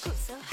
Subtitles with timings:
[0.00, 0.47] 欢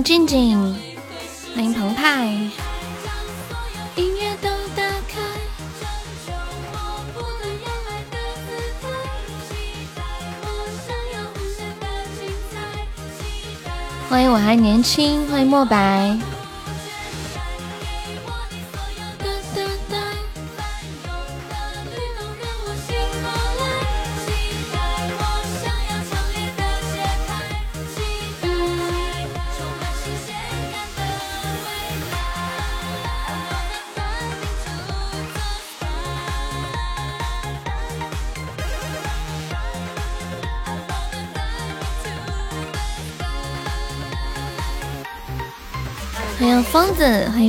[0.00, 0.74] 迎静静，
[1.54, 2.24] 欢迎澎湃。
[3.96, 5.20] 音乐都打开。
[14.08, 16.18] 欢迎我还年轻，欢迎墨白。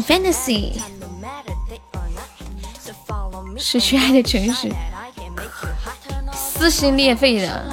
[0.08, 0.74] Fantasy，
[3.58, 4.70] 失去爱的城市，
[6.34, 7.66] 撕心裂肺的。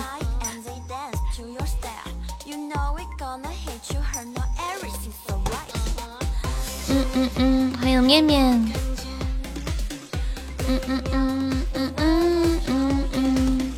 [6.91, 8.73] 嗯嗯嗯，欢迎面面。
[10.69, 13.73] 嗯嗯嗯嗯嗯嗯嗯。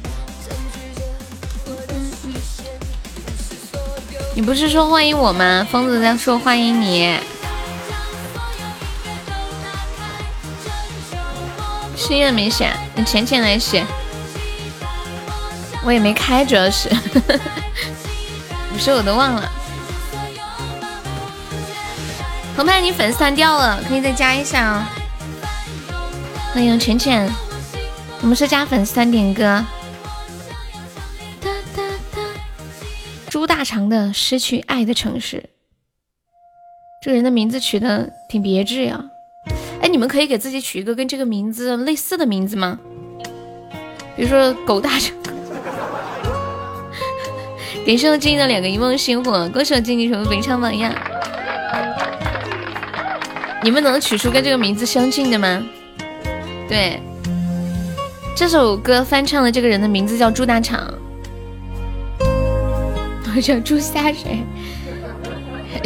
[4.34, 5.66] 你不是说欢迎我吗？
[5.70, 7.18] 疯子在说欢迎你。
[12.10, 13.86] 心愿没写，等浅浅来写。
[15.84, 16.88] 我也没开，主要是，
[18.72, 19.48] 你说我都忘了。
[22.56, 24.84] 澎湃，你粉丝团掉了，可以再加一下哦。
[26.52, 27.30] 欢迎浅浅，
[28.22, 29.64] 我们是加粉丝团点歌。
[33.28, 35.36] 猪大肠的《失去爱的城市》，
[37.04, 39.00] 这个人的名字取的挺别致呀。
[39.90, 42.78] 你们可以给自己取一个跟这个名字类似的名字吗？
[44.16, 45.14] 比如说狗大肠。
[47.86, 50.92] 感谢我静静的两个一梦星火，恭喜我静静成为本场榜样。
[53.62, 55.62] 你们能取出跟这个名字相近的吗？
[56.68, 57.00] 对，
[58.36, 60.92] 这首歌翻唱的这个人的名字叫猪大肠，
[63.34, 64.44] 我叫猪下水，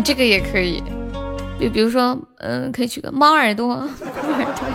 [0.04, 0.82] 这个也可以。
[1.58, 4.66] 比比如说，嗯，可以取个猫耳朵，猫耳朵，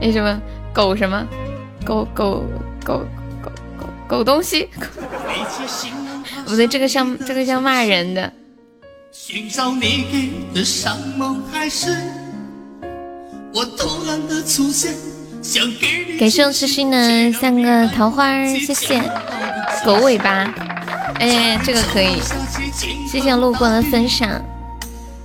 [0.00, 0.40] 那什么
[0.72, 1.26] 狗什么，
[1.84, 2.44] 狗狗
[2.84, 3.02] 狗
[3.42, 4.68] 狗狗狗东西，
[6.46, 8.32] 不对，这个像这个像骂人的。
[9.10, 11.96] 寻找你给的山盟海誓
[13.52, 14.92] 我突然的出现，
[15.40, 16.18] 想给你。
[16.18, 19.00] 感谢我痴心的三个桃花，谢谢。
[19.84, 20.52] 狗尾巴，
[21.20, 22.20] 哎，这个可以。
[23.06, 24.42] 谢谢路过的分享。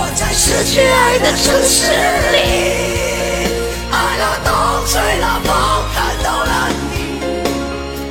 [0.00, 1.90] 我在失去爱的城市
[2.30, 2.38] 里，
[3.90, 4.54] 爱了风
[4.86, 5.50] 吹了风，
[5.92, 6.94] 看到了你。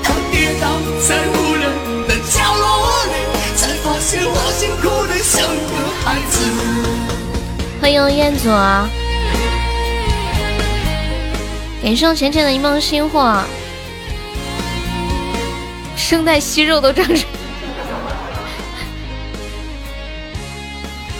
[0.03, 0.67] 当跌倒
[1.07, 1.63] 在无人
[2.05, 2.67] 的角落
[3.05, 3.15] 里，
[3.55, 6.35] 才发现我辛苦的像个孩子。
[7.79, 8.49] 欢迎彦祖，
[11.81, 13.41] 感谢我浅浅的一梦星火，
[15.95, 17.25] 声带息肉都长出。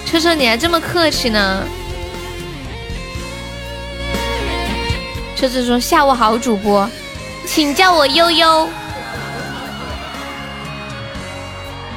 [0.09, 1.67] 车车，你还这么客气呢？
[5.35, 6.89] 车车说：“下午好，主播，
[7.45, 8.69] 请叫我悠悠。”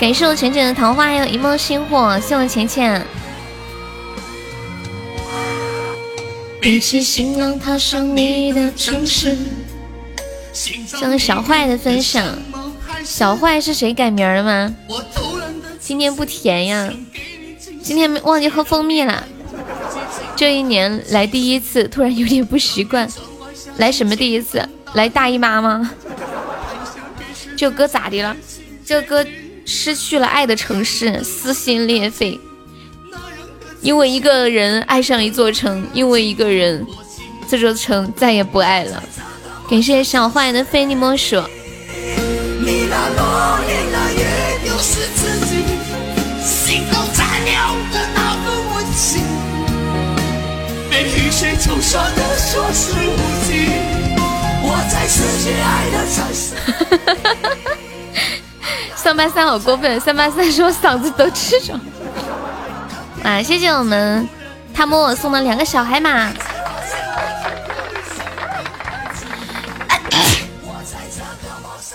[0.01, 3.07] 感谢我浅浅的桃花，还有一梦星火，谢我浅浅。
[6.61, 9.39] 背起行囊，踏上你的城市。
[10.53, 12.27] 谢小坏的分享，
[13.05, 14.75] 小坏是谁改名了吗？
[15.79, 16.93] 今天不甜呀。
[17.90, 19.26] 今天忘记喝蜂蜜了，
[20.37, 23.08] 这一年来第一次，突然有点不习惯。
[23.78, 24.64] 来什么第一次？
[24.94, 25.90] 来大姨妈吗？
[27.56, 28.37] 这歌咋的了？
[28.87, 29.26] 这歌
[29.66, 32.38] 失去了爱的城市，撕心裂肺。
[33.81, 36.87] 因为一个人爱上一座城，因为一个人，
[37.48, 39.02] 这座城再也不爱了。
[39.69, 41.42] 感谢小坏的非你莫属。
[58.97, 61.79] 三八三好过分，三八三说嗓子都吃着。
[63.23, 64.27] 啊，谢谢我们
[64.73, 66.33] 他摸我送的两个小海马。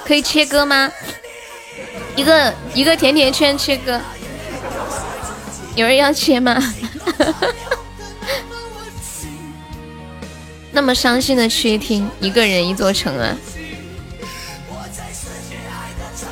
[0.05, 0.91] 可以切割吗？
[2.15, 3.99] 一个一个甜甜圈切割，
[5.75, 6.55] 有人要切吗？
[10.75, 13.33] 那么伤心的去听一个人一座城啊！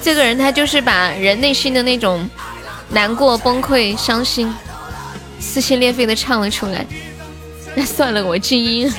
[0.02, 2.30] 这个人他就是把人内心的那种
[2.90, 4.54] 难过、崩溃、伤心、
[5.40, 6.86] 撕心裂肺的唱了出来。
[7.74, 8.94] 那 算了，我静音。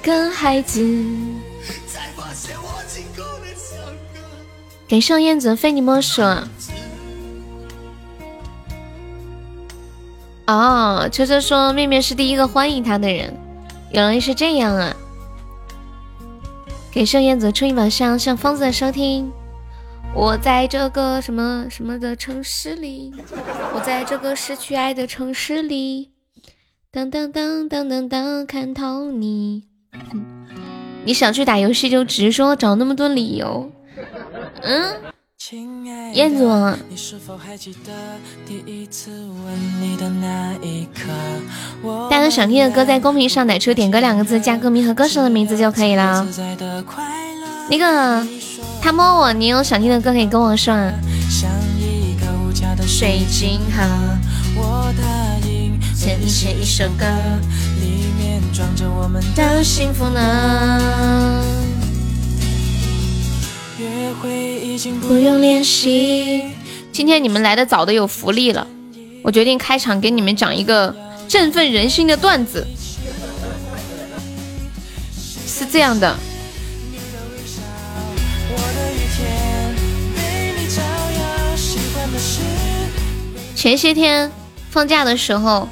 [0.00, 0.80] 跟孩子。
[4.86, 6.22] 给上燕子非你莫属。
[10.46, 13.32] 哦，秋秋说面面是第一个欢迎他的人，
[13.90, 14.94] 原来是这样啊！
[16.90, 19.30] 给盛燕子出一把香，向疯子收听。
[20.14, 23.14] 我在这个什么什么的城市里，
[23.74, 26.10] 我在这个失去爱的城市里，
[26.90, 29.62] 当当当当当当，看透你。
[31.04, 33.70] 你想去打游戏就直说，找那么多理由。
[34.62, 34.94] 嗯。
[36.12, 36.46] 燕子，
[42.08, 46.24] 大家想听的歌在公屏上打出“点歌”两个字，加歌名和歌手的名字就可以了。
[47.68, 48.24] 那个
[48.80, 50.74] 他摸我，你有想听的歌可以跟我说。
[52.86, 53.82] 水晶盒，
[54.54, 55.02] 我答
[55.48, 57.04] 应写你写一首歌，
[57.80, 61.71] 里面装着我们的幸福呢。
[65.00, 66.44] 不用练习。
[66.92, 68.66] 今天你们来的早的有福利了，
[69.22, 70.94] 我决定开场给你们讲一个
[71.28, 72.66] 振奋人心的段子。
[75.46, 76.16] 是这样的，
[83.54, 84.30] 前些天
[84.70, 85.68] 放假的时候，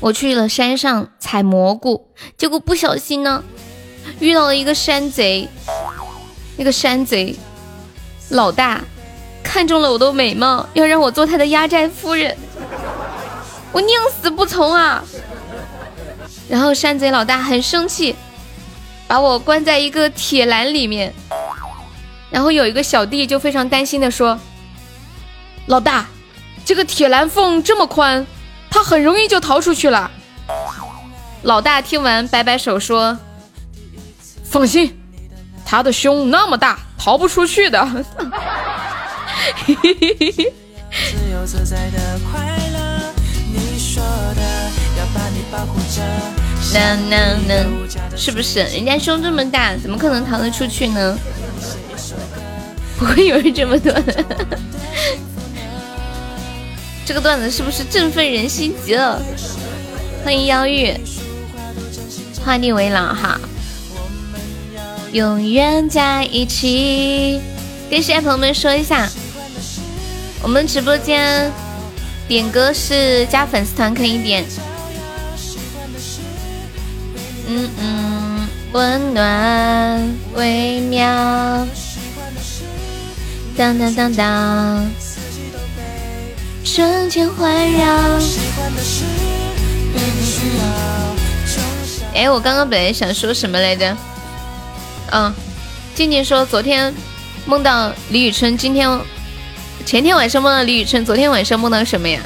[0.00, 3.44] 我去了山上采蘑菇，结果不小心呢，
[4.20, 5.48] 遇到了一个山贼。
[6.58, 7.36] 那个山贼
[8.30, 8.80] 老大
[9.42, 12.36] 看中了我的美貌，要让我做他的压寨夫人，
[13.72, 13.90] 我宁
[14.20, 15.02] 死不从啊！
[16.48, 18.14] 然后山贼老大很生气，
[19.06, 21.14] 把我关在一个铁栏里面。
[22.30, 24.38] 然后有一个小弟就非常担心的说
[25.66, 26.06] ：“老大，
[26.64, 28.26] 这个铁栏缝这么宽，
[28.68, 30.10] 他很容易就逃出去了。”
[31.42, 33.16] 老大听完摆摆手说
[34.44, 35.00] ：“放心。”
[35.68, 37.76] 他的胸那么大，逃不出去的。
[46.72, 47.66] 能能能，
[48.16, 48.60] 是不是？
[48.60, 51.18] 人家胸这么大，怎么可能逃得出去呢？
[52.96, 54.24] 不会有人这么多的。
[57.04, 59.20] 这个段子是不是振奋人心极了？
[60.24, 60.94] 欢迎妖玉，
[62.44, 63.40] 画地为牢哈。
[65.12, 67.40] 永远在一起，
[67.90, 69.08] 跟现在朋友们说一下，
[70.42, 71.50] 我们直播间
[72.28, 74.44] 点歌是加粉丝团可以点。
[77.48, 81.66] 嗯嗯，温暖微妙，
[83.56, 84.90] 当当当当，
[86.64, 88.18] 瞬间环绕。
[92.12, 93.96] 哎，我刚刚本来想说什么来着？
[95.12, 95.32] 嗯，
[95.94, 96.92] 静静说昨天
[97.46, 98.88] 梦到李宇春，今天
[99.84, 102.20] 前天晚上梦到李宇春，昨天晚上梦到什么呀？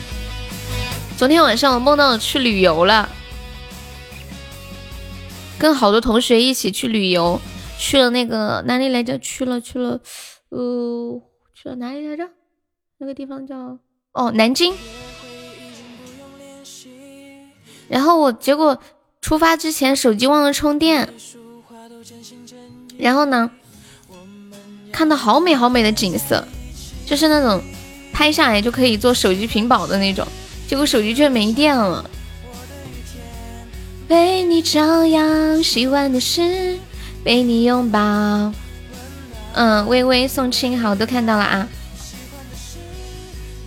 [1.16, 3.08] 昨天晚上我梦到去旅游了，
[5.58, 7.38] 跟好多同学一起去旅游，
[7.78, 9.18] 去了那个哪里来着？
[9.18, 10.00] 去了去了，
[10.48, 11.20] 呃，
[11.54, 12.26] 去了哪里来着？
[12.96, 13.78] 那个地方叫
[14.12, 14.74] 哦南京。
[17.88, 18.80] 然后我结果
[19.20, 21.12] 出发之前手机忘了充电。
[23.00, 23.50] 然后呢，
[24.92, 26.46] 看到好美好美的景色，
[27.06, 27.62] 就是那种
[28.12, 30.26] 拍下来就可以做手机屏保的那种，
[30.68, 32.08] 结果手机却没电了。
[34.06, 36.76] 被你照耀，喜欢的是
[37.24, 38.00] 被你拥抱。
[39.52, 41.68] 嗯，微微送亲，好，都看到了啊。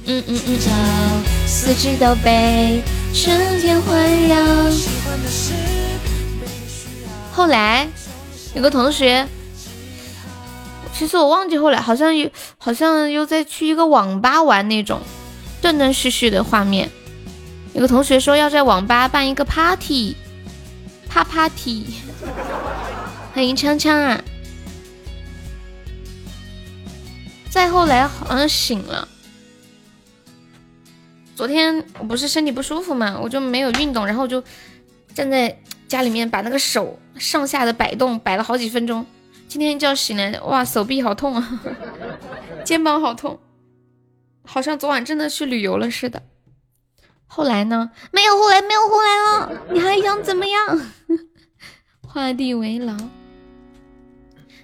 [0.06, 0.60] 嗯嗯嗯，
[1.48, 2.82] 四季都被
[3.14, 4.36] 春天环绕。
[7.32, 7.88] 后来
[8.56, 9.28] 有个同学，
[10.94, 15.02] 其实我忘记后来，好像又好像又在去一个网吧玩那种
[15.62, 16.90] 断断续续的画面。
[17.74, 20.16] 有个同学说要在网吧办一个 party，
[21.10, 21.86] 啪 party，
[23.34, 24.24] 欢迎锵锵啊！
[27.50, 29.08] 再后来好像醒了。
[31.36, 34.44] 昨天我不是身体不舒服嘛，我就没有运动，然后就
[35.16, 39.06] 站在家里面把那个手上下的摆动，摆了好几分钟。
[39.48, 41.62] 今天一觉醒来，哇，手臂好痛啊，
[42.66, 43.40] 肩膀好痛，
[44.44, 46.22] 好像昨晚真的去旅游了似的。
[47.26, 47.92] 后来呢？
[48.12, 49.62] 没有后来，没有后来了。
[49.72, 50.82] 你还想怎么样？
[52.06, 52.96] 画地为牢。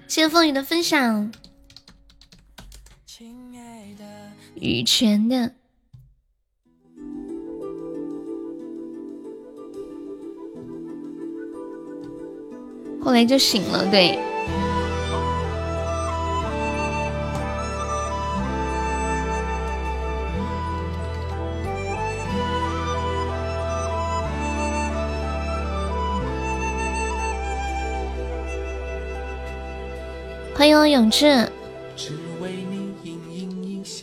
[0.07, 1.31] 谢谢风雨的分享。
[4.55, 5.53] 羽泉的，
[13.09, 14.19] 后来就醒了，对。
[30.53, 31.49] 欢迎我永志。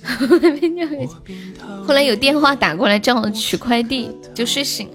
[1.86, 4.94] 后来有电话打过来叫我取快递，就睡醒了，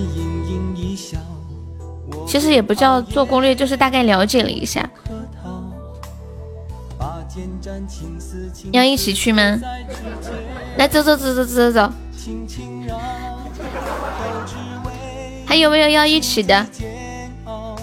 [2.31, 4.89] 其实也不叫做攻略，就是大概了解了一下。
[8.71, 9.59] 要一起去吗？
[10.77, 11.91] 来，走走走走走走。
[15.45, 16.65] 还有没有要一起的？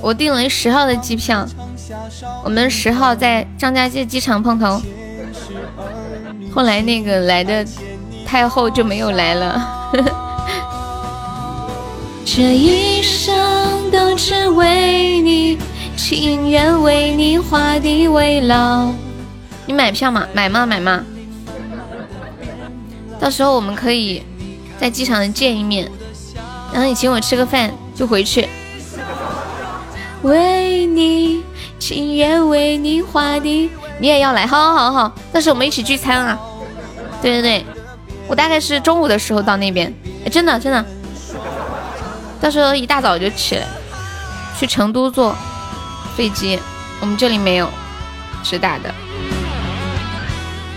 [0.00, 1.46] 我订了十号的机票，
[2.42, 4.80] 我们十号在张家界机场碰头。
[6.54, 7.62] 后来那个来的
[8.24, 9.92] 太后就没有来了。
[12.24, 13.36] 这一生
[13.90, 15.58] 都只为你，
[15.96, 18.92] 情愿为你画地为牢。
[19.66, 20.26] 你买票吗？
[20.32, 20.64] 买吗？
[20.66, 21.04] 买吗？
[23.20, 24.22] 到时候我们可以
[24.78, 25.90] 在机场见一面，
[26.72, 28.48] 然后你请我吃个饭就回去。
[30.22, 31.42] 为你，
[31.78, 34.46] 情愿为你画地，你也要来？
[34.46, 36.38] 好，好，好，好，到时候我们一起聚餐啊！
[37.20, 37.66] 对对对，
[38.26, 39.92] 我大概是中午的时候到那边。
[40.30, 40.84] 真的，真的。
[42.40, 43.66] 到时候一大早就起来，
[44.58, 45.36] 去成都坐
[46.16, 46.58] 飞机。
[47.00, 47.70] 我们这里没有
[48.42, 48.92] 直达的。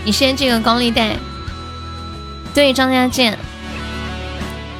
[0.04, 1.18] 你先这个高利贷，
[2.54, 3.38] 对张家界。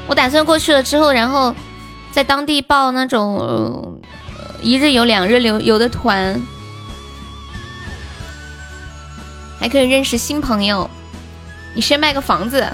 [0.08, 1.56] 我打算过去了之后，然后
[2.12, 4.00] 在当地报那种
[4.62, 6.40] 一日游、两日游游的团，
[9.60, 10.90] 还可以认识新朋友。
[11.74, 12.68] 你先卖个房子，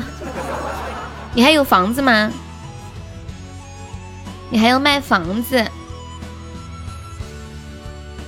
[1.33, 2.31] 你还有房子吗？
[4.49, 5.63] 你还要卖房子，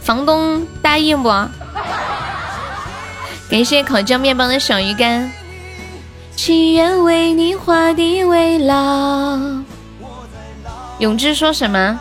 [0.09, 1.29] 房东答应不？
[3.47, 5.31] 感谢烤酱面包的小鱼干。
[6.35, 9.37] 情愿为你画地为牢。
[10.97, 11.99] 永志说什么？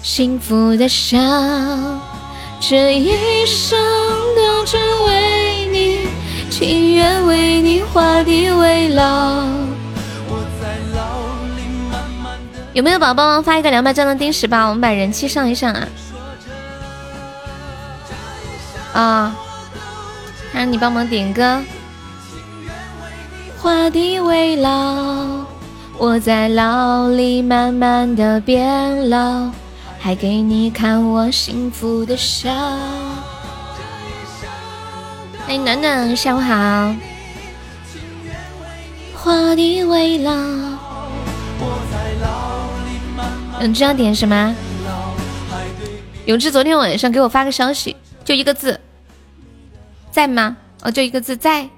[0.00, 1.18] 幸福的笑，
[2.60, 3.76] 这一生
[4.36, 6.08] 都只为你，
[6.48, 9.48] 情愿为你画地为牢。
[12.72, 14.66] 有没有宝宝发一个两百钻的定时吧？
[14.66, 15.88] 我们把人气上一上啊！
[18.92, 19.36] 啊，
[20.52, 21.60] 让你帮忙点歌。
[23.58, 25.44] 画地为牢，
[25.98, 29.50] 我在牢里慢慢的变老，
[29.98, 32.50] 还给你看我幸福的笑。
[35.44, 36.94] 欢迎暖暖，下午好。
[39.14, 40.32] 画地为牢。
[43.62, 44.56] 嗯，这要点什么？
[46.24, 48.80] 永志昨天晚上给我发个消息，就一个字，
[50.10, 50.56] 在吗？
[50.82, 51.68] 哦，就一个字在。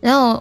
[0.00, 0.40] 然后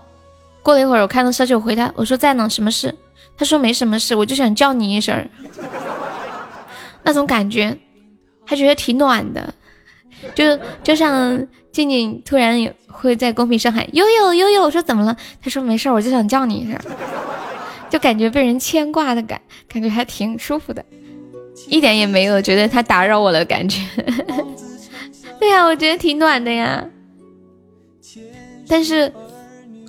[0.62, 2.94] 过了一会儿，我看到消息，我回他，我说在呢，什么事？
[3.36, 5.28] 他说没什么事，我就想叫你一声，
[7.02, 7.76] 那种感觉，
[8.46, 9.52] 他觉得挺暖的，
[10.36, 15.18] 就就像静静突然会在公屏上喊悠悠悠悠，我说怎么了？
[15.42, 16.80] 他说没事，我就想叫你一声，
[17.90, 20.84] 就感觉被人牵挂的感，感觉还挺舒服的，
[21.68, 23.82] 一点也没有觉得他打扰我的感觉。
[25.40, 26.84] 对呀，我觉得挺暖的呀。
[28.68, 29.14] 但是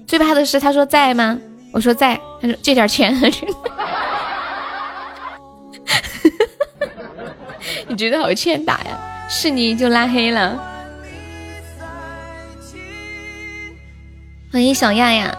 [0.07, 1.39] 最怕的是他说在吗？
[1.73, 3.15] 我说在，他说借点钱。
[7.89, 8.99] 你觉得好欠打呀？
[9.29, 10.63] 是你就拉黑了。
[14.53, 15.37] 欢迎小亚亚，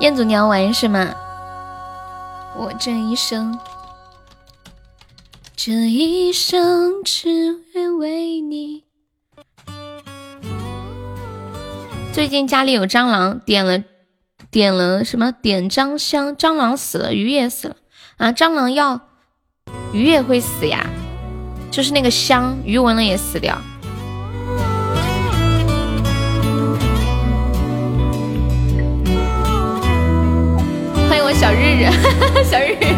[0.00, 1.14] 彦祖你要玩是吗？
[2.54, 3.58] 我这一生，
[5.56, 8.84] 这一生只愿为你。
[12.12, 13.82] 最近家里有蟑螂，点了
[14.50, 15.32] 点了什么？
[15.32, 17.76] 点蟑香，蟑螂死了，鱼也死了
[18.18, 18.32] 啊！
[18.32, 19.00] 蟑螂要，
[19.94, 20.90] 鱼也会死呀？
[21.70, 23.58] 就是那个香，鱼闻了也死掉。
[31.42, 31.90] 小日日，
[32.46, 32.94] 小日日，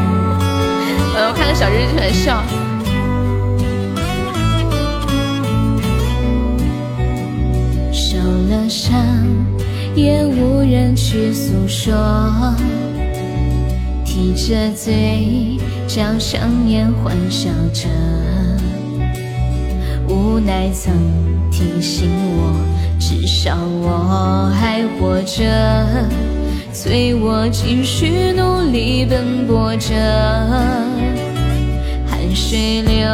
[1.14, 2.42] 呃，我看到小日日就很笑。
[7.90, 8.18] 受
[8.50, 9.00] 了伤，
[9.94, 11.94] 也无人去诉说。
[14.04, 15.58] 提着嘴
[15.88, 17.88] 角香烟，欢笑着。
[20.06, 20.92] 无奈曾
[21.50, 22.54] 提醒我，
[23.00, 25.42] 至少我还活着，
[26.74, 29.94] 催我继续努力奔波着。
[32.04, 33.06] 汗水流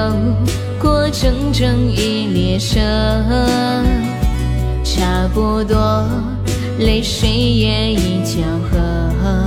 [0.80, 2.80] 过整整一列车。
[4.82, 6.04] 差不多，
[6.78, 8.40] 泪水也已交
[8.70, 9.44] 合。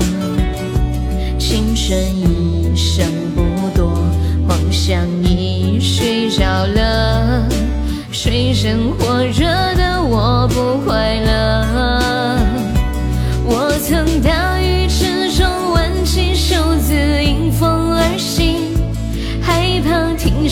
[1.39, 3.05] 青春一生
[3.35, 3.41] 不
[3.75, 3.97] 多，
[4.47, 7.43] 梦想已睡着了。
[8.11, 9.43] 水深火热
[9.75, 11.62] 的我不快乐。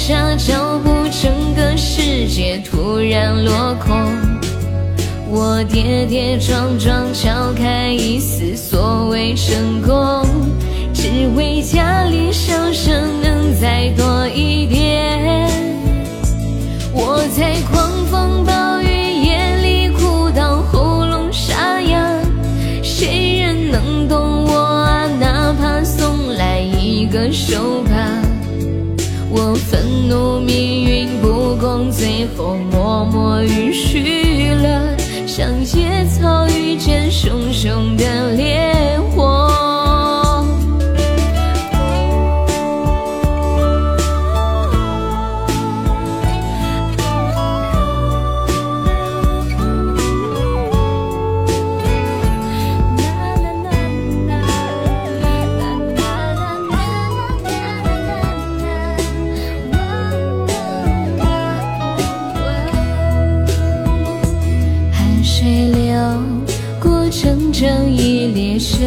[0.04, 3.96] 下脚步，整个世界突然落空。
[5.30, 10.26] 我跌跌撞撞敲开一丝所谓成功，
[10.92, 15.48] 只为家里笑声能再多一点。
[16.92, 22.20] 我在狂风暴雨夜里哭到喉咙沙哑，
[22.82, 25.06] 谁人能懂我啊？
[25.20, 27.81] 哪怕送来一个手。
[29.71, 34.97] 愤怒命运不公，最后默默允许了。
[35.25, 38.99] 像野草遇见熊熊的烈
[68.34, 68.78] 列车，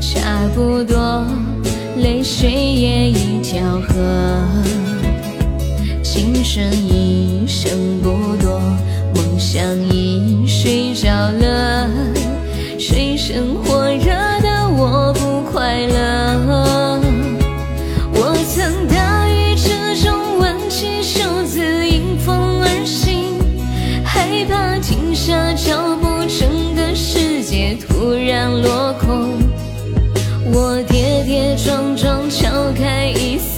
[0.00, 1.24] 差不多，
[1.96, 3.94] 泪水也已交合。
[6.02, 7.70] 青春一生
[8.02, 8.60] 不多，
[9.14, 12.17] 梦想已睡着了。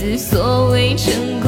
[0.03, 1.40] 一丝所谓成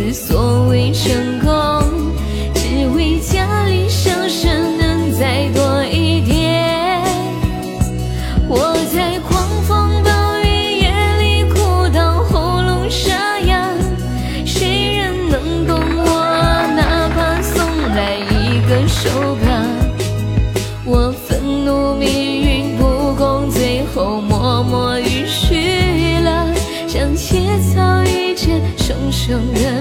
[0.00, 1.82] 无所谓成功，
[2.54, 7.02] 只为家里笑声能再多一点。
[8.48, 10.10] 我在狂风暴
[10.44, 13.68] 雨夜里哭到喉咙沙哑，
[14.46, 16.06] 谁人能懂我？
[16.76, 19.10] 哪怕送来一个手
[19.42, 19.66] 帕，
[20.84, 26.46] 我愤怒命运不公，最后默默允许了，
[26.86, 27.40] 像切
[27.74, 29.77] 草遇见熊生人。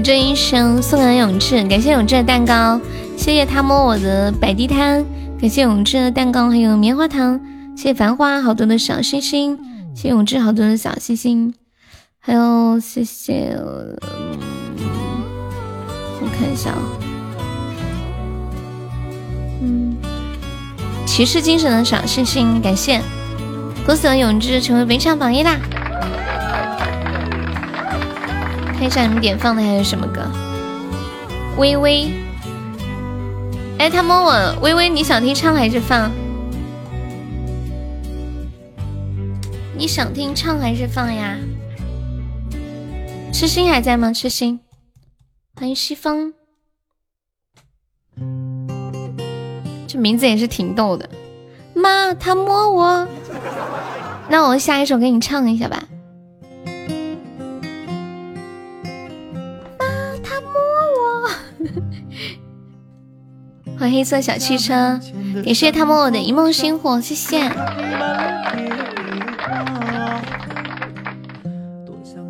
[0.00, 2.80] 这一生送给永志，感谢永志的蛋糕，
[3.16, 5.04] 谢谢他摸我的摆地摊，
[5.40, 7.40] 感谢永志的蛋糕，还有棉花糖，
[7.76, 9.58] 谢谢繁花好多的小星星，
[9.94, 11.52] 谢谢永志好多的小星星，
[12.20, 13.56] 还有谢谢，
[16.20, 16.82] 我看一下啊，
[19.62, 19.96] 嗯，
[21.06, 23.00] 骑士精神的小星星，感谢，
[23.84, 25.58] 恭喜永志成为本场榜一啦！
[28.78, 30.22] 看一下你们点放的还有什么歌？
[31.56, 32.12] 微微，
[33.76, 36.12] 哎，他摸我，微微，你想听唱还是放？
[39.76, 41.36] 你想听唱还是放呀？
[43.32, 44.12] 痴心还在吗？
[44.12, 44.60] 痴心，
[45.56, 46.32] 欢迎西风，
[49.88, 51.10] 这名字也是挺逗的。
[51.74, 53.08] 妈，他摸我，
[54.28, 55.82] 那我下一首给你唱一下吧。
[63.78, 64.98] 欢迎黑色小汽车，
[65.44, 67.48] 感谢他摸我的一梦星火，谢谢。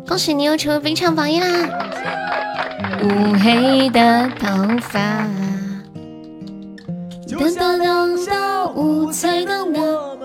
[0.07, 1.47] 恭喜你又成为非常榜一啦！
[3.01, 4.47] 乌黑的头
[4.79, 5.25] 发，
[7.27, 10.17] 等等等到五彩的我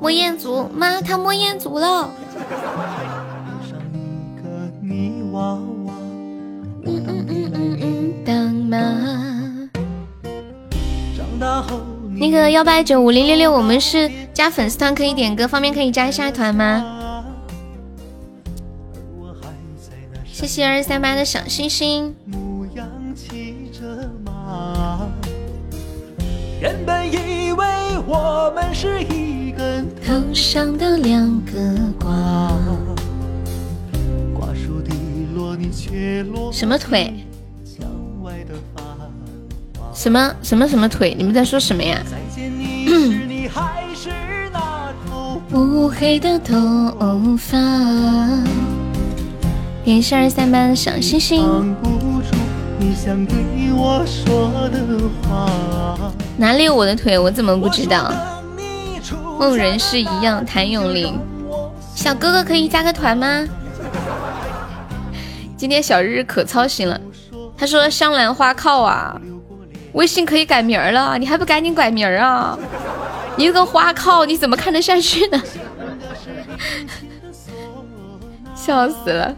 [0.00, 2.10] 摸彦祖，妈，他摸彦祖了。
[6.86, 9.33] 嗯嗯嗯嗯嗯，当妈。
[12.16, 17.24] 那个幺八九五零六六，我们是加粉丝团可以点歌，方便可以加一下团吗？
[20.26, 22.14] 谢谢二三八的小星星。
[30.06, 31.52] 头上的两个
[31.98, 32.52] 瓜。
[36.52, 37.23] 什么腿？
[39.94, 41.14] 什么什么什么腿？
[41.16, 41.98] 你们在说什么呀？
[45.52, 47.56] 乌黑的头发，
[49.86, 51.74] 二三班的小星星。
[56.36, 57.16] 哪里有我的腿？
[57.16, 58.12] 我怎么不知道？
[59.38, 61.16] 梦人是一样，谭咏麟，
[61.94, 63.46] 小哥哥可以加个团吗？
[65.56, 67.00] 今天小日日可操心了，
[67.56, 69.20] 他说香兰花靠啊。
[69.94, 72.58] 微信可以改名了，你还不赶紧改名啊？
[73.36, 75.42] 你个花靠，你怎么看得下去呢？
[78.54, 79.34] 笑死了！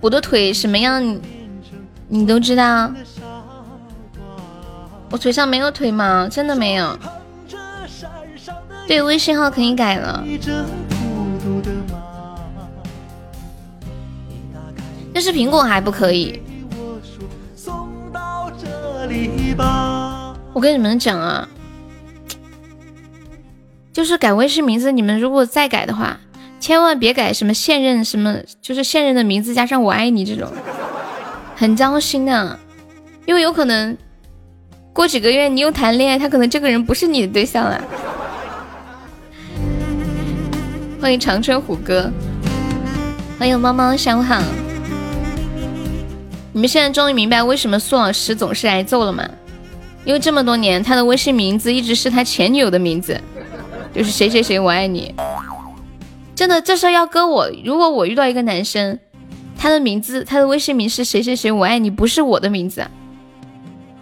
[0.00, 1.18] 我的腿什么样，
[2.08, 2.90] 你都知道？
[5.10, 6.28] 我腿上没有腿吗？
[6.30, 6.98] 真的没有。
[8.86, 10.24] 对，微信号可以改了，
[15.12, 16.42] 但是苹果还不可以。
[20.52, 21.48] 我跟你们讲啊，
[23.92, 26.18] 就是改微信名字，你们如果再改的话，
[26.58, 30.50] 千万别改什么现任什么，就是现任的名字加上我爱你这种，
[31.54, 32.58] 很糟心的，
[33.26, 33.96] 因为有可能
[34.92, 37.80] 过几个月你又谈恋爱，他可能这个人不是你的对象了。
[41.00, 42.10] 欢迎长春虎哥，
[43.38, 44.42] 欢迎猫猫上午好。
[46.52, 49.22] 你们现在终于明白为什么苏老师总是挨揍了吗？
[50.08, 53.20] 因为这么多年他的微信名字一直是他前女友的名字，
[53.94, 55.14] 就是谁谁谁我爱你。
[56.34, 58.98] 真的，这事要搁我，如果我遇到一个男生，
[59.58, 62.86] 他的名字他的微信名是谁谁谁我爱你，不是我的名字，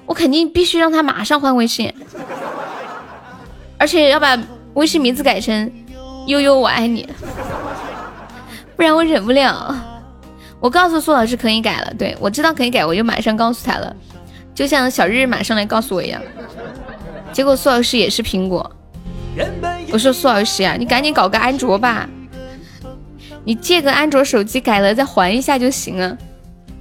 [0.07, 1.93] 我肯定必须让他马上换微信，
[3.77, 4.39] 而且要把
[4.75, 5.69] 微信名字改成
[6.29, 7.09] 悠悠我爱你，
[8.77, 9.75] 不然我忍不了。
[10.61, 13.97] 我告诉苏老师可以改了，对我知道可以改，我就马上告诉他了，
[14.57, 16.21] 就像小日日马上来告诉我一样。
[17.31, 18.75] 结果苏老师也是苹果，
[19.93, 22.09] 我说苏老师呀，你赶紧搞个安卓吧，
[23.45, 26.17] 你借个安卓手机改了再还一下就行了，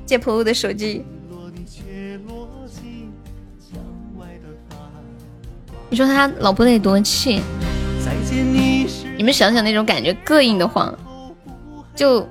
[0.05, 1.03] 借朋友的手机。
[5.89, 7.41] 你说他老婆得多气？
[9.17, 10.97] 你们想想那种感觉，膈应的慌，
[11.93, 12.25] 就。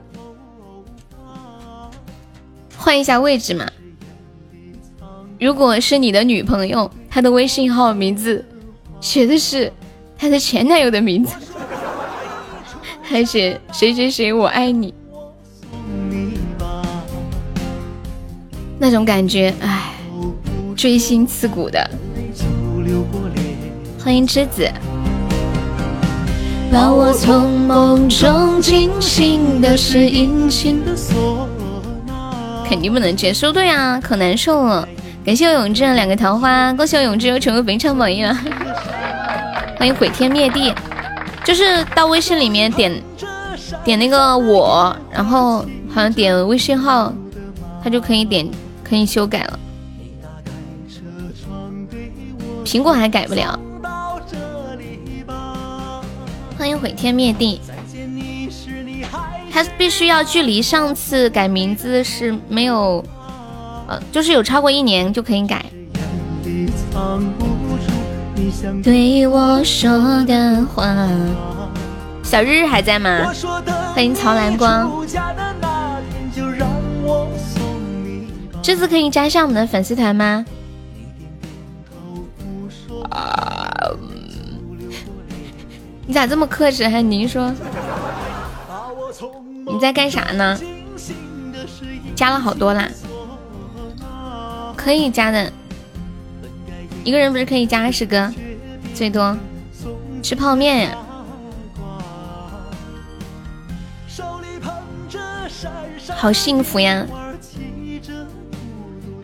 [2.77, 3.67] 换一下位置嘛。
[5.45, 8.43] 如果是你的女朋友，她的微信号名字
[8.99, 9.71] 写的是
[10.17, 11.35] 她的前男友的名字，
[13.05, 14.95] 还写谁谁谁我爱你，
[18.79, 19.93] 那种感觉，唉，
[20.75, 21.91] 锥心刺骨的。
[24.03, 24.67] 欢迎栀子。
[26.73, 30.09] 把我从梦中惊醒的是
[30.87, 31.47] 的唢
[32.07, 32.65] 呐。
[32.67, 34.89] 肯定不能接受对啊，可难受了。
[35.25, 38.37] 感谢我永志两个桃花，恭喜我永志又成为本场榜一了。
[39.79, 40.71] 欢迎毁天灭地，
[41.43, 43.03] 就是到微信里面点
[43.83, 47.11] 点那个我，然后好像点微信号，
[47.83, 48.47] 他就可以点
[48.83, 49.59] 可以修改了。
[52.63, 53.59] 苹果还改不了。
[56.59, 57.63] 欢迎毁天灭地，
[59.51, 63.03] 他必须要距离上次改名字是没有，
[63.87, 65.65] 呃，就是有超过一年就可以改。
[68.83, 71.09] 对我说的话，
[72.23, 73.33] 小日日还在吗？
[73.95, 74.91] 欢迎曹蓝光，
[78.63, 80.45] 这次可以加上我们的粉丝团吗？
[83.11, 83.71] 啊
[86.07, 86.87] 你咋这么克制？
[86.87, 87.53] 还您说
[89.67, 90.59] 你在干啥呢？
[92.15, 92.89] 加了好多啦，
[94.85, 95.51] 可以加的，
[97.05, 98.31] 一个人不是可以加二十个，
[98.93, 99.35] 最多
[100.23, 100.99] 吃泡面呀，
[106.15, 107.07] 好幸福呀！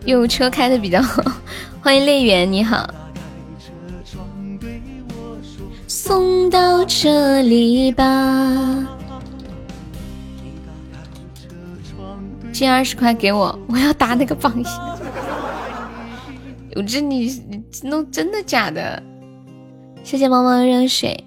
[0.07, 1.23] 有车开的比较好，
[1.83, 2.89] 欢迎烈远，你好。
[5.87, 8.87] 送到这里吧，
[12.51, 14.90] 借二十块给我，我要打那个榜一。
[16.77, 19.03] 我这，你你弄真的假的？
[20.03, 21.25] 谢谢猫猫热水。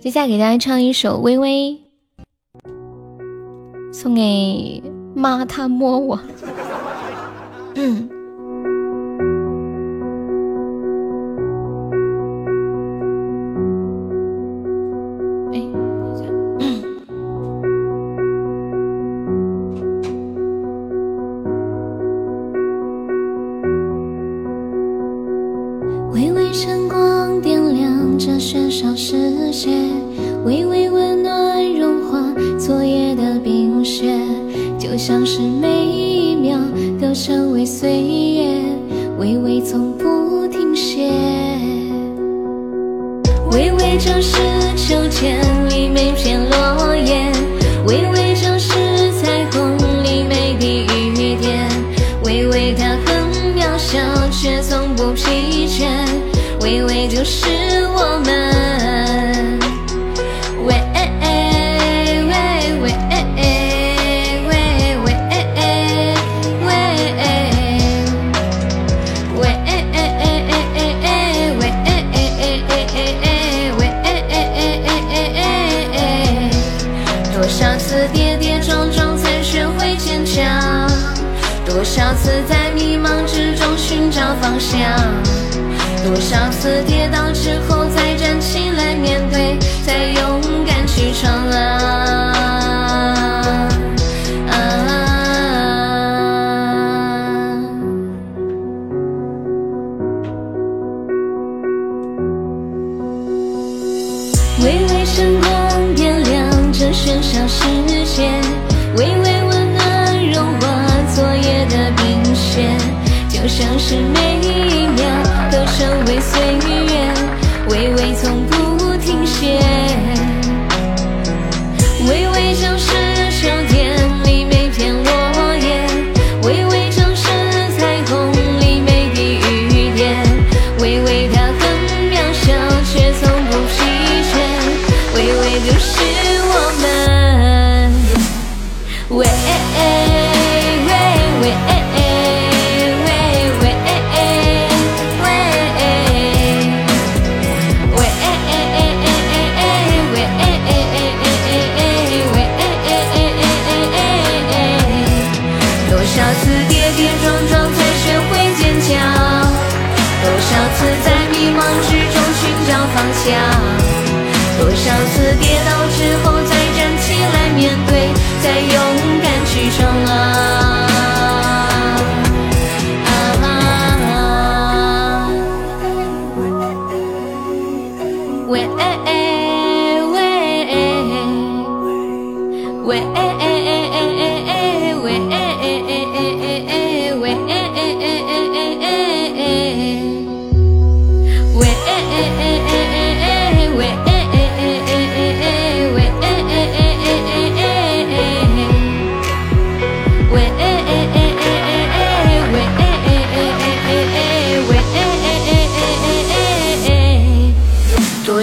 [0.00, 1.80] 接下来给大家唱一首《微微》，
[3.92, 4.82] 送给
[5.14, 6.20] 妈，他摸我。
[7.76, 8.21] 嗯。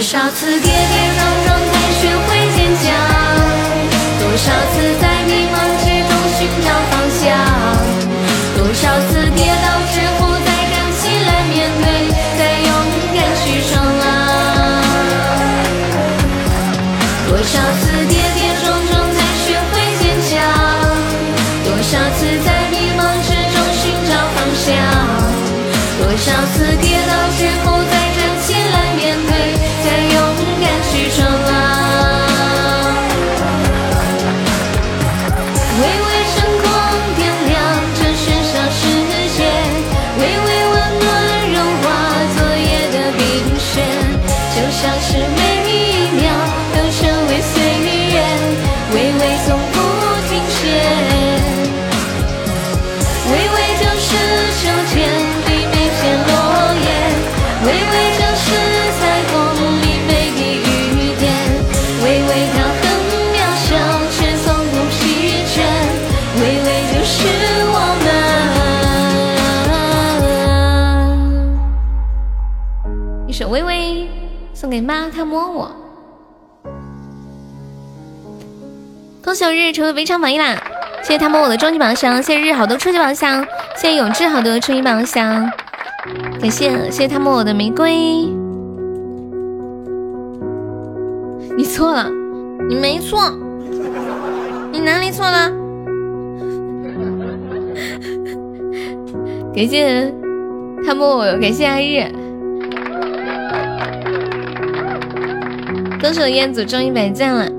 [0.00, 0.74] 少次跌跌
[1.14, 2.86] 撞撞才学会坚强？
[4.18, 5.09] 多少次在
[79.40, 80.54] 小日成为围场榜一啦！
[81.02, 83.42] 谢谢他摸我的终极宝箱，谢谢日好多初级宝箱，
[83.74, 85.50] 谢谢永志好多初级宝箱，
[86.38, 87.90] 感谢谢谢他摸我的玫瑰。
[91.56, 92.06] 你错了，
[92.68, 93.32] 你没错，
[94.70, 95.48] 你哪里错了？
[99.56, 100.12] 感谢
[100.86, 102.12] 他摸我，感谢阿日，
[105.98, 107.50] 恭喜我彦祖终于百赞了。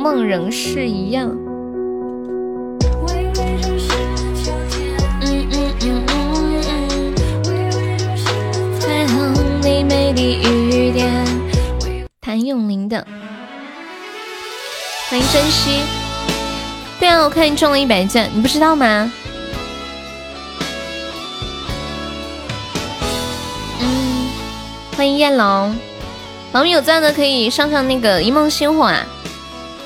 [0.00, 1.28] 梦仍是一样。
[1.28, 1.36] 嗯
[5.20, 8.16] 嗯嗯嗯嗯，
[8.80, 11.22] 彩虹里每滴雨点。
[12.22, 13.06] 谭咏麟的，
[15.10, 15.82] 欢迎珍惜。
[16.98, 19.12] 对啊，我看你中了一百钻，你不知道吗？
[23.80, 24.30] 嗯，
[24.96, 25.78] 欢迎燕龙，
[26.52, 29.06] 宝们有钻的可以上上那个一梦星火啊。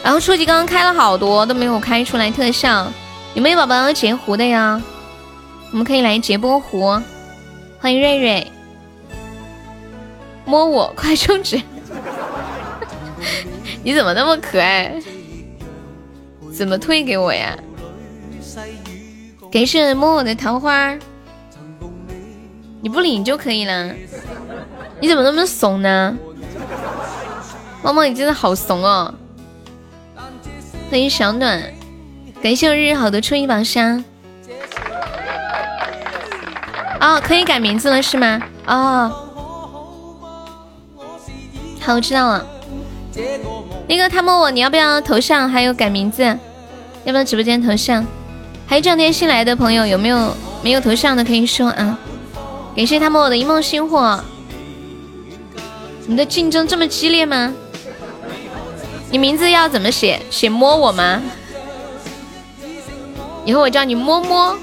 [0.04, 2.86] 然后初级刚刚开了好多都没有开出来特效，
[3.32, 4.78] 有没有宝宝要截胡的呀？
[5.70, 7.00] 我们可以来截波胡。
[7.80, 8.52] 欢迎瑞瑞，
[10.44, 11.58] 摸我快充值！
[13.82, 14.94] 你怎么那么可爱？
[16.52, 17.58] 怎么推给我呀？
[19.50, 20.94] 给是摸我的桃花，
[22.82, 23.90] 你不领就可以了。
[25.00, 26.14] 你怎么那么怂呢？
[27.82, 29.14] 猫猫，你真的好怂哦！
[30.94, 31.60] 欢迎小暖，
[32.40, 34.04] 感谢我日日好的初一宝箱。
[37.00, 38.40] 哦，可以改名字了是吗？
[38.64, 39.12] 哦，
[41.80, 42.46] 好，我知道了。
[43.88, 46.22] 那个他问我你要不要头像，还有改名字，
[47.02, 48.06] 要不要直播间头像？
[48.64, 50.32] 还有这两天新来的朋友有没有
[50.62, 51.98] 没有头像的可以说啊？
[52.76, 54.22] 感谢他们我的一梦星火。
[56.06, 57.52] 你的竞争这么激烈吗？
[59.14, 60.20] 你名字要怎么写？
[60.28, 61.22] 写摸我吗？
[63.44, 64.58] 以后我叫你摸摸。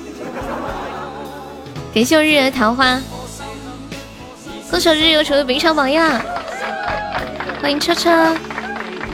[1.95, 2.99] 感谢我日月桃花，
[4.69, 6.21] 歌手日游成为本场榜样。
[7.61, 8.35] 欢迎车车，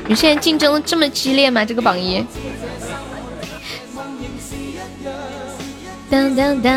[0.07, 1.63] 你现在竞争这么激烈吗？
[1.63, 2.25] 这个榜一。
[6.09, 6.73] 当当当！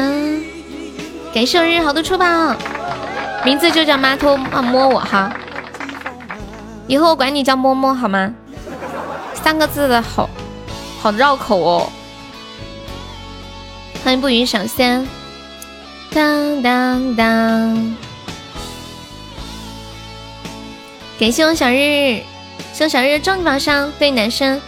[1.33, 2.55] 感谢我日月好多出宝，
[3.43, 5.33] 名字就叫妈偷啊摸我哈，
[6.87, 8.35] 以后我管你叫摸摸好吗？
[9.35, 10.29] 三个字的好
[11.01, 11.93] 好绕口哦。
[14.05, 15.07] 欢迎不语小仙，
[16.11, 17.97] 当当当！
[21.19, 22.23] 感谢我小日日，
[22.73, 24.61] 谢小日日中宝箱，对男生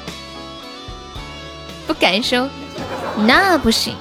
[1.86, 2.46] 不敢收，
[3.26, 3.96] 那不行。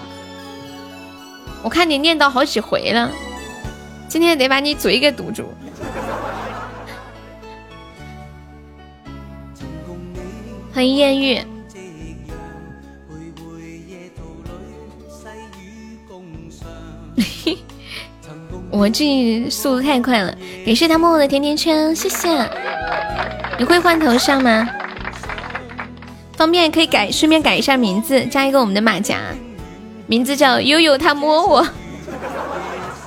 [1.64, 3.10] 我看你念叨好几回了，
[4.10, 5.54] 今天得把你嘴给堵住。
[10.74, 11.38] 欢迎艳遇。
[18.72, 20.34] 我这速度太快了，
[20.66, 22.50] 感谢他默默的甜甜圈，谢谢。
[23.60, 24.66] 你会换头像吗？
[26.38, 29.18] 方便可以改，顺便改一下名字，加一个我们的马甲，
[30.08, 31.68] 名字叫悠悠他摸我。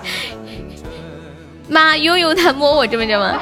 [1.67, 3.41] 妈，悠悠他摸我，这么着吗？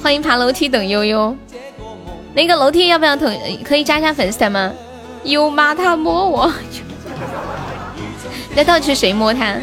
[0.00, 1.36] 欢迎爬楼梯等悠悠。
[2.34, 3.26] 那个楼梯要不要投？
[3.64, 4.72] 可以加一下粉丝团吗？
[5.24, 6.52] 优妈他摸我，
[8.54, 9.56] 那到底是谁摸他？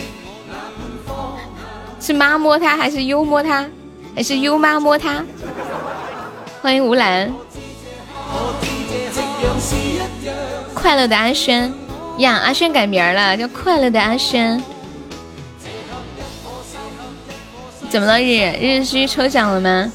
[2.00, 3.66] 是妈摸他，还是优摸他，
[4.16, 5.24] 还是优妈摸他？
[6.62, 7.34] 欢迎吴兰，
[10.74, 11.74] 快乐的阿轩
[12.18, 14.62] 呀，阿轩改名了，叫快乐的阿轩。
[17.90, 19.92] 怎么了，日日日抽奖了吗？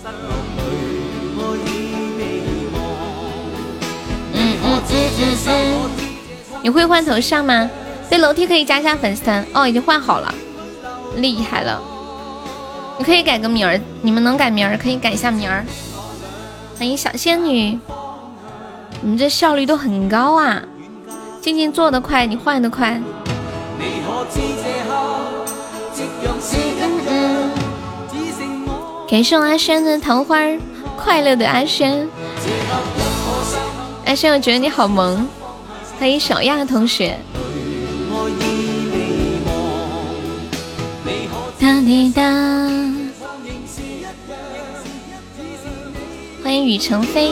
[6.63, 7.71] 你会换头像吗？
[8.09, 10.35] 对，楼梯可以加一下粉丝团哦，已经换好了，
[11.17, 11.81] 厉害了！
[12.99, 15.65] 你可以改个名儿，你们能改名儿可以改一下名儿。
[16.79, 17.79] 欢迎小仙女，
[19.01, 20.63] 你们这效率都很高啊！
[21.41, 23.01] 静静做的快，你换的快。
[29.09, 30.37] 感谢阿轩的桃花，
[30.97, 32.07] 快乐的阿轩。
[34.11, 35.25] 阿轩，我觉得你好萌。
[35.97, 37.17] 欢迎小亚同学。
[41.61, 42.23] 哒滴哒。
[46.43, 47.31] 欢迎雨成飞。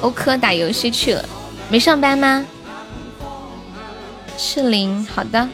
[0.00, 1.22] 欧科打游戏去了，
[1.68, 2.46] 没上班吗？
[4.38, 5.46] 是零，好的。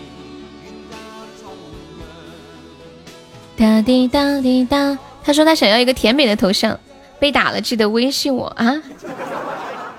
[3.56, 4.96] 哒滴哒滴哒。
[5.24, 6.78] 他说他想要一个甜美的头像，
[7.24, 8.82] 被打了记得微信我啊。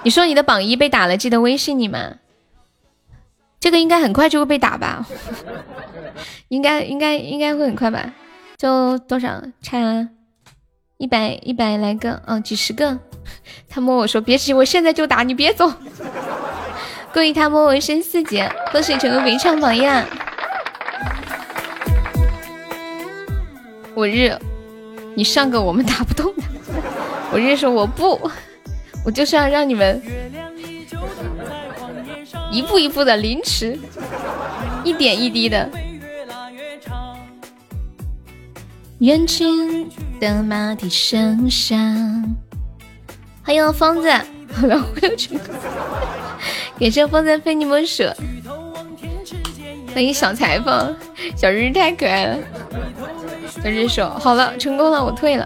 [0.03, 2.17] 你说你的榜一被打了，记得微信你吗？
[3.59, 5.03] 这个应该很快就会被打吧？
[6.49, 8.13] 应该应该应该会很快吧？
[8.57, 10.07] 就多少差
[10.97, 12.99] 一百一百来个，哦，几十个。
[13.67, 15.73] 他摸我说别急，我现在就打你，别走。
[17.11, 18.39] 恭喜他摸我升四级，
[18.71, 20.05] 恭喜成为围唱榜样。
[23.95, 24.37] 我日，
[25.15, 26.43] 你上个我们打不动的。
[27.35, 28.31] 我日说我不。
[29.03, 30.01] 我就是要让你们
[32.49, 33.77] 一步一步的凌迟，
[34.85, 35.69] 一点一滴的。
[38.99, 41.77] 远近的马蹄声响。
[43.43, 44.09] 欢迎疯子，
[44.53, 45.37] 好了，我又去。
[46.79, 48.05] 感谢疯子非你莫属。
[49.93, 50.95] 欢迎小裁缝，
[51.35, 52.37] 小日太可爱了。
[53.61, 55.45] 小日说好了，成功了，我退了。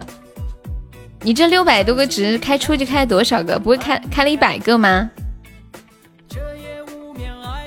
[1.22, 3.59] 你这六百多个值开出去开多少个？
[3.59, 5.09] 不会开开了一百个吗？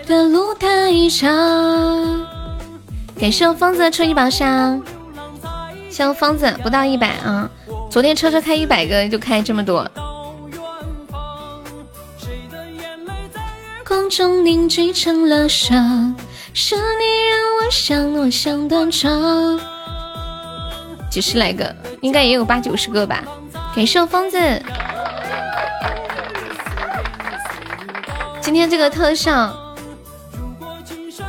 [0.06, 0.68] 的路太
[1.10, 2.26] 长。
[3.20, 4.82] 感谢我疯子抽一宝箱，
[5.90, 7.48] 谢我疯子不到一百啊！
[7.90, 9.88] 昨天车车开一百个就开这么多。
[13.86, 16.16] 光中凝聚成了霜，
[16.54, 19.60] 是你让我想我想断肠。
[21.10, 23.22] 几十来个，应该也有八九十个吧。
[23.74, 24.38] 感谢我疯子，
[28.40, 29.56] 今天这个特效，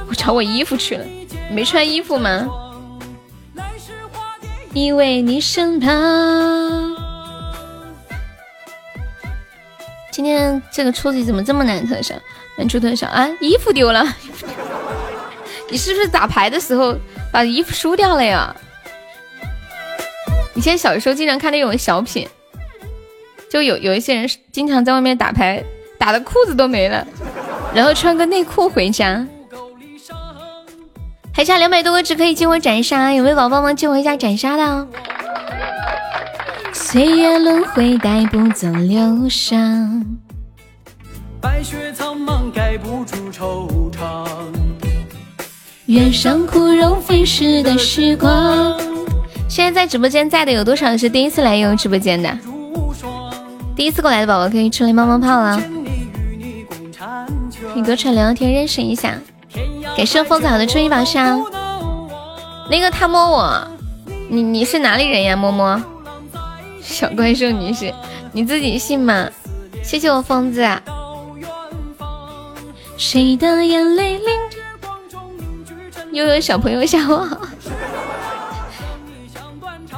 [0.07, 1.05] 我找我衣服去了，
[1.49, 2.45] 没穿衣服吗？
[4.73, 5.89] 依偎你身旁。
[10.11, 12.13] 今天这个初级怎么这么难特效？
[12.57, 13.27] 难出特效啊！
[13.39, 14.05] 衣服丢了，
[15.71, 16.95] 你是不是打牌的时候
[17.31, 18.53] 把衣服输掉了呀？
[20.55, 22.27] 以前小时候经常看那种小品，
[23.49, 25.63] 就有有一些人经常在外面打牌，
[25.97, 27.05] 打的裤子都没了，
[27.73, 29.25] 然后穿个内裤回家。
[31.35, 34.87] 还差两百多个值可以进我斩杀，有没有宝宝们进我一下斩杀的？
[36.71, 40.05] 岁月轮回带不走忧伤，
[41.41, 44.27] 白雪苍茫盖不住惆怅，
[45.87, 48.92] 原上枯荣飞逝的时光。
[49.49, 52.37] 现在在直播间在的有多少是第一次来悠悠直播间的？
[53.75, 55.61] 第一次过来的宝宝可以出来冒冒泡了，
[57.73, 59.15] 可以多出来聊聊天认识一下。
[59.95, 61.43] 感谢疯子好的初一宝箱。
[62.69, 63.67] 那个他摸我，
[64.29, 65.35] 你你是哪里人呀？
[65.35, 65.81] 摸摸，
[66.81, 67.93] 小怪兽女士，
[68.31, 69.27] 你自己信吗？
[69.83, 70.67] 谢谢我疯子。
[72.97, 74.27] 谁的眼泪淋
[76.11, 77.37] 又有小朋友下我好。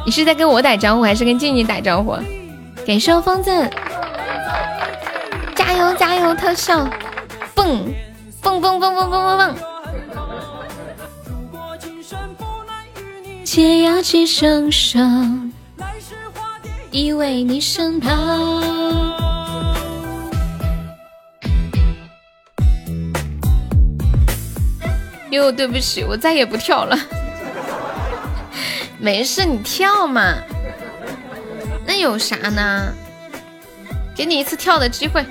[0.06, 2.20] 你是在跟我打招呼，还是跟静静打招呼？
[2.86, 3.50] 感谢我疯子，
[5.56, 6.88] 加油加油特效，
[7.56, 7.92] 蹦
[8.40, 9.56] 蹦蹦蹦蹦蹦蹦蹦。
[13.44, 15.52] 且要几声声，
[16.92, 18.64] 依偎你身旁。
[25.32, 26.96] 哟，对不起，我再也不跳了。
[29.00, 30.36] 没事，你跳嘛，
[31.86, 32.94] 那有啥呢？
[34.16, 35.24] 给你一次跳的机会。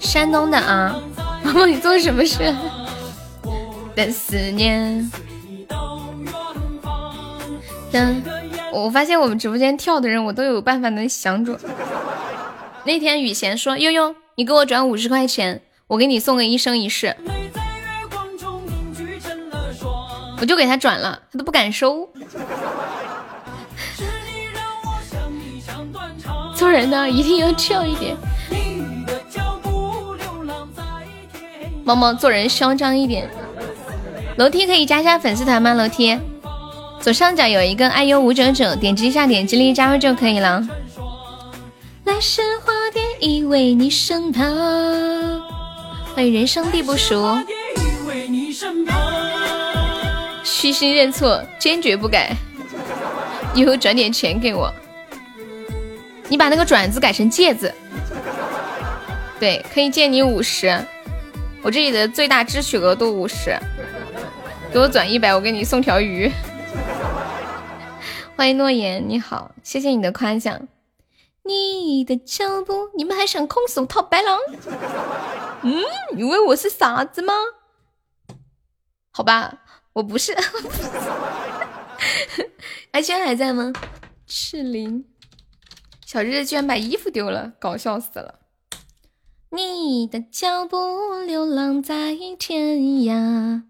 [0.00, 1.00] 山东的啊，
[1.44, 2.54] 妈妈，你做什么事？
[3.94, 5.10] 的思念。
[7.92, 8.22] 等，
[8.72, 11.58] 我发现我们直播间跳的人，我都有办法能想准。
[12.84, 17.16] 那天雨贤说：“悠悠，你给我转五十块钱，我给你送个一生一世。”
[20.40, 22.08] 我就给他转了，他都不敢收。
[26.54, 28.16] 做人呢，一定要跳一点。
[31.84, 33.28] 猫猫做人嚣张一点。
[34.36, 35.74] 楼梯可以加下粉丝团吗？
[35.74, 36.18] 楼梯
[37.00, 40.66] 左上角有一个爱优五九九，点击一下，点击立即加入就可以了。
[42.10, 44.44] 来世花蝶依偎你身旁，
[46.12, 47.38] 欢迎人生地不熟。
[50.42, 52.34] 虚心认错，坚决不改。
[53.54, 54.74] 以后转点钱给我。
[56.28, 57.72] 你把那个转字改成借字。
[59.38, 60.84] 对，可以借你五十。
[61.62, 63.56] 我这里的最大支取额度五十，
[64.72, 66.28] 给我转一百，我给你送条鱼。
[68.34, 70.60] 欢迎诺言，你好，谢谢你的夸奖。
[71.50, 74.38] 你的脚步，你们还想空手套白狼？
[75.62, 75.82] 嗯，
[76.16, 77.34] 以为我是傻子吗？
[79.10, 80.32] 好吧，我不是。
[82.92, 83.72] 阿轩还在吗？
[84.26, 85.04] 赤灵，
[86.06, 88.38] 小日居然把衣服丢了，搞笑死了。
[89.50, 93.64] 你的脚步流浪在天涯，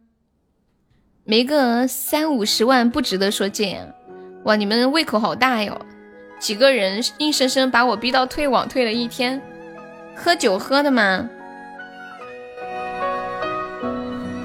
[1.25, 3.95] 没个三五十万不值得说借。
[4.45, 5.81] 哇，你们胃口好大哟！
[6.41, 9.41] 几个人硬生生把我逼到退网，退了一天。
[10.17, 11.29] 喝酒喝的吗？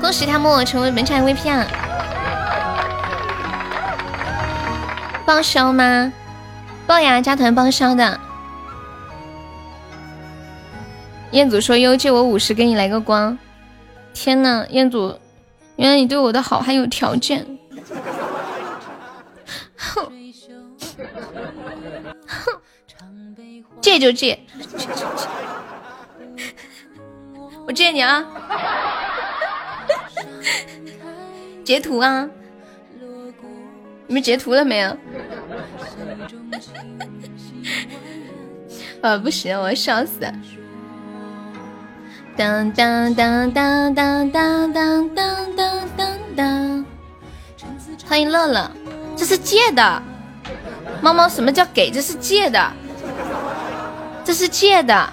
[0.01, 1.65] 恭喜他们我成为本场 MVP 啊！
[5.25, 6.11] 报销吗？
[6.85, 8.19] 报呀，加团报销的。
[11.31, 13.37] 彦祖说：“优借我五十，给你来个光。”
[14.13, 15.17] 天呐，彦祖，
[15.77, 17.57] 原来你对我的好还有条件。
[23.85, 24.39] 借就借，
[27.67, 28.25] 我借你啊！
[31.63, 32.27] 截图啊！
[34.07, 34.97] 你们截图了没有？
[39.03, 40.19] 啊，不行，我要笑死！
[42.35, 46.85] 当当当当当当当当当当！
[48.07, 48.71] 欢迎乐乐，
[49.15, 50.01] 这是借的。
[51.03, 51.91] 猫猫，什么叫给？
[51.91, 52.73] 这是借的，
[54.25, 55.07] 这是借的，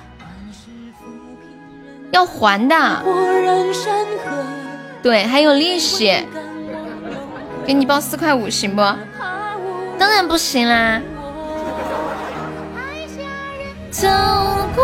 [2.11, 3.03] 要还的。
[5.03, 6.27] 对，还有利息。
[7.67, 8.83] 给你报四块五行不？
[9.99, 11.01] 当然不行啦。
[13.91, 14.09] 走
[14.75, 14.83] 过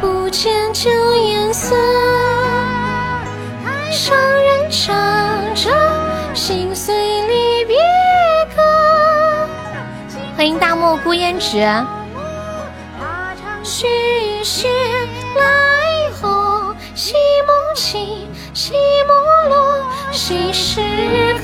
[0.00, 1.76] 不见旧颜色，
[3.90, 5.70] 双人唱着
[6.32, 7.76] 心碎离别
[8.56, 9.46] 歌。
[10.34, 11.58] 欢迎大漠孤烟直。
[13.64, 13.86] 许
[14.42, 14.68] 雪
[15.36, 17.14] 来后，西
[17.46, 18.72] 幕起，西
[19.06, 19.12] 幕
[19.48, 20.80] 落，谁时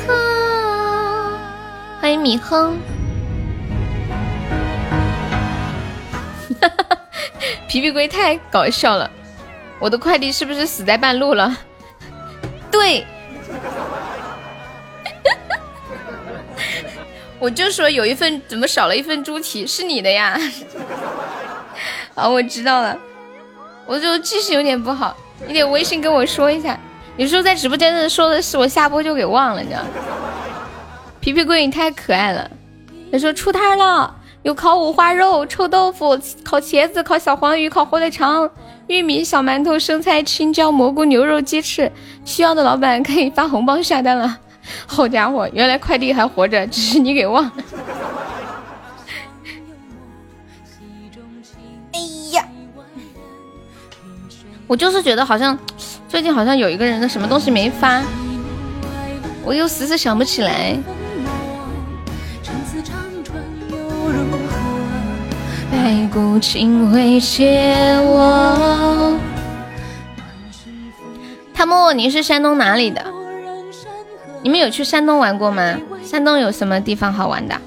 [0.05, 1.39] 刻？
[2.01, 2.77] 欢迎米哼，
[7.69, 9.09] 皮皮龟太搞笑了！
[9.79, 11.57] 我的快递是不是死在半路了？
[12.69, 13.07] 对，
[17.39, 19.65] 我就说有一份怎么少了一份猪蹄？
[19.65, 20.37] 是你的呀？
[22.19, 22.99] 好，我知道了，
[23.87, 25.17] 我就记性有点不好，
[25.47, 26.77] 你得微信跟我说一下。
[27.17, 29.83] 有时候在直播间的说的是，我下播就给忘了，你知道。
[31.21, 32.51] 皮皮龟，你太可爱了！
[33.13, 34.13] 他说出摊了，
[34.43, 38.51] 有烤五花肉、臭豆腐、烤茄子、烤小黄鱼、烤火腿肠、
[38.89, 41.93] 玉米、小馒头、生菜、青椒、蘑菇、牛肉、鸡翅，
[42.25, 44.39] 需要的老板可以发红包下单了。
[44.89, 47.53] 好家伙，原来快递还活着，只是你给忘了。
[54.69, 55.59] 我就是觉得好像
[56.09, 58.05] 最近好像有一个人的什么东西没发。
[59.43, 60.77] 我又死死想不起来。
[65.73, 69.19] 白骨青灰借我。
[71.55, 73.03] 他问我你是山东哪里的？
[74.43, 75.77] 你们有去山东玩过吗？
[76.05, 77.59] 山东有什么地方好玩的？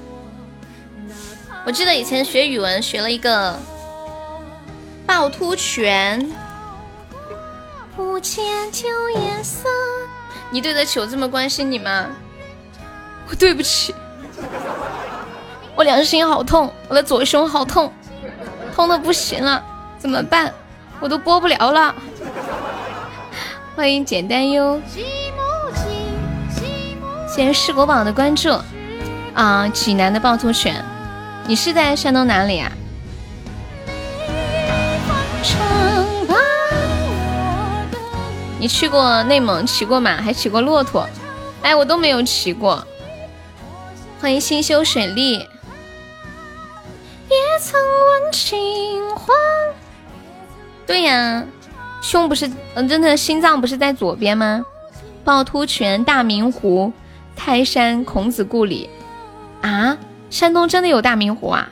[1.66, 3.58] 我记得以前学语文学了一个
[5.06, 6.30] 趵突泉。
[7.96, 9.68] 不见旧颜色。
[10.50, 12.06] 你对得起我这么关心你吗？
[13.28, 13.94] 我对不起，
[15.74, 17.92] 我良心好痛，我的左胸好痛，
[18.74, 19.64] 痛的不行了，
[19.98, 20.52] 怎么办？
[21.00, 21.94] 我都播不了了。
[23.74, 24.80] 欢迎简单哟，
[27.26, 28.54] 谢谢世国宝的关注
[29.34, 29.66] 啊！
[29.68, 30.84] 济南的趵突泉，
[31.46, 32.70] 你是在山东哪里啊？
[38.62, 41.04] 你去过内蒙骑过马，还骑过骆驼？
[41.62, 42.86] 哎，我都没有骑过。
[44.20, 45.32] 欢迎新修水利。
[45.32, 45.48] 也
[47.60, 49.34] 曾问青花。
[50.86, 51.44] 对呀，
[52.00, 54.64] 胸不是嗯，真的心脏不是在左边吗？
[55.24, 56.92] 趵突泉、大明湖、
[57.34, 58.88] 泰山、孔子故里。
[59.62, 59.98] 啊，
[60.30, 61.68] 山东真的有大明湖啊？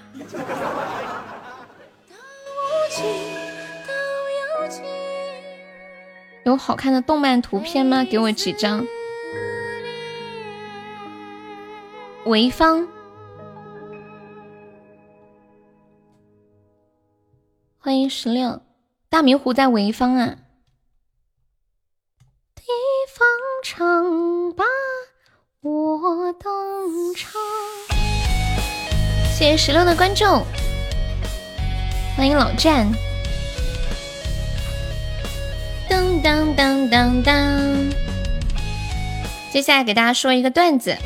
[6.44, 8.04] 有好看的动漫图片吗？
[8.04, 8.86] 给我几张。
[12.24, 12.86] 潍坊，
[17.78, 18.62] 欢迎十六，
[19.08, 20.36] 大明湖在潍坊啊。
[22.54, 22.62] 地
[23.14, 23.26] 方
[23.64, 24.64] 唱罢
[25.62, 27.40] 我登场。
[29.32, 30.24] 谢谢十六的关注，
[32.16, 33.09] 欢迎老战。
[35.90, 37.34] 当当当当当！
[39.52, 40.96] 接下来给大家说一个段子。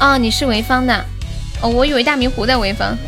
[0.00, 1.04] 哦，你是潍坊的？
[1.62, 2.98] 哦，我以为大明湖在潍坊。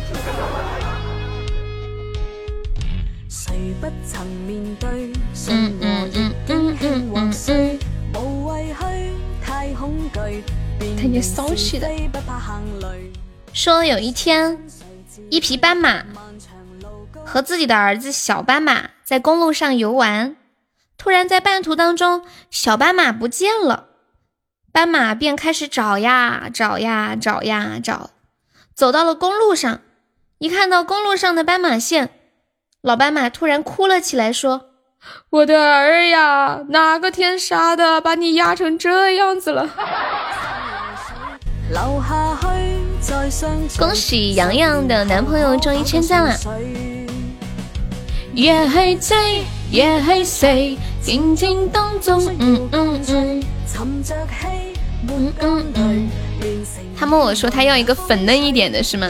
[5.47, 7.79] 嗯嗯嗯嗯嗯嗯嗯。
[10.97, 11.89] 他也骚气的。
[13.51, 14.57] 说有一天，
[15.29, 16.01] 一匹斑马。
[17.25, 20.35] 和自己的儿子小斑马在公路上游玩，
[20.97, 23.85] 突然在半途当中，小斑马不见了，
[24.71, 28.09] 斑马便开始找呀找呀找呀找，
[28.75, 29.81] 走到了公路上，
[30.39, 32.09] 一看到公路上的斑马线，
[32.81, 34.69] 老斑马突然哭了起来，说
[35.29, 39.69] ：“我的儿呀，哪个天杀的，把你压成这样子了？”
[43.79, 46.35] 恭喜洋洋的男朋友终于称赞了。
[48.33, 53.43] 夜係醉，夜係睡，靜靜當中，嗯嗯嗯。
[55.07, 56.09] 嗯嗯嗯。
[56.97, 59.09] 他问我说他要一个粉嫩一点的是吗？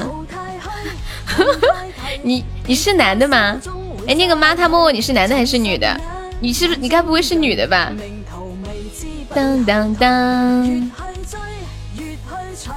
[2.24, 3.60] 你你是男的吗？
[4.08, 6.00] 哎，那个妈，他问我你是男的还是女的？
[6.40, 7.92] 你是不是你该不会是女的吧？
[9.34, 10.92] 当当当。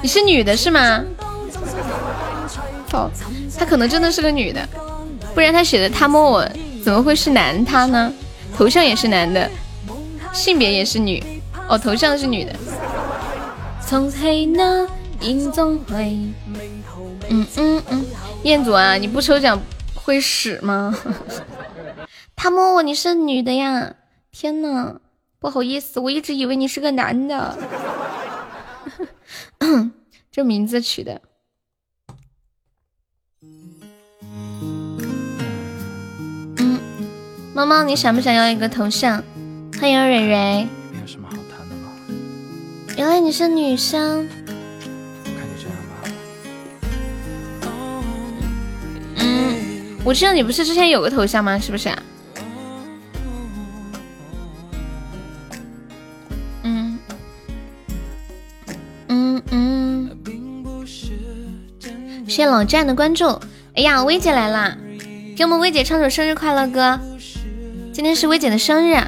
[0.03, 1.03] 你是女的是吗？
[2.93, 3.11] 哦，
[3.59, 4.69] 他可能真的是个女的。
[5.35, 6.49] 不然他写的他摸我，
[6.83, 8.13] 怎么会是男他呢？
[8.57, 9.51] 头像也是男的，
[10.33, 11.23] 性别也是女，
[11.69, 12.55] 哦，头像是女的。
[13.85, 14.87] 从黑那
[15.21, 16.17] 影中回，
[17.29, 18.07] 嗯嗯嗯，
[18.45, 19.61] 彦祖啊，你不抽奖
[19.95, 20.97] 会死吗？
[22.37, 23.95] 他摸我，你是女的呀？
[24.31, 25.01] 天呐，
[25.41, 27.59] 不好意思，我一直以为你是个男的。
[30.31, 31.21] 这名字取的。
[37.55, 39.23] 猫猫，你想不想要一个头像？
[39.81, 40.67] 欢迎蕊蕊。
[40.91, 41.93] 没有什么好谈的吗？
[42.97, 44.29] 原来你是女生。
[45.25, 46.03] 看就这样吧。
[49.19, 51.57] 嗯，我记得你不是之前有个头像吗？
[51.57, 51.91] 是不是？
[56.65, 56.99] 嗯
[59.07, 60.11] 嗯嗯。
[62.27, 63.29] 谢谢老战的关注。
[63.77, 64.77] 哎呀，薇姐来啦！
[65.37, 66.99] 给我们薇姐唱首生日快乐歌。
[67.95, 69.01] 今天是薇姐的生日，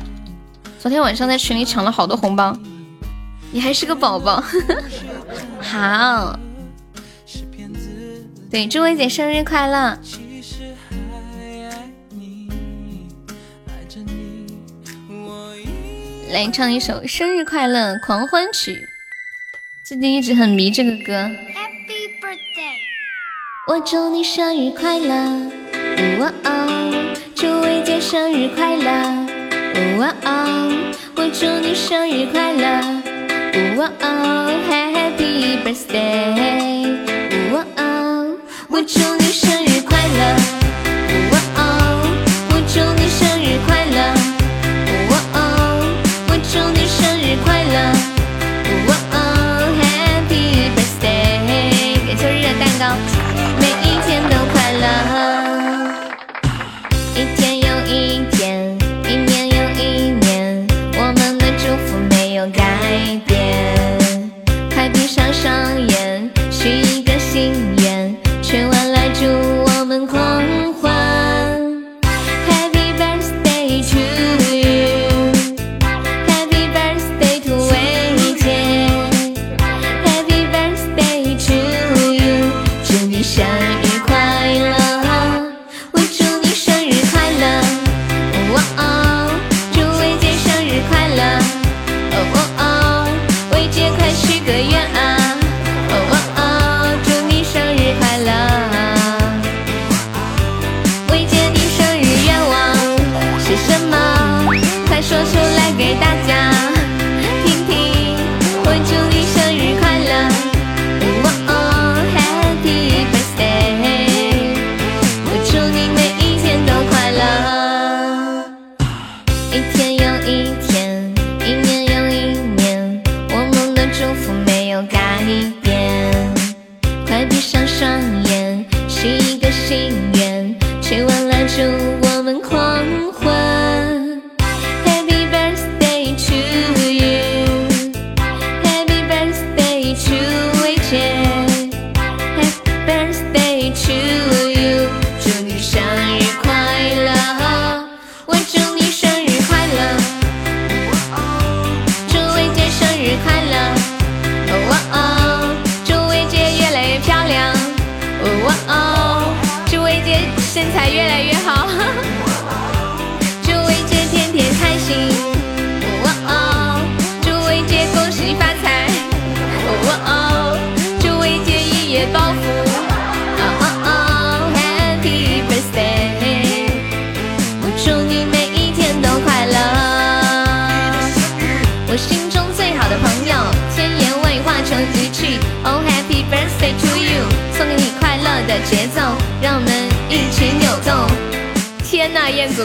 [0.79, 2.57] 昨天晚上在群里抢了好多红包，
[3.51, 4.41] 你还是个宝宝，
[5.61, 6.39] 好，
[8.49, 9.99] 对，祝薇姐生日快乐。
[16.31, 18.87] 来唱一首生日快乐狂欢曲，
[19.85, 21.13] 最近一直很迷这个歌。
[21.13, 22.77] Happy birthday，
[23.67, 25.51] 我祝你生日快乐。
[27.37, 28.87] 祝薇姐生日快乐！
[29.99, 30.73] 哇哦，
[31.17, 32.81] 我祝你生日快乐！
[33.77, 36.97] 哇哦，Happy birthday！
[37.53, 38.27] 哇哦，
[38.71, 39.66] 我祝你生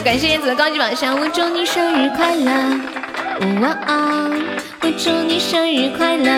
[0.00, 2.52] 感谢燕子的高级榜上，我祝你生日快乐，
[3.60, 4.32] 哇哦，
[4.80, 6.32] 我祝你生日快乐，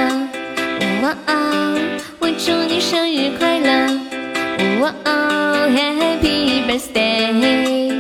[1.02, 1.78] 哇哦，
[2.18, 4.00] 我祝你生日快乐，
[4.80, 7.94] 哇哦，Happy birthday，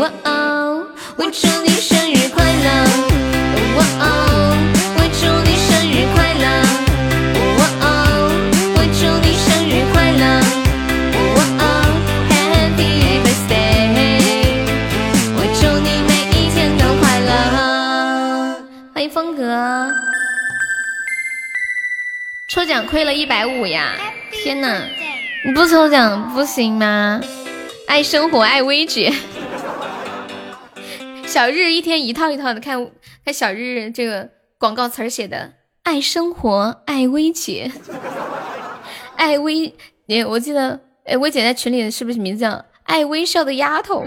[0.00, 0.86] 哇哦，
[1.16, 2.70] 我祝你生日快乐。
[3.76, 4.04] 哇哦，
[22.56, 23.92] 抽奖亏了一百五呀！
[24.32, 24.88] 天哪，
[25.44, 27.20] 你不抽奖不行吗？
[27.86, 29.12] 爱生活，爱微姐。
[31.26, 32.90] 小日一天一套一套的看，
[33.22, 35.52] 看小日这个广告词儿写的
[35.84, 37.70] “爱生活， 爱薇姐，
[39.16, 39.74] 爱薇”。
[40.08, 44.06] 哎，我记得，哎，薇姐在群里是不是名字叫“爱微笑的丫头”？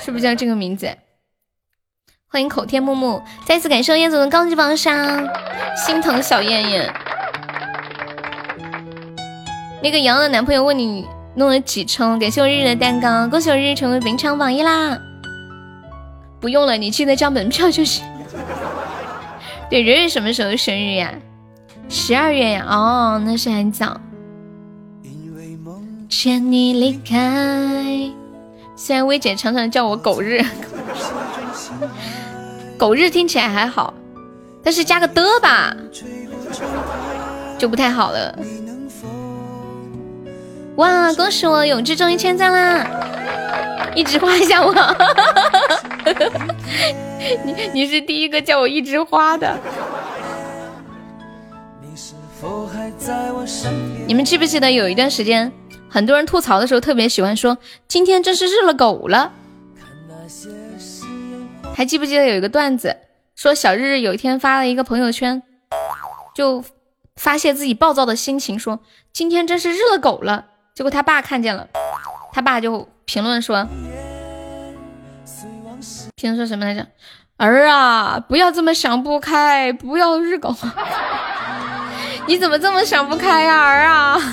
[0.00, 0.88] 是不是叫这个名字？
[2.28, 5.28] 欢迎口天木木，再次感谢燕总的高级榜上，
[5.76, 6.94] 心疼小燕燕。
[9.84, 12.18] 那个杨的男朋友问你弄了几抽？
[12.18, 14.98] 感谢我日日的蛋糕，恭喜我日日成为本场榜一啦！
[16.40, 18.02] 不用了，你记得交门票就行。
[19.68, 21.12] 对，蕊蕊什么时候生日呀？
[21.90, 22.64] 十二月呀。
[22.66, 24.00] 哦，那是很早。
[26.08, 28.10] 牵你离开。
[28.76, 30.42] 虽然薇姐常常叫我狗日，
[32.78, 33.92] 狗日听起来还好，
[34.62, 35.76] 但是加个的吧，
[37.58, 38.34] 就不太好了。
[40.76, 42.84] 哇，恭喜我永志终于签赞啦！
[43.94, 44.74] 一枝花一下我，
[47.44, 49.56] 你你是第一个叫我一枝花的。
[54.06, 55.50] 你们记不记得有一段时间，
[55.88, 57.56] 很多人吐槽的时候特别喜欢说
[57.86, 59.32] “今天真是日了狗了”。
[61.72, 62.96] 还记不记得有一个段子，
[63.36, 65.40] 说小日日有一天发了一个朋友圈，
[66.34, 66.64] 就
[67.14, 68.80] 发泄自己暴躁的心情，说
[69.12, 70.46] “今天真是日了狗了”。
[70.74, 71.68] 结果他爸看见了，
[72.32, 73.64] 他爸就评论说
[76.16, 76.84] ：“评论说什么来着？
[77.36, 80.52] 儿啊，不要这么想不开，不要日狗。
[82.26, 84.18] 你怎么这么想不开呀，儿啊？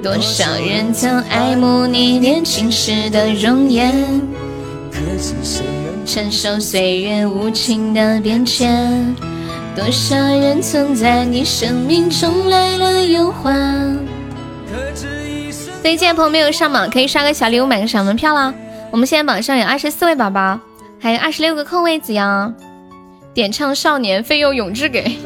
[0.00, 3.92] 多少人曾爱慕你年轻时的容颜，
[6.06, 9.12] 承受岁月无情的变迁。
[9.74, 13.98] 多少人曾在你生命中来了又还。
[15.82, 18.52] 再见，朋友没有上榜，可以刷个小礼物，买个小门票啦。
[18.90, 20.60] 我们现在榜上有二十四位宝宝，
[21.00, 22.52] 还有二十六个空位子呀。
[23.32, 25.16] 点唱少年费用永志给，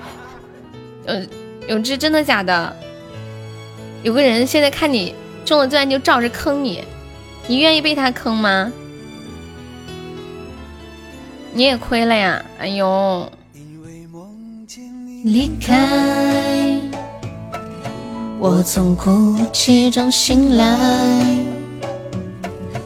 [1.06, 1.22] 呃，
[1.66, 2.76] 永志真的假的？
[4.02, 5.14] 有个人现在看你
[5.46, 6.84] 中了钻就照着坑你，
[7.48, 8.70] 你愿意被他坑吗？
[11.54, 12.44] 你也亏了呀！
[12.60, 13.32] 哎呦，
[15.26, 16.80] 离开，
[18.38, 20.78] 我从哭泣中醒来。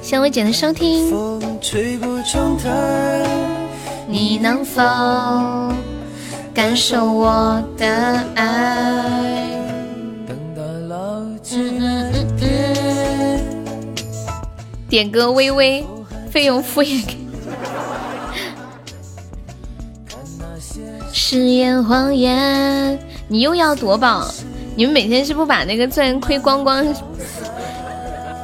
[0.00, 1.10] 谢谢薇姐的收听。
[1.10, 2.70] 风吹过窗台
[4.08, 4.80] 你能否
[6.54, 9.60] 感受我的爱？
[14.88, 15.84] 点歌微微，
[16.30, 17.04] 费用敷衍
[21.22, 22.98] 誓言谎言，
[23.28, 24.26] 你又要夺宝？
[24.74, 26.82] 你们每天是不把那个钻亏光光，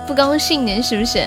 [0.07, 1.27] 不高兴的，是不是？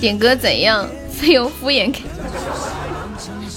[0.00, 0.88] 点歌怎样？
[1.10, 1.92] 自由敷衍。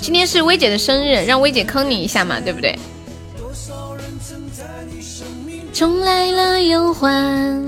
[0.01, 2.77] 今天是薇姐的生日，让薇姐坑你一下嘛，对不对？
[5.71, 7.63] 重来了又还，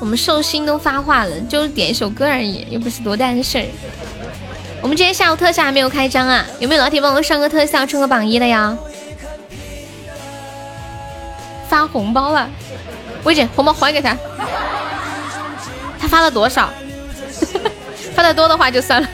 [0.00, 3.64] 我们寿星都发话了，就是点一首歌而已，又不是多大的事儿。
[4.82, 8.76] 我们今天下午特效还没有开张啊，有没有老铁帮我上个特效，冲个榜一的呀？
[11.68, 12.48] 发红包了，
[13.24, 14.16] 薇姐，红包还给他。
[16.00, 16.70] 他发了多少？
[18.16, 19.08] 发的多的话就算了。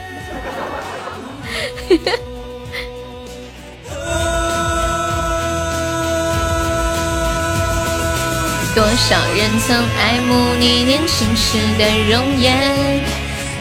[8.76, 13.02] 多少人曾爱慕你年轻时的容颜，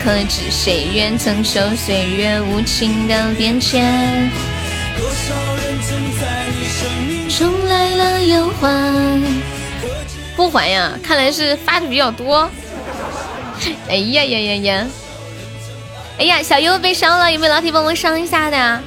[0.03, 4.29] 可知谁愿承受岁月无情的变迁？
[4.97, 9.23] 多少人曾在你生命中来了又还？
[10.35, 10.91] 不还呀？
[11.01, 12.51] 看来是发的比较多。
[13.87, 14.87] 哎呀呀呀呀！
[16.17, 18.83] 哎呀，小优被伤了，有没有老铁帮忙伤一下的？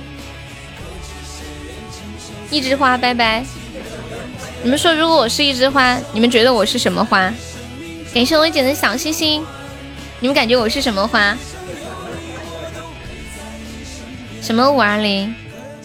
[2.50, 3.42] 一枝花，拜拜。
[4.62, 7.32] 你们说，如果我是一枝花，你们觉得我是什么花？
[8.12, 9.44] 感谢我姐的小心心。
[10.20, 11.36] 你们感觉我是什么花？
[14.42, 15.32] 什么五二零？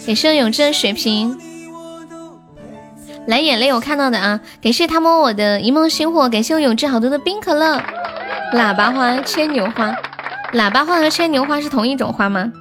[0.04, 1.38] 感谢永志的水瓶。
[3.26, 4.40] 蓝眼泪，我看到的啊。
[4.60, 6.28] 感谢他摸我的一梦星火。
[6.28, 7.80] 感谢我永志好多的冰可乐。
[8.52, 9.94] 喇叭花、牵牛花，
[10.52, 12.52] 喇叭花和牵牛花是同一种花吗？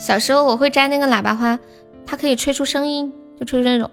[0.00, 1.58] 小时候我会摘那个喇叭花，
[2.04, 3.90] 它可以吹出声音，就吹出那种。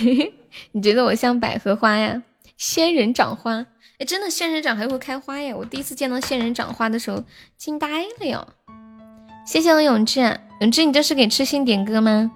[0.72, 2.22] 你觉得我像百合花呀？
[2.56, 3.66] 仙人掌花？
[3.98, 5.54] 哎，真的仙人掌还会开花呀！
[5.56, 7.24] 我第一次见到仙人掌花的时候，
[7.56, 7.86] 惊呆
[8.20, 8.46] 了哟！
[9.46, 12.30] 谢谢我永志，永志，你这是给痴心点歌吗？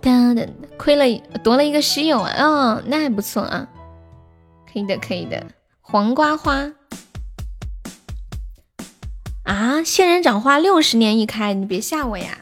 [0.00, 1.04] 哒的，亏了
[1.42, 2.32] 夺了一个稀有啊！
[2.38, 3.68] 哦，那还不错啊，
[4.72, 5.46] 可以的，可以的。
[5.80, 6.72] 黄瓜花
[9.44, 12.38] 啊，仙人掌花六十年一开，你别吓我呀！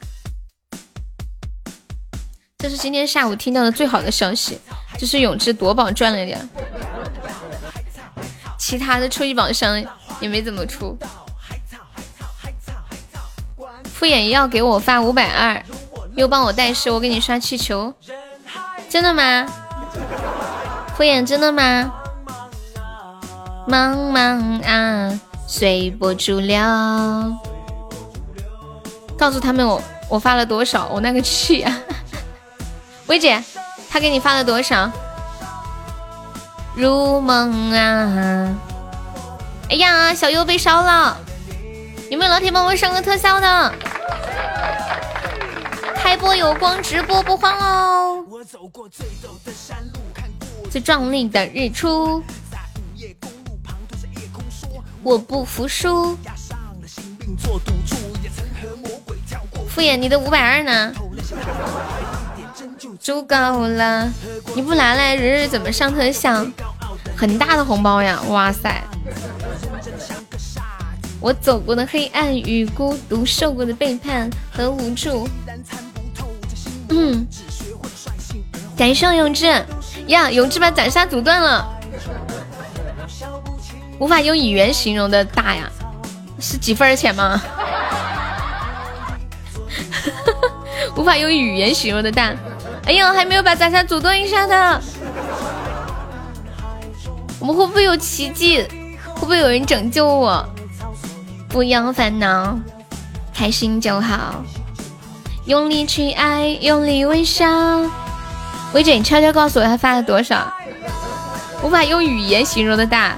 [2.66, 4.58] 这是今天下午听到的最好的消息，
[4.98, 6.50] 就是永志夺宝赚了点，
[8.58, 9.80] 其他的初级宝箱
[10.18, 10.98] 也没怎么出。
[13.84, 15.62] 敷衍要给我发五百二。
[16.16, 17.94] 又帮我带事，我给你刷气球，
[18.88, 19.46] 真的吗？
[20.96, 21.92] 敷衍真的吗？
[23.68, 26.58] 茫茫啊，随波逐流。
[29.16, 31.72] 告诉他们我我发了多少，我那个气啊！
[33.06, 33.42] 薇姐，
[33.88, 34.90] 他给你发了多少？
[36.74, 38.54] 如梦啊！
[39.70, 41.16] 哎呀，小优被烧了，
[42.10, 43.74] 有没有老铁帮我上个特效的？
[45.94, 48.24] 开播有光，直播不慌哦。
[50.70, 52.22] 最壮丽的日出，
[55.02, 56.18] 我不服输。
[59.68, 60.92] 敷衍你的五百二呢？
[63.00, 63.36] 足够
[63.68, 64.10] 了，
[64.54, 66.46] 你不拿来日日怎么上特效？
[67.16, 68.20] 很大的红包呀！
[68.28, 68.82] 哇塞！
[71.20, 75.28] 我走过的黑暗与孤独，受过的背叛和无助。
[76.90, 77.26] 嗯，
[78.76, 79.46] 感谢永志
[80.06, 81.66] 呀，永志把斩杀阻断了，
[83.98, 85.70] 无法用语言形容的大呀，
[86.38, 87.42] 是几分钱吗？
[90.96, 92.32] 无法用语言形容的大，
[92.86, 94.80] 哎呀，还没有把咱仨主动一下的，
[97.40, 98.62] 我们会不会有奇迹？
[99.14, 100.48] 会不会有人拯救我？
[101.48, 102.56] 不要烦恼，
[103.34, 104.44] 开心就好。
[105.46, 107.46] 用力去爱，用力微笑。
[108.72, 110.52] 薇姐，你悄悄告诉我他发了多少？
[111.62, 113.16] 无法用语言形容的大。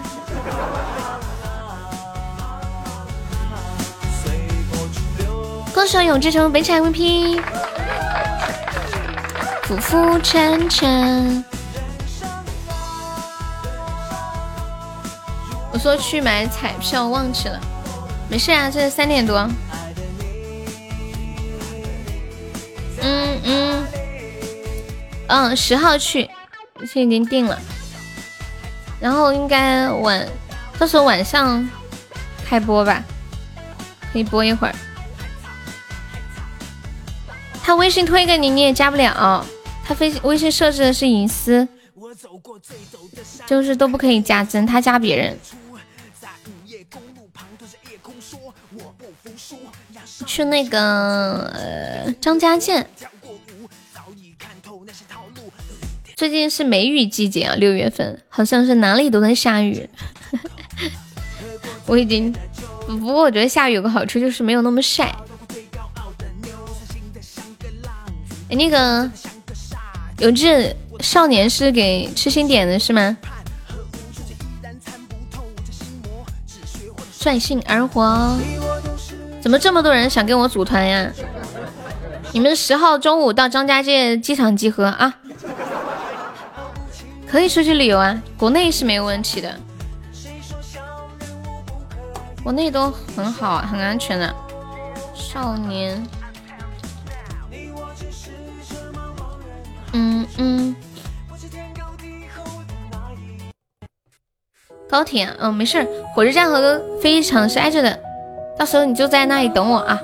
[5.75, 7.41] 歌手永志成为本场 MVP。
[9.69, 11.45] 浮浮沉沉。
[15.71, 17.61] 我说去买彩票，忘记了。
[18.31, 19.47] 没事啊，这是三点多。
[23.03, 23.87] 嗯嗯
[25.27, 26.31] 嗯，十号去，
[26.79, 27.61] 现在已经定了。
[28.99, 30.27] 然后应该晚，
[30.79, 31.69] 到时候晚上
[32.43, 33.05] 开播吧，
[34.11, 34.75] 可以播一会儿。
[37.63, 39.45] 他微信推给你，你也加不了。
[39.89, 41.67] 他微微信设置的是隐私，
[43.47, 45.39] 就是都不可以加，只能他加别人。
[50.27, 52.87] 去那个呃张家界，
[56.15, 59.89] 最近是梅雨季节啊，六月份好像是哪里都在下雨。
[61.87, 62.31] 我已经，
[62.87, 65.17] 不过我觉得下雨有个好处就是没有那么晒。
[68.51, 69.11] 哎，那个
[70.19, 73.17] 有志少年是给痴心点的是吗？
[77.21, 78.37] 率性而活。
[79.41, 81.11] 怎么这么多人想跟我组团呀？
[82.33, 85.15] 你们十号中午到张家界机场集合啊！
[87.27, 89.55] 可以出去旅游啊，国内是没有问题的，
[92.43, 94.35] 国内都很好，很安全的。
[95.15, 96.03] 少年，
[99.93, 100.77] 嗯嗯，
[104.89, 108.01] 高铁，嗯，没事，火车站和飞机场是挨着的。
[108.59, 110.01] 到时候你就在那里等我啊！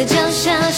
[0.00, 0.70] 在脚下，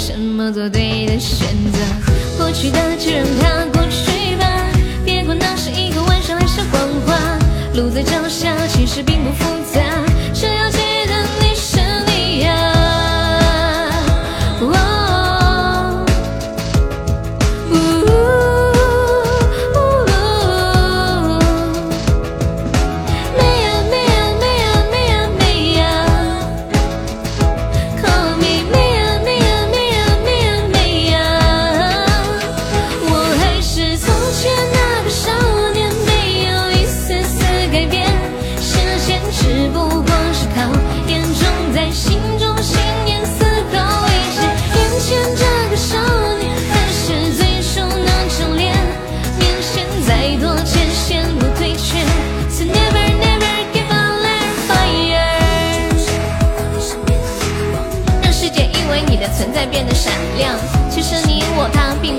[0.00, 1.78] 什么做对的选择？
[2.38, 4.46] 过去的就让它过去吧，
[5.04, 7.38] 别管那是一个玩笑还是谎话。
[7.74, 9.44] 路在脚下，其实并不复
[9.74, 10.09] 杂。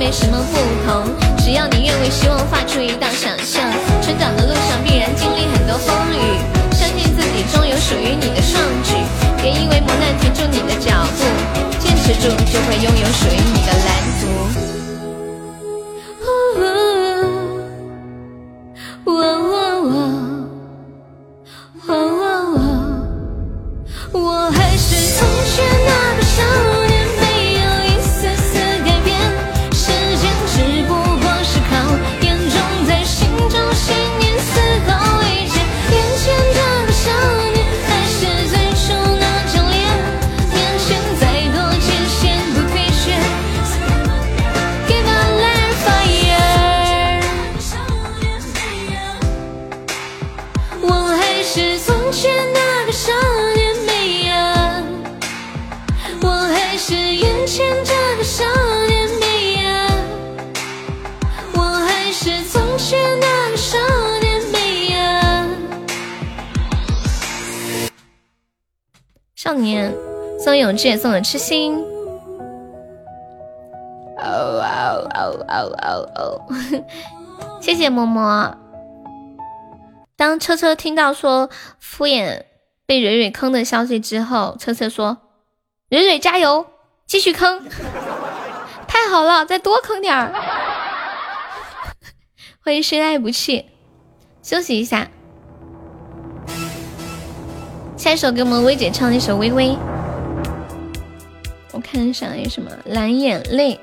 [0.02, 3.62] 没什么不同，只要你愿为希望画出一道想象。
[4.02, 6.42] 成长的路上必然经历很多风雨，
[6.74, 8.96] 相信自己终有属于你的创举。
[9.40, 11.24] 别因为磨难停住你的脚步，
[11.78, 13.38] 坚持住就会拥有属于
[69.52, 69.94] 少年
[70.40, 71.76] 送永志也送了痴心，
[74.18, 76.42] 哦哦哦哦哦哦，
[77.60, 78.58] 谢谢么么。
[80.16, 81.50] 当车车听到说
[81.82, 82.44] 敷衍
[82.86, 85.18] 被蕊蕊坑的消息之后，车车说
[85.92, 86.66] ：“蕊蕊加油，
[87.06, 87.68] 继续坑，
[88.88, 90.32] 太好了，再多坑点儿。”
[92.64, 93.66] 欢迎深爱不弃，
[94.42, 95.10] 休息一下。
[98.02, 99.68] 下一首给我们薇姐唱一首《微微》，
[101.72, 103.80] 我看一下有什么蓝眼泪。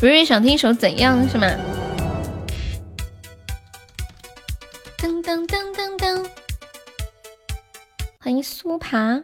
[0.00, 1.48] 瑞瑞想听一首怎样是吗？
[4.98, 6.26] 噔噔噔噔噔，
[8.20, 9.20] 欢迎苏爬。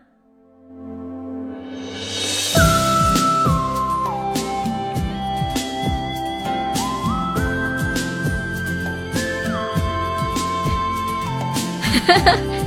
[12.09, 12.60] 哈哈。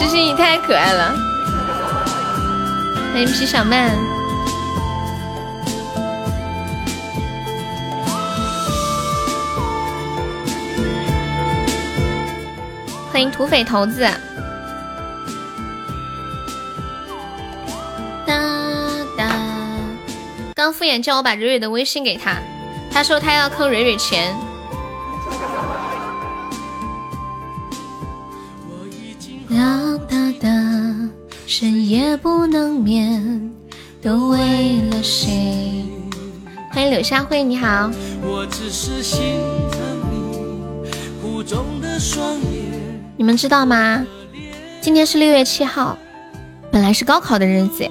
[0.00, 1.14] 知心你太可爱了，
[3.12, 3.90] 欢迎皮小曼，
[13.12, 14.00] 欢迎土匪头子。
[18.24, 18.40] 哒
[19.18, 19.36] 哒，
[20.54, 22.38] 刚敷衍叫我把蕊蕊的微信给他，
[22.90, 24.34] 他说他要坑蕊蕊钱。
[32.22, 33.50] 不能眠，
[34.02, 34.38] 都为
[34.90, 35.84] 了谁？
[36.70, 37.90] 欢迎柳下惠，你好。
[43.16, 44.04] 你们知道吗？
[44.82, 45.96] 今天是六月七号，
[46.70, 47.88] 本来是高考的日子。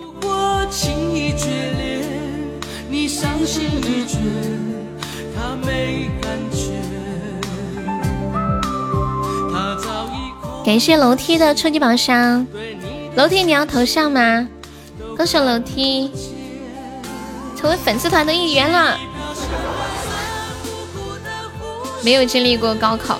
[10.66, 12.46] 感谢楼梯的初级宝箱，
[13.20, 14.48] 楼梯你要头像吗？
[15.14, 16.10] 歌手楼梯
[17.58, 18.98] 成为粉丝团的一员了。
[22.02, 23.20] 没有经历过高考，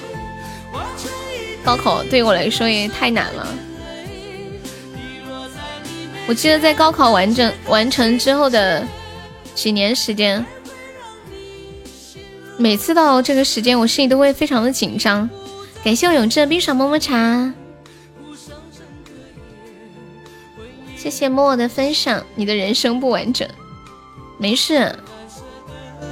[1.66, 3.46] 高考对我来说也太难了。
[6.28, 8.82] 我记得在高考完整完成之后的
[9.54, 10.46] 几年时间，
[12.56, 15.30] 每次到这个时间，我心里都会非常的紧张。
[15.84, 17.54] 感谢我永志的冰爽么么茶，
[21.00, 22.22] 谢谢默默的分享。
[22.36, 23.48] 你的人生不完整，
[24.38, 24.94] 没事，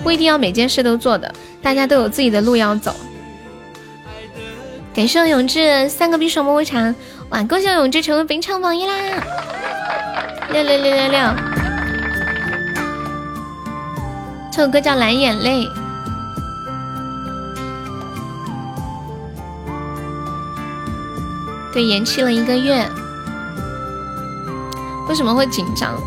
[0.02, 2.96] 不一定要每件事都做的，大家都有自己的路要走。
[4.96, 6.96] 感谢永志三个冰爽么么茶，
[7.32, 7.44] 哇！
[7.44, 8.94] 恭喜永志成为本场榜一啦！
[10.54, 11.20] 六六六六六，
[14.50, 15.66] 这首歌叫《蓝眼泪》。
[21.74, 22.90] 对，延期了一个月。
[25.08, 26.00] 为什么会紧张？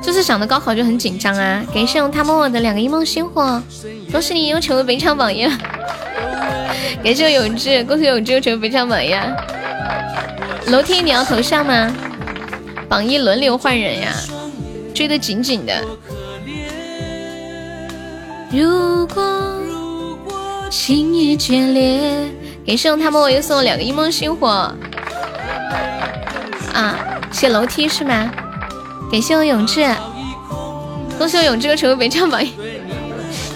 [0.00, 1.62] 就是想着高考就很紧张啊！
[1.74, 3.60] 感谢用他默默的两个一梦星火，
[4.12, 5.44] 恭喜你又成为本场榜一。
[7.02, 9.12] 感谢我永志，恭喜永志又成为本场榜一。
[10.70, 11.92] 楼梯你要头像吗？
[12.88, 14.12] 榜一轮流换人呀，
[14.94, 15.84] 追得紧紧的。
[18.50, 19.60] 如果
[20.70, 22.30] 情意决裂，
[22.66, 24.48] 感谢用他默默又送了两个一梦星火。
[26.72, 26.94] 啊，
[27.30, 28.30] 写楼梯是吗？
[29.10, 29.88] 感谢我永志，
[31.16, 32.52] 恭喜我永志又成为本场榜一，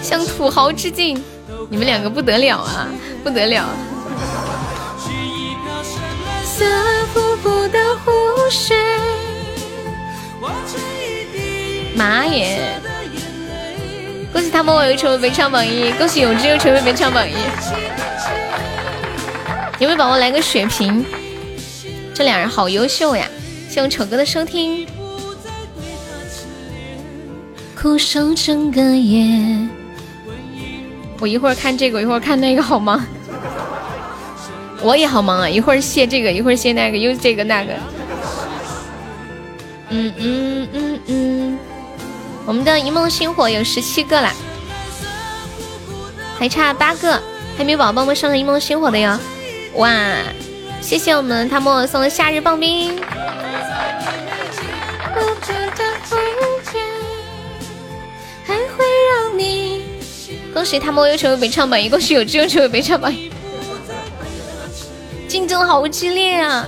[0.01, 1.21] 向土豪致敬！
[1.69, 2.87] 你们两个不得了啊，
[3.23, 3.65] 不得了！
[11.95, 12.79] 妈耶。
[14.31, 17.33] 恭喜他们我又成为本场榜一，恭喜永志又成为本场榜一。
[19.79, 21.05] 有没有宝宝来个血瓶？
[22.13, 23.27] 这俩人好优秀呀！
[23.73, 24.85] 谢我丑哥的收听。
[27.75, 29.67] 苦守整个夜。
[31.19, 33.03] 我一会儿看这个，一会儿看那个，好吗？
[34.83, 37.73] 我也好忙啊，一会儿卸这个，一会儿卸那个，又这个那个。
[39.89, 41.57] 嗯嗯嗯嗯。
[42.45, 44.31] 我们的一梦星火有十七个啦，
[46.37, 47.19] 还差八个，
[47.57, 49.19] 还没有宝宝们上了一梦星火的哟。
[49.77, 49.91] 哇，
[50.79, 53.01] 谢谢我们他们送的夏日棒冰。
[60.53, 63.29] 恭喜他们又成为北唱榜一，恭喜有志又成为北唱榜一，
[65.27, 66.65] 竞争好激烈啊！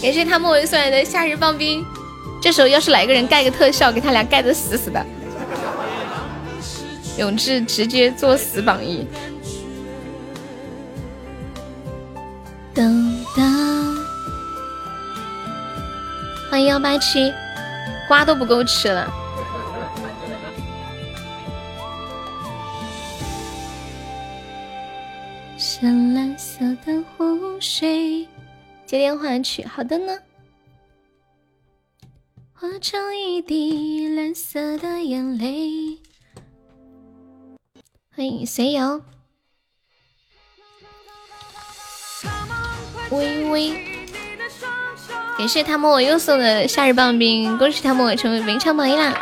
[0.00, 1.84] 感谢他们为送来的夏日棒冰，
[2.40, 5.04] 这时候要是来个人盖个特效，给他俩盖的死死的，
[7.18, 9.06] 永志直接作死榜一。
[12.74, 13.75] 噔噔，
[16.48, 17.32] 欢迎幺八七，
[18.06, 19.12] 瓜都不够吃了。
[25.58, 28.26] 深蓝色的湖水，
[28.86, 29.64] 接电话去。
[29.64, 30.16] 好的呢。
[32.52, 35.98] 化成一滴蓝色的眼泪。
[38.14, 39.02] 欢迎随游。
[43.10, 43.95] 微微，
[45.38, 49.12] 感谢他们我又送的夏日棒冰，恭喜他们我成为名场榜一啦！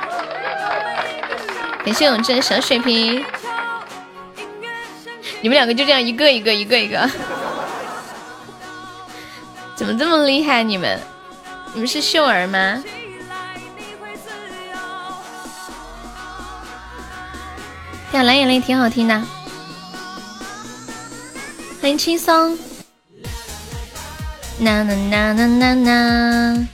[1.85, 3.25] 感谢永志的小水瓶。
[5.41, 7.11] 你们两个就这样一个一个一个一个，
[9.75, 10.63] 怎么这么厉害？
[10.63, 10.99] 你们，
[11.75, 12.83] 你们是秀儿吗？
[18.13, 19.21] 呀，蓝眼泪挺好听的，
[21.83, 22.57] 欢迎轻松。
[24.59, 26.69] 呐呐呐呐呐呐！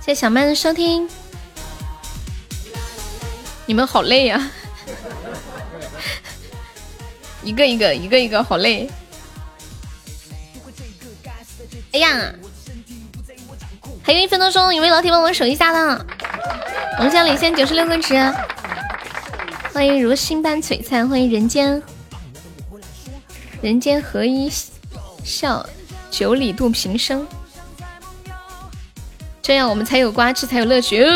[0.00, 1.08] 谢谢小曼的收听。
[3.66, 4.50] 你们好累呀。
[7.44, 8.90] 一个一个，一个一个，好累。
[11.92, 12.32] 哎呀，
[14.02, 16.06] 还有一分多钟，有没有老铁帮我守一下的？
[16.98, 18.14] 我们现在领先九十六个值。
[19.74, 21.82] 欢迎如星般璀璨，欢迎人间
[23.60, 24.50] 人间合一
[25.22, 25.64] 笑，
[26.10, 27.26] 九里渡平生。
[29.42, 31.06] 这样我们才有瓜吃，才有乐趣。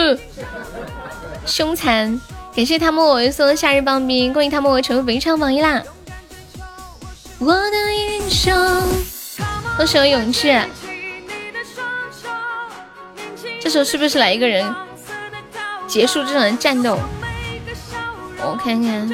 [1.44, 2.20] 凶残，
[2.54, 5.82] 感谢他们我送的夏日棒冰，恭喜他们我成为本场榜一啦！
[7.38, 8.54] 我的英雄，
[9.76, 10.56] 多少勇气？
[13.60, 14.64] 这时候是不是来一个人
[15.86, 16.98] 结束这场战斗？
[18.38, 19.10] 我看看。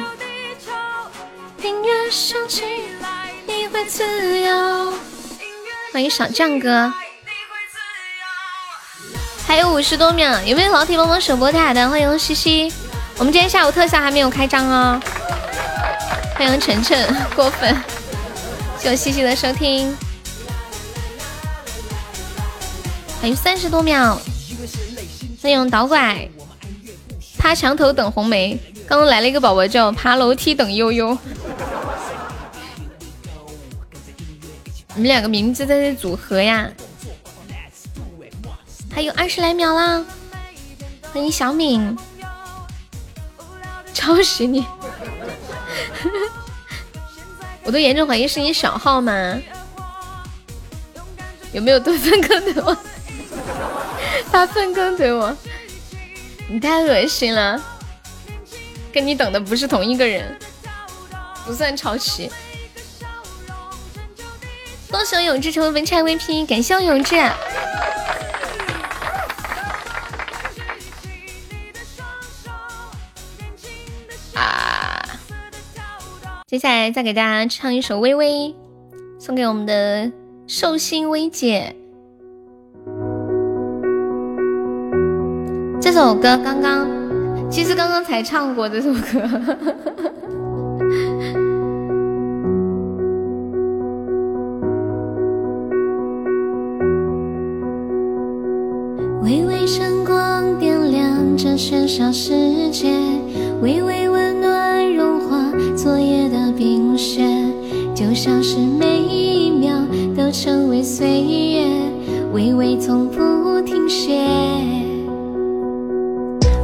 [5.91, 6.93] 欢迎小将哥，
[9.47, 11.89] 还有五十多秒，有没有老铁帮忙守波塔的？
[11.89, 12.71] 欢迎西西，
[13.17, 15.01] 我们今天下午特效还没有开张哦。
[16.35, 17.75] 欢迎晨晨，过分。
[18.77, 19.97] 谢谢西西的收听，
[23.19, 24.21] 还有三十多秒。
[25.41, 26.29] 欢迎导拐，
[27.39, 28.59] 趴墙头等红梅。
[28.87, 31.17] 刚刚来了一个宝宝叫爬楼梯等悠悠。
[34.99, 36.69] 你们两个名字在这组合呀？
[38.93, 40.05] 还有二十来秒啦！
[41.13, 41.97] 欢迎小敏，
[43.95, 44.65] 抄袭你。
[47.63, 49.39] 我都严重怀疑是你小号吗？
[51.53, 52.77] 有没有多粪坑怼我？
[54.29, 55.33] 发粪坑怼我？
[56.49, 57.57] 你太恶心了！
[58.91, 60.37] 跟你等的不是同一个人，
[61.45, 62.29] 不算抄袭。
[64.91, 67.15] 恭喜永志成为文差 VP，感谢永志。
[76.47, 78.27] 接下来再给大家唱一首《微微》，
[79.19, 80.11] 送给我们的
[80.47, 81.75] 寿星薇姐。
[85.79, 86.89] 这首歌刚刚，
[87.51, 88.99] 其实刚刚才唱过这首歌。
[101.59, 102.31] 喧嚣世
[102.71, 102.87] 界，
[103.61, 107.21] 微微温暖融化昨夜的冰雪，
[107.93, 109.75] 就像是每一秒
[110.15, 111.67] 都成为岁月。
[112.31, 114.21] 微微从不停歇。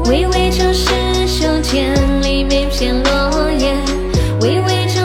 [0.06, 0.90] 微微就是
[1.28, 3.76] 秋天里每片落叶，
[4.40, 5.05] 微微就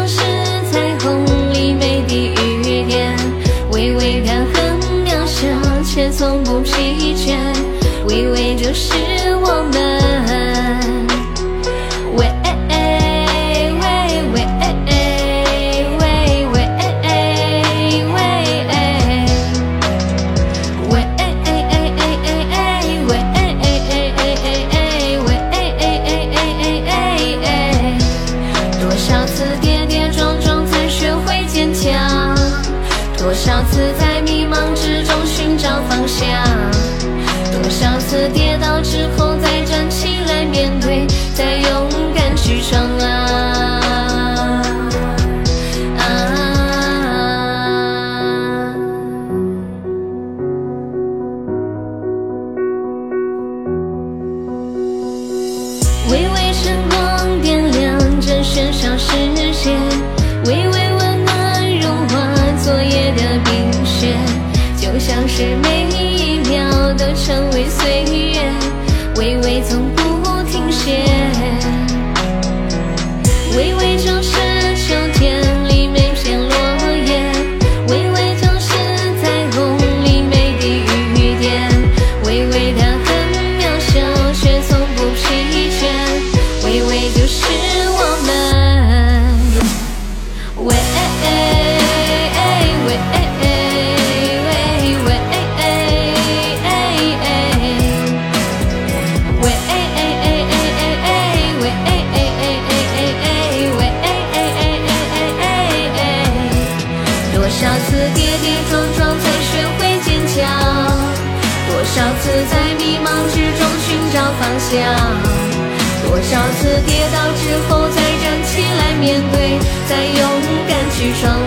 [121.00, 121.39] 去闯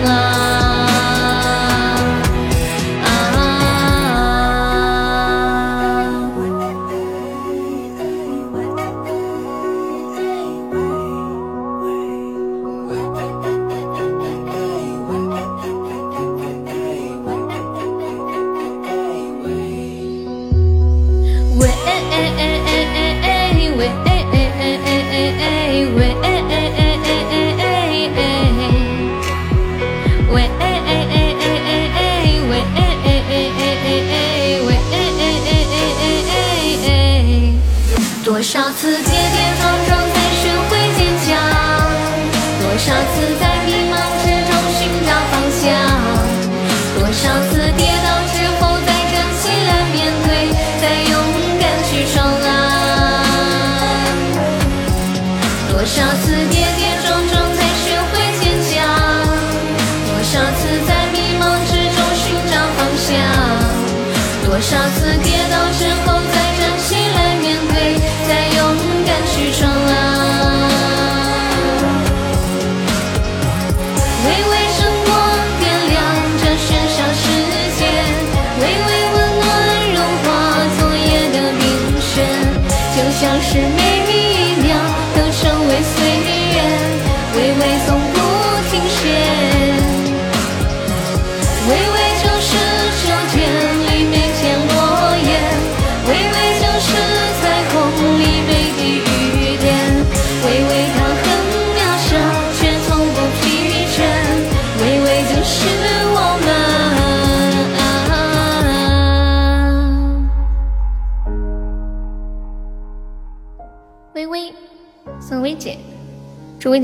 [64.74, 64.84] 向？
[64.84, 65.03] 多少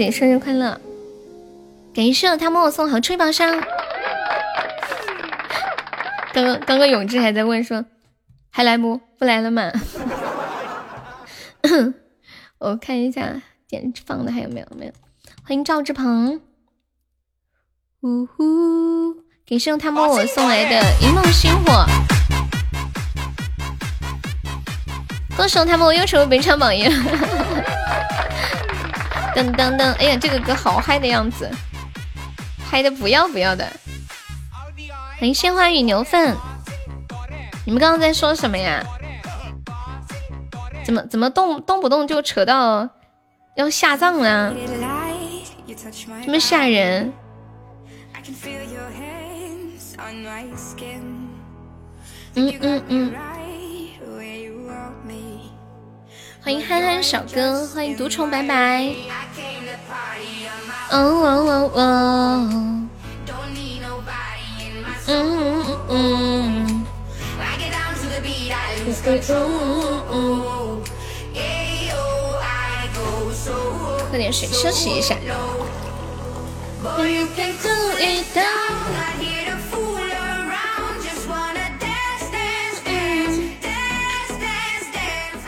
[0.01, 0.81] 姐生日快乐！
[1.95, 3.63] 感谢他默默送好吹宝箱。
[6.33, 7.85] 刚刚刚刚永志还在问说，
[8.49, 8.99] 还来不？
[9.19, 9.71] 不来了吗？
[12.57, 14.67] 我看一下点放的还有没有？
[14.75, 14.93] 没有。
[15.43, 16.41] 欢迎赵志鹏。
[18.01, 19.17] 呜呼！
[19.47, 21.85] 感谢他默默送来的一梦星火。
[25.37, 27.80] 歌手他们又成为本场榜一了。
[29.41, 29.95] 噔噔噔！
[29.95, 31.51] 哎呀，这个歌好嗨的样子，
[32.63, 33.67] 嗨的不要不要的。
[35.19, 36.37] 欢迎鲜花与牛粪，
[37.65, 38.85] 你们刚刚在说什么呀？
[40.85, 42.87] 怎么怎么动动不动就扯到
[43.57, 44.55] 要下葬了？
[46.23, 47.11] 这么吓人！
[52.35, 53.15] 嗯嗯嗯。
[56.43, 58.95] 欢迎憨憨小哥，欢迎独宠拜拜。
[60.91, 61.81] 哦哦哦哦。
[65.07, 66.87] 嗯嗯嗯。
[74.11, 75.17] 喝点水休息一下。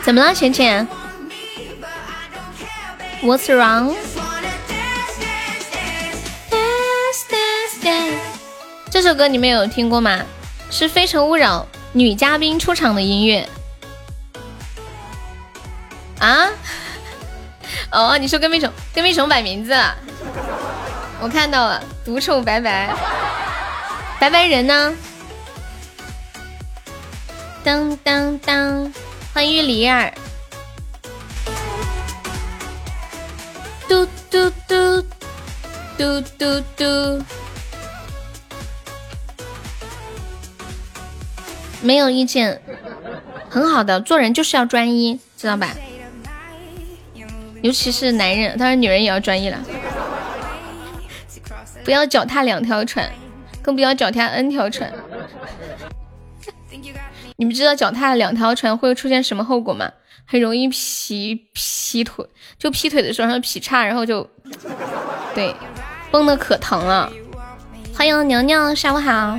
[0.03, 0.85] 怎么了，浅浅
[3.21, 3.95] ？What's wrong？
[8.91, 10.21] 这首歌你们有听过吗？
[10.69, 11.61] 是《非诚勿扰》
[11.93, 13.47] 女嘉宾出场的音乐。
[16.19, 16.49] 啊？
[17.91, 19.95] 哦，你说跟屁虫跟屁虫摆名字了？
[21.21, 22.93] 我看到了，独宠拜拜，
[24.19, 24.93] 拜拜人呢？
[27.63, 28.93] 当当当。
[29.33, 30.13] 欢迎李儿，
[33.89, 35.01] 嘟嘟嘟
[35.97, 37.23] 嘟嘟嘟，
[41.81, 42.61] 没有意见，
[43.49, 45.69] 很好的，做人就是要专一，知道吧？
[47.63, 49.57] 尤其是男人，当然女人也要专一了，
[51.83, 53.11] 不要脚踏两条船，
[53.63, 54.93] 更不要脚踏 n 条船。
[57.43, 59.91] 你们知道脚踏两条船会出现什么后果吗？
[60.25, 62.25] 很容易劈劈腿，
[62.57, 64.25] 就劈腿的时候然后劈叉，然后就
[65.35, 65.53] 对，
[66.09, 67.11] 崩的可疼了。
[67.93, 69.37] 欢迎娘娘，下午好。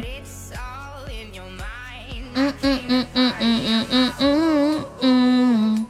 [2.35, 5.87] 嗯嗯嗯嗯嗯嗯嗯嗯嗯。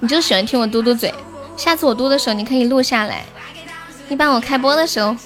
[0.00, 1.14] 你就喜欢听我嘟嘟嘴，
[1.56, 3.24] 下次我嘟的时候你可以录下来，
[4.08, 5.16] 一般我开播的时候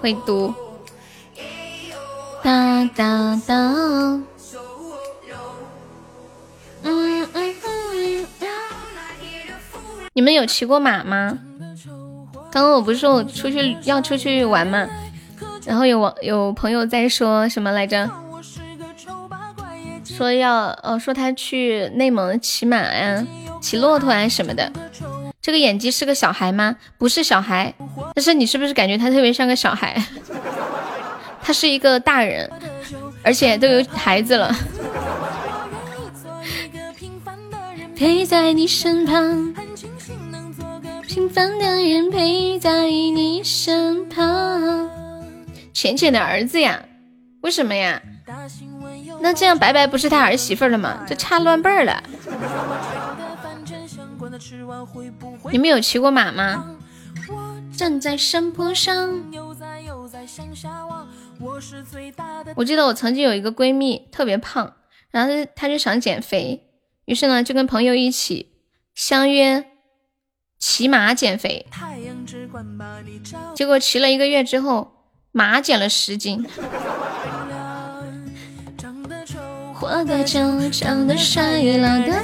[0.00, 0.54] 会嘟。
[2.42, 4.20] 哒哒哒。
[10.20, 11.38] 你们有骑过马吗？
[12.52, 14.86] 刚刚我不是说我出去要出去玩吗？
[15.64, 18.06] 然后有网有朋友在说什么来着？
[20.04, 23.26] 说要哦，说他去内蒙骑马呀，
[23.62, 24.70] 骑骆驼啊什么的。
[25.40, 26.76] 这个演技是个小孩吗？
[26.98, 27.72] 不是小孩，
[28.14, 29.96] 但是你是不是感觉他特别像个小孩？
[31.40, 32.50] 他是一个大人，
[33.22, 34.54] 而且都有孩子了。
[37.96, 39.54] 陪在你身旁，
[41.12, 44.88] 平凡的人陪在你身旁。
[45.72, 46.84] 浅浅的儿子呀？
[47.40, 48.00] 为什么呀？
[49.20, 51.04] 那这样白白不是他儿媳妇了吗？
[51.08, 52.00] 这差乱辈儿了。
[55.50, 56.76] 你们有骑过马吗？
[57.76, 59.20] 站在山坡上。
[62.54, 64.74] 我记得我曾经有一个闺蜜特别胖，
[65.10, 66.68] 然后她就想减肥。
[67.06, 68.52] 于是呢，就跟朋友一起
[68.94, 69.69] 相约
[70.60, 71.66] 骑马减肥，
[73.54, 74.92] 结果骑了一个月之后，
[75.32, 76.46] 马减了十斤。
[79.74, 82.22] 活久，长得帅，老的。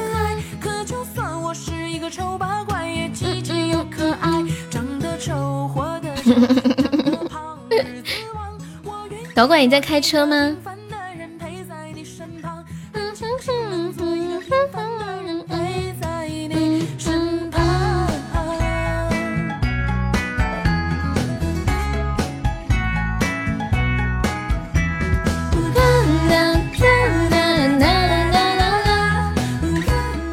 [0.60, 4.30] 可就算我是一个丑八怪，也积极又可爱。
[4.70, 8.58] 长得丑，活久，长得胖，日子旺。
[9.34, 10.54] 导管，你在开车吗？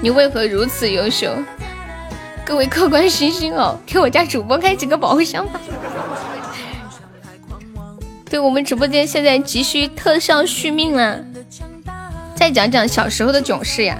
[0.03, 1.33] 你为何如此优秀？
[2.45, 5.61] 各位客官星星哦，给我家主播开几个宝箱吧。
[8.29, 11.23] 对我们直播间现在急需特效续命了，
[12.35, 13.97] 再讲讲小时候的囧事呀。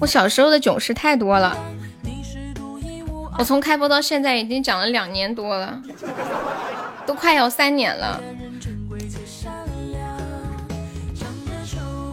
[0.00, 1.56] 我小时候的囧事太多了，
[3.38, 5.80] 我从开播到现在已经讲了两年多了，
[7.06, 8.20] 都快要三年了。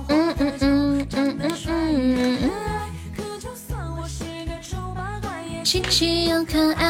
[0.10, 0.82] 嗯嗯嗯
[1.44, 1.72] 嗯嗯
[2.18, 2.49] 嗯嗯。
[5.64, 6.88] 琪琪又可爱。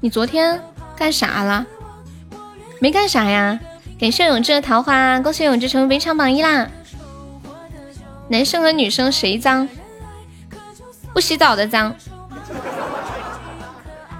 [0.00, 0.60] 你昨天
[0.94, 1.64] 干啥了？
[2.78, 3.58] 没干啥呀。
[3.98, 6.68] 感谢永志的桃花，恭喜永志成为围场榜一啦。
[8.28, 9.66] 男生和女生谁脏？
[11.14, 11.94] 不洗澡的脏。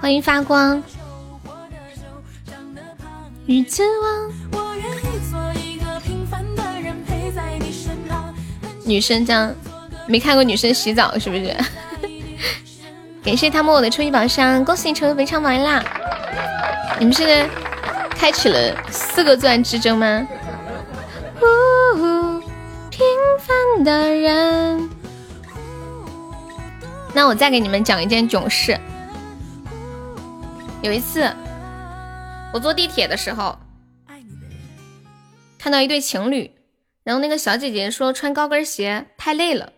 [0.01, 0.83] 欢迎发光。
[3.45, 4.33] 鱼子王。
[8.87, 9.53] 女生脏，
[10.07, 11.55] 没看过女生洗澡是不是？
[13.23, 15.85] 感谢他们我的初一宝箱，恭喜你成为围场榜一啦！
[17.01, 17.49] 你们现在
[18.11, 20.27] 开启了四个钻之争吗？
[22.91, 23.05] 平
[23.41, 24.89] 凡的人。
[27.13, 28.79] 那我再给你们讲一件囧事。
[30.83, 31.29] 有一次，
[32.53, 33.59] 我坐地铁的时候，
[35.59, 36.51] 看到一对情侣，
[37.07, 39.73] 然后那个小姐姐说穿高跟鞋太累了，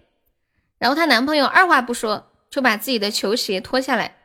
[0.78, 4.16] 然后她男朋友二话不说就把自己的球鞋脱下来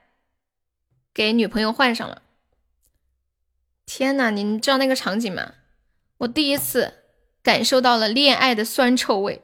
[1.14, 2.22] 给女朋友换上了。
[3.86, 5.52] 天呐，你知道那个场景吗？
[6.20, 6.94] 我第一次
[7.44, 9.42] 感受到了恋爱的酸臭味。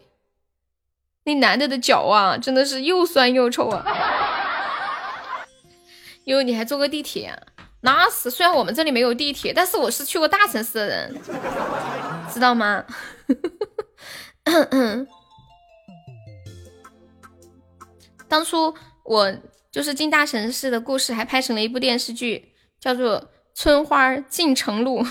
[1.25, 3.85] 那男的的脚啊，真的是又酸又臭啊！
[6.23, 7.37] 哟，你还坐过地铁？
[7.81, 11.21] 那是，虽然我们这里没有地铁，但是我是去过大城市的人，
[12.33, 12.85] 知道吗？
[18.27, 18.73] 当初
[19.03, 19.33] 我
[19.71, 23.19] 就是进大城市的故事，还拍成了一部电视剧，叫做
[23.55, 25.03] 《春花进城路》，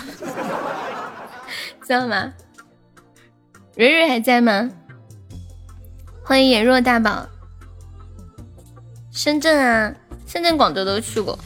[1.85, 2.33] 知道吗？
[3.75, 4.69] 蕊蕊还在吗？
[6.23, 7.27] 欢迎颜若大宝。
[9.11, 9.93] 深圳啊，
[10.25, 11.37] 深圳、广州都去过。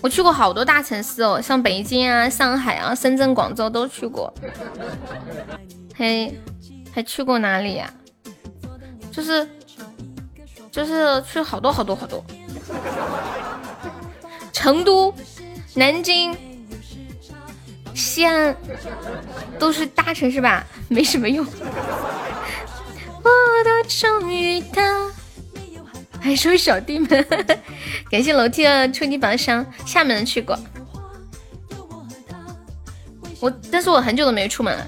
[0.00, 4.32] 我去过好多大城市哦，像北京啊、上海啊、深圳、广州都去过。
[5.98, 6.32] 还
[6.94, 7.92] 还去过哪里呀？
[9.10, 9.48] 就是
[10.70, 12.24] 就是去好多好多好多。
[14.52, 15.12] 成都、
[15.74, 16.36] 南京、
[17.94, 18.56] 西安
[19.58, 20.64] 都是大城市吧？
[20.88, 21.44] 没什么用。
[21.44, 23.30] 我
[23.64, 24.82] 的终于到，
[26.20, 27.08] 还说小弟们，
[28.10, 29.66] 感谢楼梯的初级宝箱。
[29.84, 30.56] 厦门去过，
[33.40, 34.86] 我但是我很久都没出门了。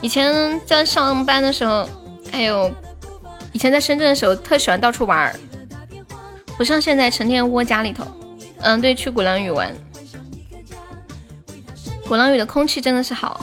[0.00, 1.88] 以前在上班的时候，
[2.30, 2.70] 还有
[3.52, 5.34] 以前在深圳的时候，特喜欢到处玩儿，
[6.56, 8.06] 不像现在成天窝家里头。
[8.60, 9.74] 嗯，对，去鼓浪屿玩，
[12.06, 13.40] 鼓浪屿的空气真的是好。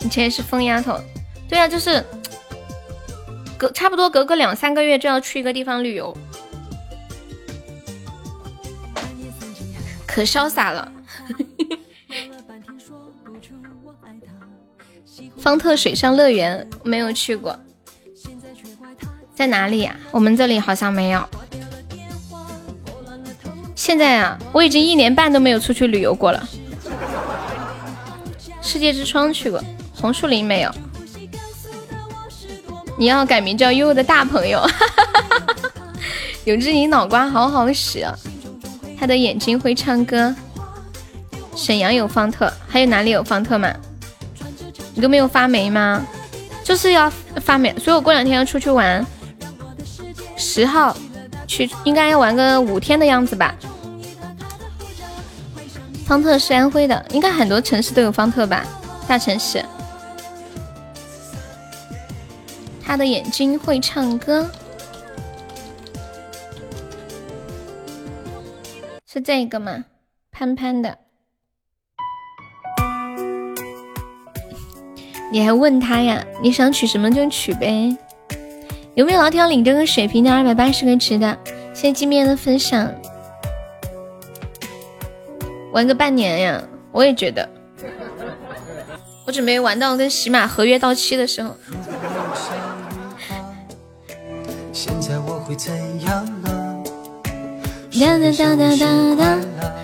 [0.00, 0.98] 以前是疯丫头，
[1.48, 2.02] 对啊，就是
[3.58, 6.16] 隔差不多隔个两三个月就要去一个地方旅游，
[10.06, 10.92] 可潇洒了。
[15.36, 17.58] 方特水上乐园没有去过，
[19.34, 19.96] 在哪里呀？
[20.10, 21.26] 我们这里好像没有。
[23.74, 26.48] 现在啊，我已经一年半都没有出去旅游过了。
[28.60, 29.62] 世界之窗去过。
[29.94, 30.72] 红树林没有，
[32.96, 34.64] 你要改名叫悠悠的大朋友。
[36.44, 38.14] 永志，你脑瓜好好使啊！
[38.96, 40.34] 他的眼睛会唱歌。
[41.58, 43.74] 沈阳有方特，还有哪里有方特吗？
[44.94, 46.06] 你都没有发霉吗？
[46.62, 47.10] 就是要
[47.42, 49.04] 发霉，所以我过两天要出去玩。
[50.36, 50.96] 十号
[51.48, 53.52] 去，应该要玩个五天的样子吧。
[56.06, 58.64] 方特是安徽的，应该很多城市都有方特吧？
[59.08, 59.62] 大城市。
[62.80, 64.48] 他的眼睛会唱歌，
[69.06, 69.84] 是这个吗？
[70.30, 70.96] 潘潘的，
[75.30, 76.24] 你还问他呀？
[76.42, 77.96] 你想取什么就取呗。
[78.94, 81.36] 有没有老铁要领这个水瓶的二百八十个值的？
[81.74, 82.90] 谢谢金面的分享。
[85.72, 87.48] 玩个半年呀，我也觉得。
[89.26, 91.54] 我准备玩到跟喜马合约到期的时候。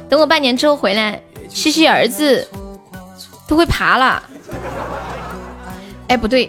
[0.08, 2.48] 等我半年之后回来，西西儿子
[3.46, 4.22] 都会爬了。
[6.14, 6.48] 哎，不对，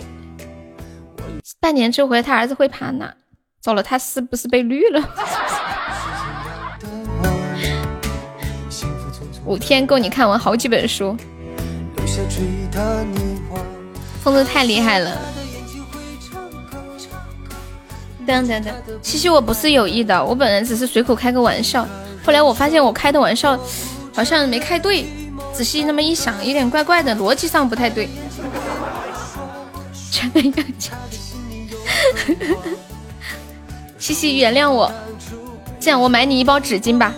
[1.60, 3.12] 半年之后回来，他儿子会爬呢。
[3.60, 5.02] 糟了，他是不是被绿了？
[9.44, 11.18] 五天够你看完好几本书。
[14.22, 15.18] 疯子太厉害了。
[18.28, 18.72] 等等等，
[19.02, 21.88] 西西，我不是有意的，我本来只是随口开个玩笑。
[22.24, 23.60] 后来我发现我开的玩笑
[24.14, 25.08] 好像没开对，
[25.52, 28.08] 仔细那么一想，有点怪怪的，逻辑上不太对。
[30.11, 30.98] 真的要讲，
[33.98, 34.91] 西西原谅我，
[35.80, 37.14] 这样我买你一包纸巾吧。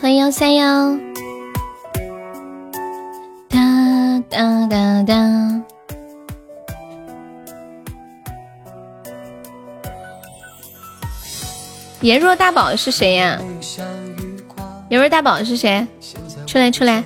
[0.00, 0.96] 欢迎幺三幺。
[3.48, 5.62] 哒哒哒！
[12.00, 13.40] 颜若大宝是谁呀？
[14.88, 15.86] 有味大宝是谁？
[16.46, 17.04] 出来出来，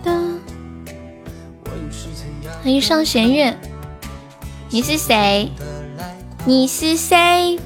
[0.06, 0.40] 嗯，
[2.64, 3.58] 欢迎上弦月，
[4.70, 5.52] 你是谁？
[6.46, 7.60] 你是谁？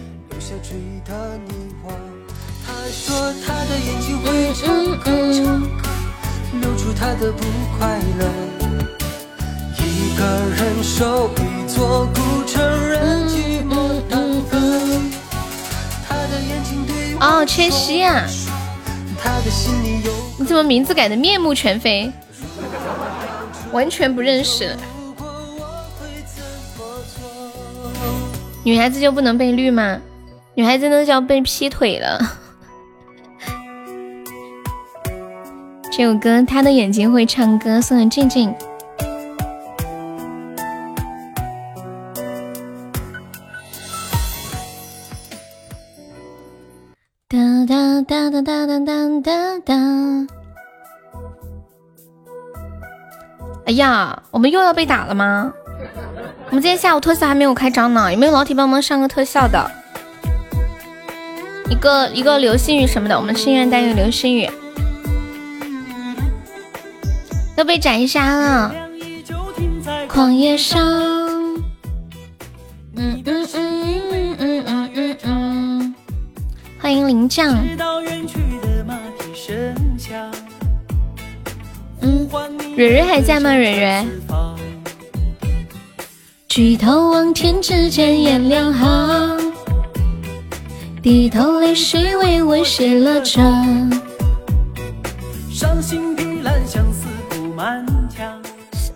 [4.31, 5.45] 嗯嗯嗯。
[5.45, 5.69] 嗯
[6.61, 7.45] 流出他的不
[7.77, 8.58] 快乐。
[17.21, 18.25] 哦，缺席呀！
[20.37, 22.11] 你怎么名字改的面目全非？
[23.71, 24.75] 完全不认识。
[28.63, 29.99] 女孩子就不能被绿吗？
[30.55, 32.19] 女孩子那叫被劈腿了。
[35.91, 38.53] 这首歌，他的眼睛会唱歌，送给静静。
[53.69, 55.53] 哎呀，我们又要被打了吗？
[56.47, 59.69] 我们今天下午特效还没有开张呢，有没有老铁帮忙上个特效的？
[61.69, 64.49] 一个一个流星雨什么的，我们心愿单有流星雨，
[67.57, 68.73] 要被斩杀了。
[70.07, 70.81] 旷野上，
[72.95, 75.95] 嗯嗯嗯嗯嗯嗯嗯，
[76.81, 77.55] 欢迎林将。
[82.01, 82.29] 嗯，
[82.75, 83.53] 蕊蕊还在吗？
[83.53, 84.05] 蕊蕊。
[86.47, 89.53] 举头望天，只见雁两行。
[91.01, 93.91] 低头泪水为我写了章。
[95.51, 96.15] 伤心
[96.65, 98.41] 相思布满墙。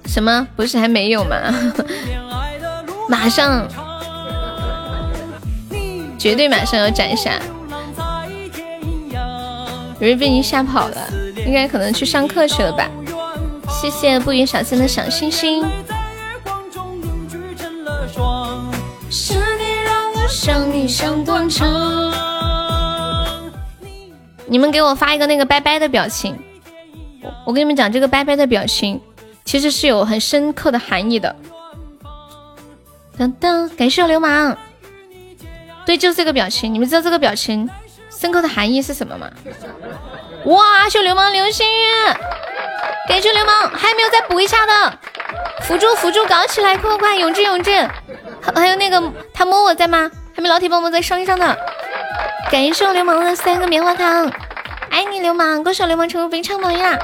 [0.05, 0.47] 什么？
[0.55, 1.35] 不是还没有吗？
[3.09, 3.67] 马上，
[6.17, 7.39] 绝对马上要斩杀。
[9.99, 10.97] 蕊蕊被你吓跑了，
[11.45, 12.89] 应该可能去上课去了吧？
[13.81, 15.65] 谢谢不语小仙的小星星。
[24.47, 26.37] 你们给我发一个那个拜拜的表情，
[27.45, 29.01] 我跟你们讲，这个拜拜的表情
[29.43, 31.35] 其实是有很深刻的含义的。
[33.17, 34.55] 噔噔，感谢流氓，
[35.85, 36.73] 对，就是这个表情。
[36.73, 37.69] 你们知道这个表情
[38.09, 39.29] 深刻的含义是什么吗？
[40.45, 41.87] 哇，秀流氓流星雨，
[43.07, 44.99] 感谢流氓，还有没有再补一下的，
[45.61, 47.71] 辅助辅助搞起来，快快快，永志永志，
[48.41, 49.01] 还还有那个
[49.33, 50.11] 他摸我在吗？
[50.35, 51.57] 还没老铁帮忙在上一上的，
[52.51, 54.29] 感谢我流氓的三个棉花糖，
[54.89, 56.99] 爱你流氓，恭喜我流氓成为非常榜呀！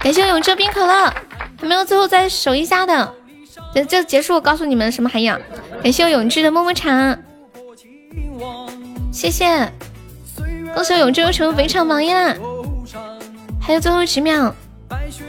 [0.00, 1.12] 感谢我永志冰可乐，
[1.60, 3.12] 还没有最后再守一下的，
[3.74, 5.30] 这这结束我告诉你们什么含义？
[5.82, 7.18] 感谢我永志的么么茶，
[9.12, 9.70] 谢谢，
[10.74, 12.34] 恭喜永志又成为非常榜呀！
[13.60, 14.54] 还有最后几秒，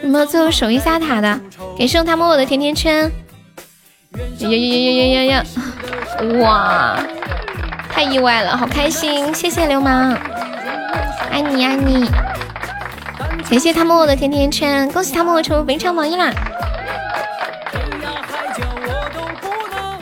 [0.02, 1.40] 有没有最后守一下塔的？
[1.78, 3.12] 感谢他摸我的甜甜圈。
[4.40, 5.46] 呀呀呀呀呀呀！
[6.42, 7.00] 哇，
[7.90, 9.34] 太意外了，好开心！
[9.34, 10.18] 谢谢流氓，
[11.32, 12.10] 爱你爱你！
[13.50, 16.34] 感谢他摸我的甜甜圈，恭喜他摸我成为本场榜一啦！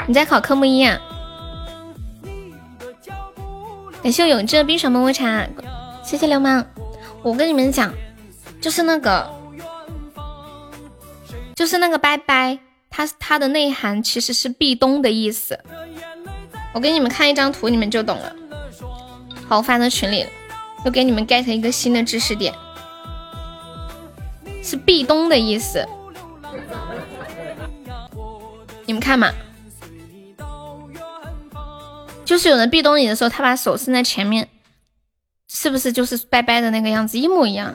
[0.07, 0.97] 你在考科目一啊？
[4.03, 5.47] 感谢我永志的冰爽么么茶，
[6.03, 6.65] 谢谢流氓！
[7.21, 7.93] 我跟你们讲，
[8.59, 9.31] 就是那个，
[11.55, 12.59] 就是那个拜拜。
[12.89, 15.57] 它它的内涵其实是壁咚的意思，
[16.73, 18.35] 我给你们看一张图，你们就懂了。
[19.47, 20.27] 好，我发到群里，
[20.83, 22.53] 又给你们 get 一个新的知识点，
[24.61, 25.87] 是壁咚的意思。
[28.85, 29.31] 你们看嘛，
[32.25, 34.47] 就是有人壁咚你的时候，他把手伸在前面，
[35.49, 37.73] 是不是就是拜拜的那个样子，一模一样？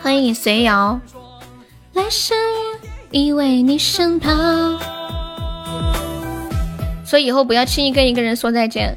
[0.00, 1.00] 欢迎随瑶。
[1.92, 2.36] 来生
[3.10, 4.78] 依偎你身旁，
[7.04, 8.96] 所以以后不要轻易跟一个人说再见，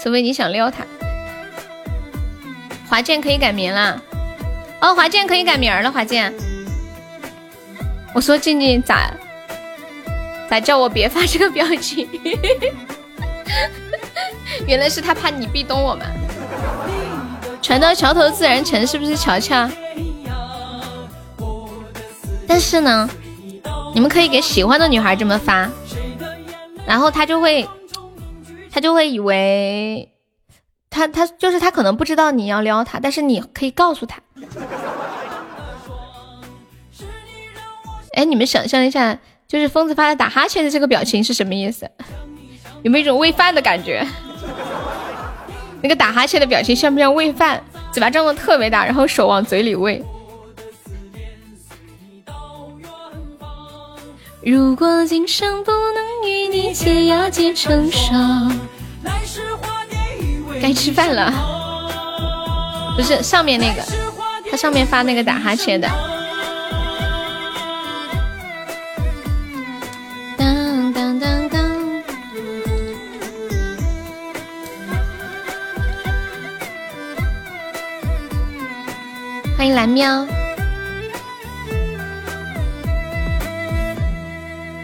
[0.00, 0.86] 除非你想撩他。
[2.88, 4.00] 华健可以改名了，
[4.80, 6.32] 哦，华健可以改名了，华健。
[8.14, 9.12] 我说静静咋
[10.48, 12.08] 咋叫我别发这个表情？
[14.66, 16.06] 原来是他怕你壁咚我们。
[17.62, 19.68] 船到桥头自然沉，是不是乔乔？
[22.46, 23.08] 但是呢，
[23.94, 25.70] 你们可以给喜欢的女孩这么发，
[26.86, 27.66] 然后他就会，
[28.70, 30.12] 他就会以为，
[30.90, 34.20] 他他就是他可能不知道你要撩他，但是你可以告诉他。
[38.14, 39.18] 哎，你们想象一下，
[39.48, 41.90] 就是疯子发的打哈欠的这个表情是什么意思？
[42.82, 44.06] 有没有一种喂饭的感觉？
[45.82, 47.62] 那个打哈欠的表情像不像喂饭？
[47.92, 50.02] 嘴巴张的特别大，然后手往嘴里喂。
[54.44, 58.52] 如果今生不能与你结要结成双，
[60.60, 61.32] 该吃饭了。
[62.96, 63.82] 不是上面那个，
[64.50, 65.88] 他上面发那个打哈欠的。
[79.62, 80.26] 欢迎蓝喵。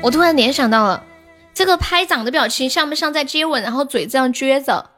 [0.01, 1.05] 我突然联想到了，
[1.53, 3.61] 这个拍掌的表情像不像在接吻？
[3.61, 4.91] 然后嘴这样撅着，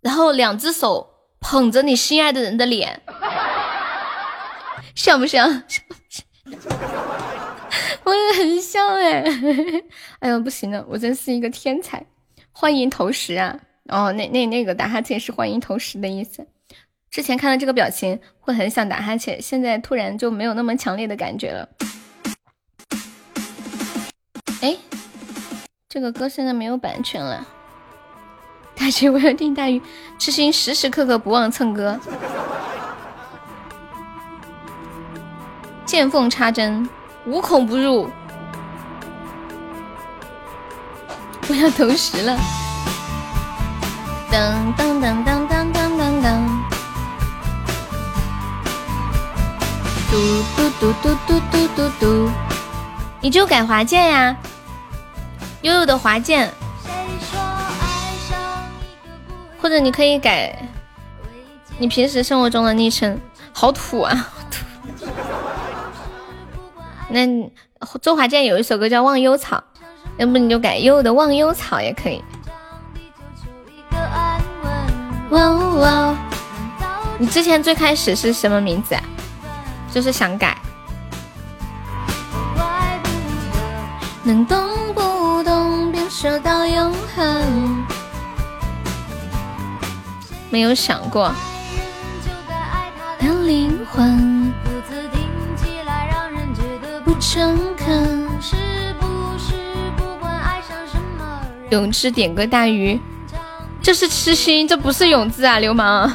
[0.00, 1.10] 然后两只手
[1.40, 3.02] 捧着你心爱的人的脸，
[4.96, 5.46] 像不像？
[8.04, 9.22] 我也很像哎！
[10.20, 12.02] 哎呦，不行了，我真是一个天才！
[12.50, 13.60] 欢迎投食啊！
[13.88, 16.46] 哦，那那那个打哈欠是欢迎投食的意思。
[17.10, 21.68] 之前看到这个表情会很想打哈欠，现在突然就没有那么强烈的感觉了。
[24.60, 24.76] 哎，
[25.88, 27.46] 这个歌现在没有版权了。
[28.74, 29.80] 大学我要听大鱼，
[30.18, 31.98] 痴心时时刻刻不忘蹭歌。
[35.86, 36.86] 见缝插针，
[37.24, 38.10] 无孔不入。
[41.48, 42.36] 我要投食了。
[44.30, 46.55] 噔噔噔噔噔噔噔噔。
[50.16, 50.22] 嘟
[50.56, 52.30] 嘟嘟嘟嘟嘟嘟嘟，
[53.20, 54.34] 你就改华健呀，
[55.60, 56.50] 悠悠的华健。
[59.60, 60.66] 或者你可以改，
[61.76, 63.20] 你平时生活中的昵称
[63.52, 64.32] 好土啊。
[67.10, 67.26] 那
[68.00, 69.62] 周华健有一首歌叫忘忧草，
[70.16, 72.24] 要不你就改悠悠的忘忧草也可以。
[77.18, 79.02] 你之前最开始是什么名字啊？
[79.96, 80.54] 就是想改。
[84.22, 84.58] 能懂
[84.94, 85.42] 不？
[86.10, 87.84] 说到永恒，
[90.50, 91.34] 没有想过。
[93.46, 94.52] 灵魂
[97.02, 98.28] 不诚恳，
[101.70, 103.00] 永志点歌大鱼，
[103.80, 106.12] 这是痴心，这不是永志啊，流氓！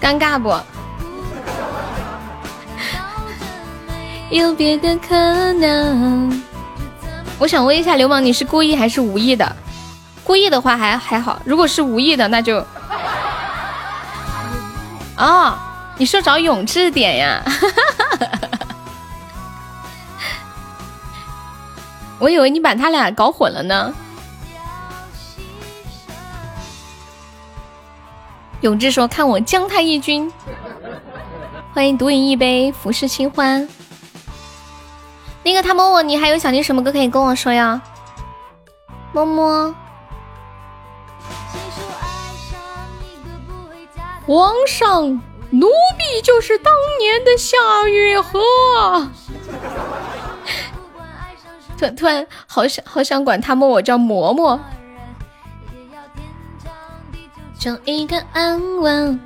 [0.00, 0.54] 尴尬不？
[4.30, 5.14] 有别的可
[5.54, 6.42] 能？
[7.38, 9.56] 我想问一下流氓，你是故意还是无意的？
[10.24, 12.58] 故意的话还还好，如果是无意的，那就
[15.16, 15.56] 哦，
[15.96, 17.42] 你说找永志点呀？
[22.18, 23.94] 我以为你把他俩搞混了呢。
[28.60, 30.32] 永志说：“看我将太一军。”
[31.72, 33.68] 欢迎独饮一杯，浮世清欢。
[35.44, 37.80] 那个他摸我，你还有想听什么歌可以跟我说呀？
[39.12, 39.74] 么么。
[44.26, 45.08] 皇上，
[45.50, 47.56] 奴婢就是当年的夏
[47.88, 48.40] 月河。
[51.78, 54.58] 突突然好想好想管他摸我叫嬷嬷。
[57.58, 59.20] 就一个安稳。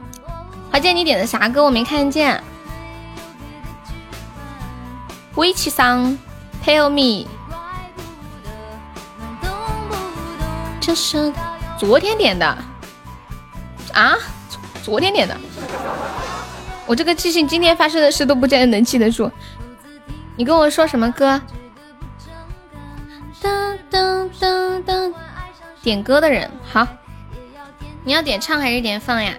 [0.71, 1.63] 华健，你点的啥歌？
[1.63, 2.43] 我没看见。
[5.35, 6.19] 微气桑
[6.65, 7.29] ，Tell me，
[10.81, 11.33] 这是
[11.79, 12.47] 昨天点的
[13.93, 14.17] 啊？
[14.83, 15.37] 昨天点的，
[16.87, 19.31] 我这个记性，今天发生的事都不见得能记得住。
[20.37, 21.41] 你跟我说什么歌？
[23.41, 25.15] 当当当当，
[25.83, 26.87] 点歌的人好，
[28.05, 29.35] 你要点唱还是点放呀？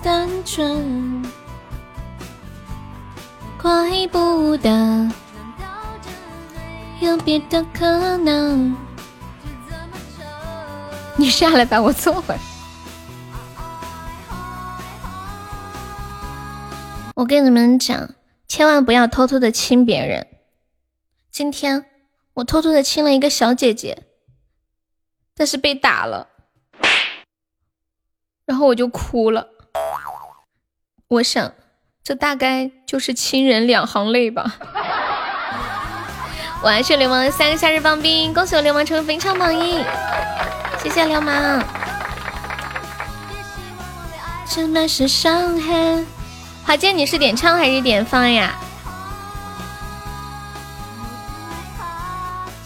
[0.00, 1.26] 单纯，
[3.60, 5.10] 怪不得
[7.00, 8.74] 有别的可能。
[11.16, 12.38] 你下来吧，我坐会儿。
[17.16, 18.10] 我跟你们讲，
[18.46, 20.26] 千万不要偷偷的亲别人。
[21.30, 21.84] 今天
[22.38, 24.04] 我偷偷的亲了一个小姐姐，
[25.34, 26.28] 但是被打了，
[28.46, 29.48] 然后我就哭了。
[31.08, 31.52] 我想，
[32.04, 34.54] 这大概就是亲人两行泪吧。
[36.62, 39.82] 我还是流氓的三个夏日棒冰，恭喜我流氓成为本场榜一，
[40.80, 41.60] 谢谢流氓。
[44.48, 46.06] 这满是伤痕。
[46.64, 48.56] 华健，你是点唱还是点放呀？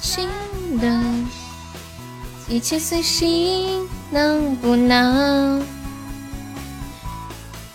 [0.02, 0.28] 心
[0.80, 1.00] 的
[2.48, 5.62] 一切随心，能不能？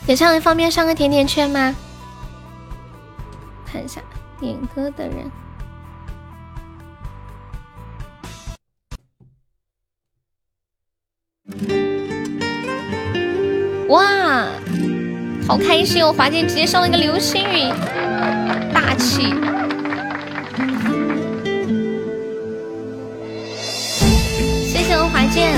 [0.06, 1.74] 点唱方便上个甜甜圈吗？
[3.66, 4.02] 看一下
[4.42, 5.32] 点歌的人。
[13.88, 14.48] 哇，
[15.48, 16.12] 好开心哦！
[16.12, 17.72] 华健直接上了一个流星雨，
[18.74, 19.34] 大气。
[25.38, 25.54] 谢我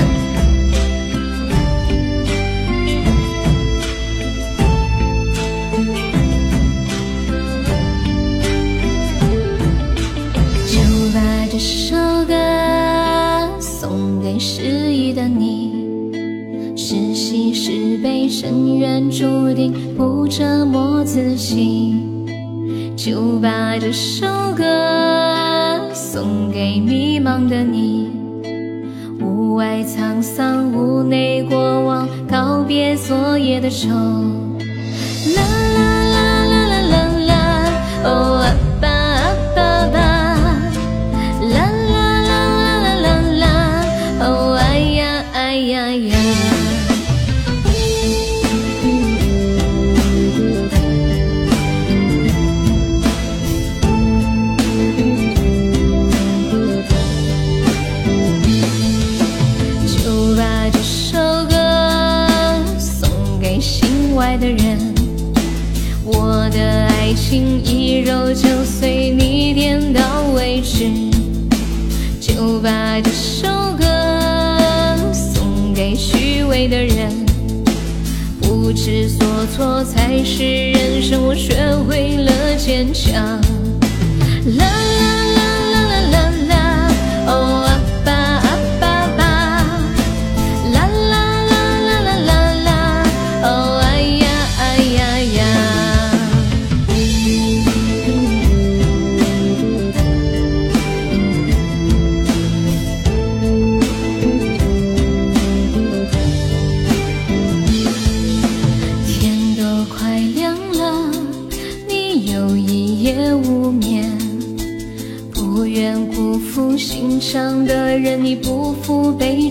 [11.12, 11.58] 华健。
[11.58, 12.34] 首歌
[13.60, 15.72] 送给失意的你，
[16.76, 21.96] 是喜是悲，深渊注定不折磨自己。
[22.96, 24.26] 就把这首
[24.56, 28.10] 歌送给迷茫的你，
[29.20, 33.88] 屋外沧桑，屋内过往，告别昨夜的愁。
[35.36, 35.42] 啦
[35.74, 35.80] 啦
[36.14, 37.72] 啦啦啦啦啦，
[38.04, 38.69] 哦。
[79.50, 81.54] 错才是人生，我学
[81.88, 83.40] 会了坚强。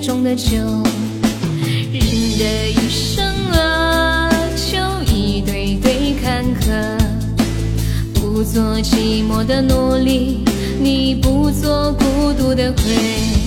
[0.01, 0.57] 中的酒。
[1.61, 6.97] 人的一生啊，就一堆堆坎坷。
[8.13, 10.43] 不做寂寞的奴隶，
[10.81, 13.38] 你不做孤独的鬼。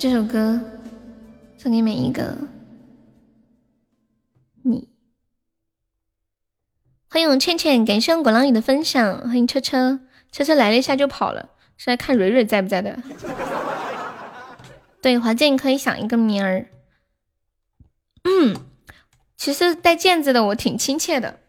[0.00, 0.58] 这首歌
[1.58, 2.34] 送给每一个
[4.62, 4.88] 你。
[7.06, 9.18] 欢迎我倩倩，感谢我果浪屿的分享。
[9.18, 10.00] 欢迎车车，
[10.32, 12.98] 车车来了一下就跑了，是来看蕊蕊在不在的。
[15.02, 16.68] 对，华健可以想一个名儿。
[18.24, 18.56] 嗯，
[19.36, 21.40] 其实带剑字的我挺亲切的。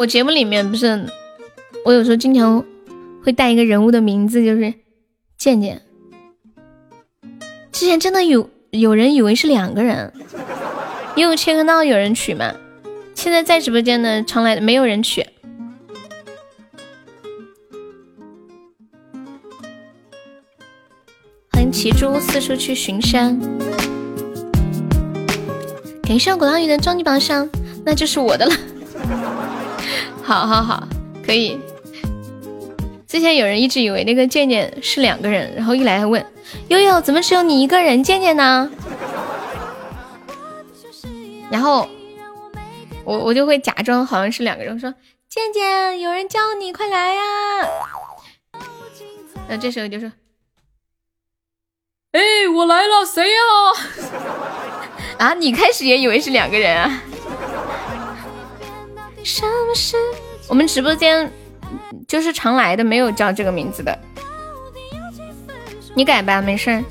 [0.00, 1.08] 我节目里面不是，
[1.86, 2.62] 我有时候经常
[3.24, 4.74] 会带一个人物的名字，就是。
[5.40, 5.80] 健健，
[7.72, 10.12] 之前真的有有人以为是两个人，
[11.16, 12.52] 因为切克闹有人取嘛。
[13.14, 15.26] 现在在直播间的常来没有人取。
[21.50, 23.40] 欢迎骑猪四处去巡山，
[26.02, 27.48] 感谢鼓浪屿的终极宝箱，
[27.82, 28.52] 那就是我的了。
[30.22, 30.86] 好好好，
[31.24, 31.58] 可以。
[33.10, 36.24] 之前有人一直以为那个健健是两个人，然后一来还问
[36.68, 38.70] 悠悠怎么只有你一个人健健呢？
[41.50, 41.88] 然后
[43.02, 44.94] 我我就会假装好像是两个人，说
[45.28, 47.22] 健健有人叫你，快来呀！
[49.48, 50.12] 那这时候就说，
[52.12, 52.20] 哎，
[52.54, 53.40] 我来了，谁呀？
[55.18, 57.02] 啊，你开始也以为是两个人啊？
[60.48, 61.28] 我们直播间
[62.10, 63.96] 就是常来的，没有叫这个名字的。
[65.94, 66.82] 你改吧，没事儿。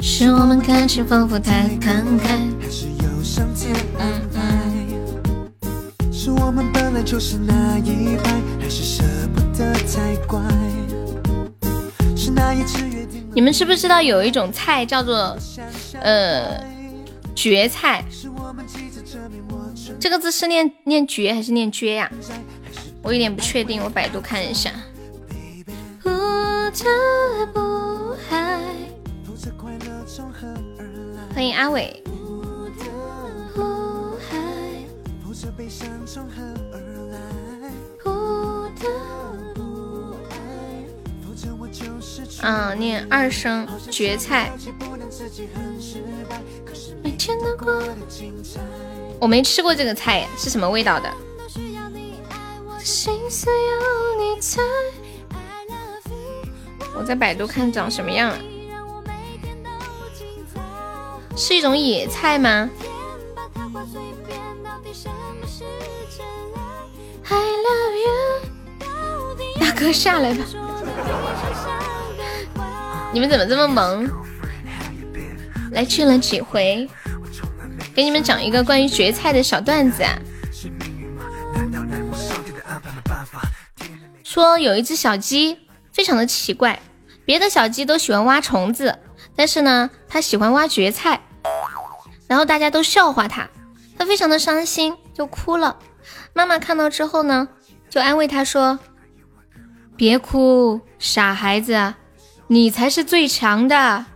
[0.00, 2.28] 是我们感情丰富太慷慨，
[2.60, 4.42] 还是有上天安排？
[6.12, 9.02] 是我们本来就是那一派，还是舍
[9.34, 10.38] 不得太乖？
[12.14, 13.26] 是那一次约定。
[13.34, 15.34] 你们知不知道有一种菜叫做
[16.02, 16.62] 呃
[17.34, 18.04] 蕨菜？
[19.98, 22.10] 这个字是念念蕨还是念蕨呀？
[23.02, 24.70] 我有点不确定，我百度看一下。
[31.34, 32.02] 欢迎阿伟。
[42.42, 44.50] 嗯，念二声蕨菜。
[49.20, 51.12] 我没吃过这个菜，是什么味道的？
[56.96, 58.34] 我在百度看长什么样，
[61.36, 62.68] 是一种野菜吗？
[69.60, 70.44] 大哥下来吧！
[73.12, 74.10] 你们怎么这么萌？
[75.70, 76.88] 来去了几回？
[77.94, 80.18] 给你们讲一个关于蕨菜的小段子啊。
[84.38, 85.58] 说有一只小鸡，
[85.92, 86.80] 非常的奇怪，
[87.24, 88.96] 别的小鸡都喜欢挖虫子，
[89.34, 91.20] 但是呢，它喜欢挖蕨菜。
[92.28, 93.48] 然后大家都笑话它，
[93.98, 95.76] 它非常的伤心，就哭了。
[96.34, 97.48] 妈妈看到之后呢，
[97.90, 98.78] 就安慰它说
[99.98, 101.94] ：“别哭，傻孩子，
[102.46, 104.06] 你才是最强的。”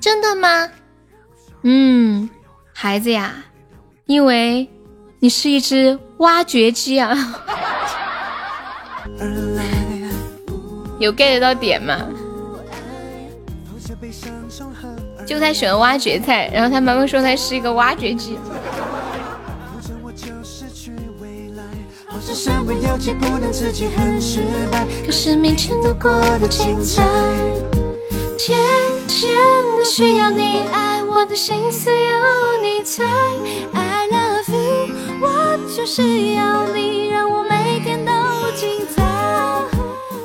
[0.00, 0.70] 真的吗？
[1.64, 2.30] 嗯，
[2.72, 3.44] 孩子呀，
[4.06, 4.70] 因为
[5.18, 7.14] 你是一只挖掘机啊！
[10.98, 11.96] 有 get 到点吗？
[15.26, 18.38] 就他喜欢挖掘菜，然后他妈妈说他是一个挖掘机。
[25.06, 27.02] 可是明天都过得精彩，
[28.38, 28.58] 天
[29.06, 29.36] 天
[29.76, 31.02] 都需要你爱。
[31.04, 31.96] 我的心思有
[32.62, 33.04] 你猜
[33.74, 37.69] ，I love you，我就是要你，让我每。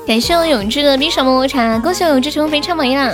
[0.06, 3.11] 感谢我永志的冰爽么么茶，恭喜我永志成为非常榜样。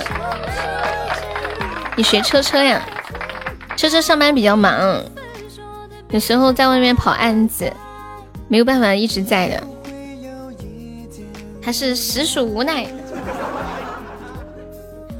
[1.96, 2.82] 你学车车呀？
[3.76, 5.02] 车车上班比较忙，
[6.10, 7.72] 有时候在外面跑案子，
[8.46, 9.62] 没有办法一直在的。
[11.62, 12.86] 他是实属无奈，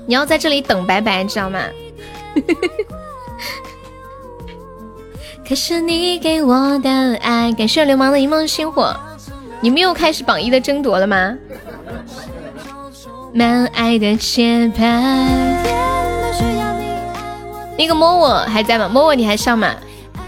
[0.07, 1.61] 你要在这里等白白，知道吗？
[5.49, 8.95] 可是你给我的爱，感谢流氓的一梦星火，
[9.61, 11.35] 你们又开始榜一的争夺了吗？
[13.35, 14.85] 满爱的节拍，
[17.79, 18.87] 那个摸我还在吗？
[18.89, 19.75] 摸我你还上吗？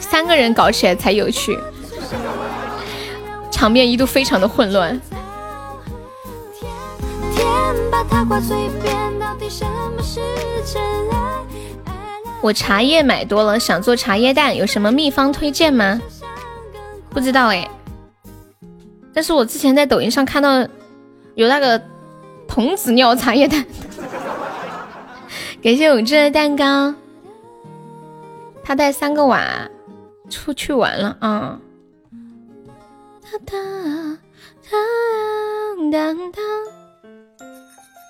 [0.00, 1.58] 三个人搞起来才有趣，
[3.50, 4.98] 场面一度非常的混乱。
[12.40, 16.00] 我茶叶买多了，想做茶叶蛋，有什么秘方推荐吗？
[17.10, 17.68] 不知道哎，
[19.12, 20.66] 但是我之前在抖音上看到
[21.34, 21.80] 有那个
[22.54, 23.66] 童子尿茶叶蛋，
[25.60, 26.94] 感谢我志的蛋糕，
[28.62, 29.68] 他带三个娃
[30.30, 31.58] 出去玩了啊。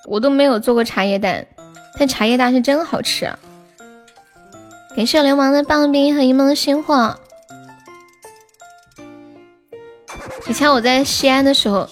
[0.06, 1.46] 我都没有做过茶叶蛋，
[1.98, 3.38] 但茶叶蛋是真好吃啊。
[4.94, 7.18] 感谢流氓的棒冰和一梦的星火。
[10.46, 11.88] 以前我在西安的时候，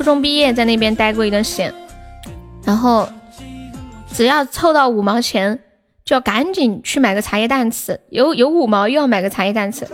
[0.00, 1.74] 初中毕业在那边待过一段时间，
[2.64, 3.06] 然后
[4.10, 5.58] 只要凑到五毛钱，
[6.06, 8.00] 就要赶紧去买个茶叶蛋吃。
[8.08, 9.86] 有有五毛又要买个茶叶蛋吃，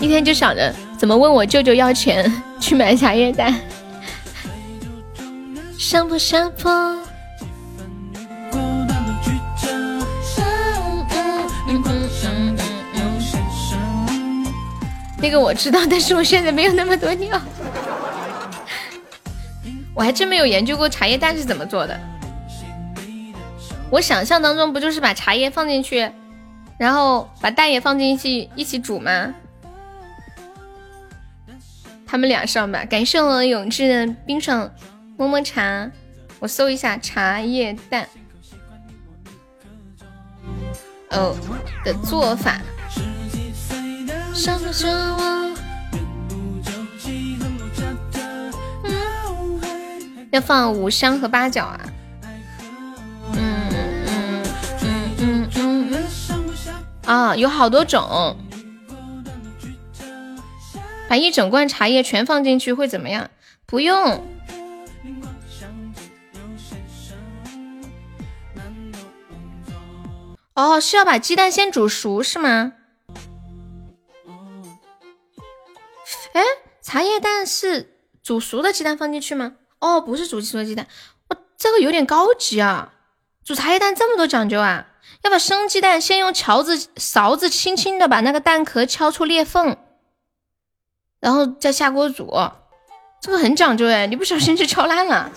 [0.00, 2.30] 一天就想着怎么问我舅舅要钱
[2.60, 3.58] 去买茶叶蛋。
[5.78, 6.98] 上坡上坡。
[15.20, 17.40] 那个我知道，但是我现在没有那么多尿。
[19.94, 22.00] 我还真没有研究过茶叶蛋是怎么做的。
[23.90, 26.10] 我想象当中不就是把茶叶放进去，
[26.78, 29.34] 然后把蛋也放进去一起煮吗？
[32.06, 32.84] 他们俩上吧。
[32.84, 34.72] 感谢我永志的冰爽
[35.16, 35.90] 么么茶，
[36.38, 38.08] 我搜一下茶叶蛋。
[41.10, 41.36] 哦
[41.84, 42.60] 的做法。
[50.30, 51.80] 要放五香和八角啊。
[53.34, 53.68] 嗯
[54.06, 54.42] 嗯
[55.18, 56.04] 嗯嗯嗯。
[57.04, 58.36] 啊，有好多种。
[61.08, 63.28] 把一整罐茶叶全放进去会怎么样？
[63.66, 64.24] 不用。
[70.54, 72.72] 哦，是要把鸡蛋先煮熟是吗？
[76.90, 79.52] 茶叶蛋是煮熟的鸡蛋放进去吗？
[79.78, 80.88] 哦，不是煮熟的鸡蛋，
[81.28, 82.94] 我这个有点高级啊！
[83.44, 84.88] 煮茶叶蛋这么多讲究啊？
[85.22, 89.76] 要把生鸡蛋先用勺子勺子轻轻的把那个蛋壳敲出裂缝，
[91.20, 92.28] 然后再下锅煮，
[93.20, 95.30] 这个很讲究哎，你不小心就敲烂了，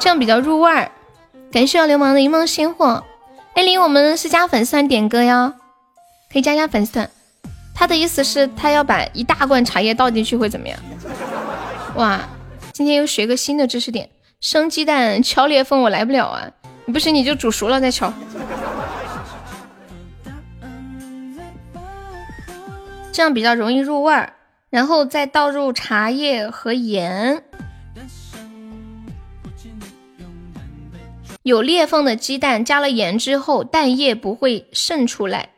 [0.00, 0.90] 这样比较入味儿。
[1.52, 3.04] 感谢流氓的一梦星火。
[3.52, 5.52] 艾琳，我们是加粉丝团点歌哟，
[6.32, 7.10] 可以加加粉丝团。
[7.74, 10.78] 他的意思是，他要把一大罐茶叶倒进去会怎么样？
[11.96, 12.20] 哇，
[12.72, 14.08] 今天又学个新的知识点，
[14.40, 16.50] 生鸡蛋敲裂缝我来不了啊！
[16.92, 18.12] 不行你就煮熟了再敲，
[23.12, 24.34] 这样比较容易入味儿。
[24.70, 27.42] 然后再倒入茶叶和盐。
[31.42, 35.50] 有裂缝的鸡蛋加了盐之后，蛋液不会渗出来，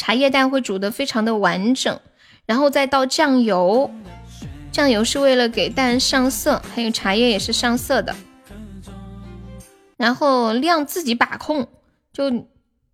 [0.00, 2.00] 茶叶蛋会煮得非常的完整。
[2.46, 3.90] 然后再倒酱油，
[4.72, 8.16] 酱油是为了给蛋上色，还有茶叶也是上色的。
[9.98, 11.68] 然后量自己把控，
[12.14, 12.46] 就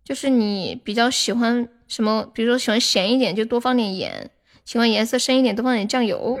[0.03, 4.29] 就是你比较喜欢什么，比如说喜欢咸一点就多放点盐，
[4.65, 6.37] 喜欢颜色深一点多放点酱油。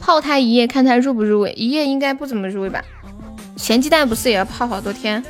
[0.00, 2.82] 泡它一夜，看它入不入味，一夜应该不怎么入味吧。
[3.58, 5.22] 咸鸡蛋不是也要泡好多天？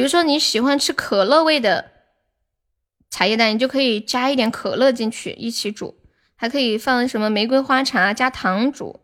[0.00, 1.90] 比如说你喜欢吃可乐味的
[3.10, 5.94] 茶叶蛋，你就可以加一点可乐进去一起煮，
[6.36, 8.98] 还可以放什么玫瑰花茶加糖煮，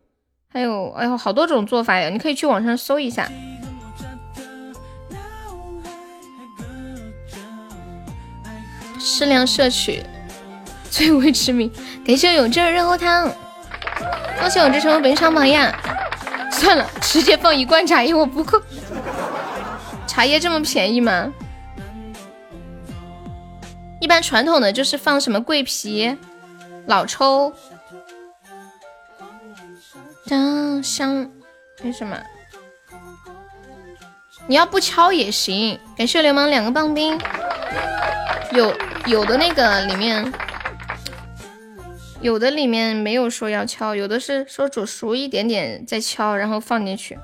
[0.48, 2.08] 还有哎呦好多种做法呀！
[2.08, 3.30] 你可以去网上搜一下。
[8.98, 10.02] 适量摄取，
[10.88, 11.70] 最为痴迷。
[12.06, 13.30] 感谢永志热乎汤，
[14.40, 15.70] 恭喜永志成为本场榜样。
[16.50, 18.58] 算了，直接放一罐茶叶，我不够。
[20.06, 21.32] 茶叶这么便宜吗？
[24.00, 26.16] 一般传统的就是放什么桂皮、
[26.86, 27.52] 老抽、
[30.26, 31.30] 姜香，
[31.82, 32.16] 为什么？
[34.46, 35.78] 你要不敲也行。
[35.96, 37.18] 感谢流氓两个棒冰，
[38.52, 38.72] 有
[39.06, 40.32] 有的那个里面。
[42.22, 47.18] 有的里面没有说要敲，有的是说煮熟一点点再敲，然后放进去。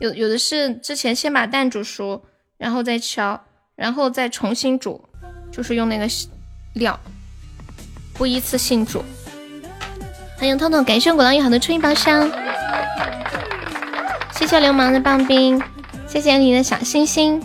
[0.00, 2.22] 有有的是之前先把蛋煮熟，
[2.56, 3.38] 然后再敲，
[3.76, 5.00] 然后再重新煮，
[5.52, 6.08] 就是用那个
[6.72, 6.98] 料，
[8.14, 9.04] 不一次性煮。
[10.38, 12.30] 欢迎痛痛，感谢果浪一好的春意宝箱，
[14.32, 15.62] 谢谢流氓的棒冰，
[16.08, 17.42] 谢谢你的小星星。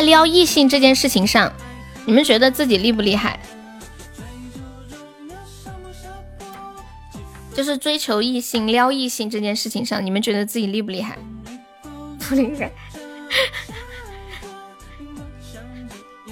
[0.00, 1.52] 在撩异性这件事情上，
[2.06, 3.38] 你们觉得自己厉不厉害？
[7.52, 11.18] 就是追求异性、撩异性这件事情上，你们觉得自己厉不厉害？
[12.18, 12.72] 不厉害。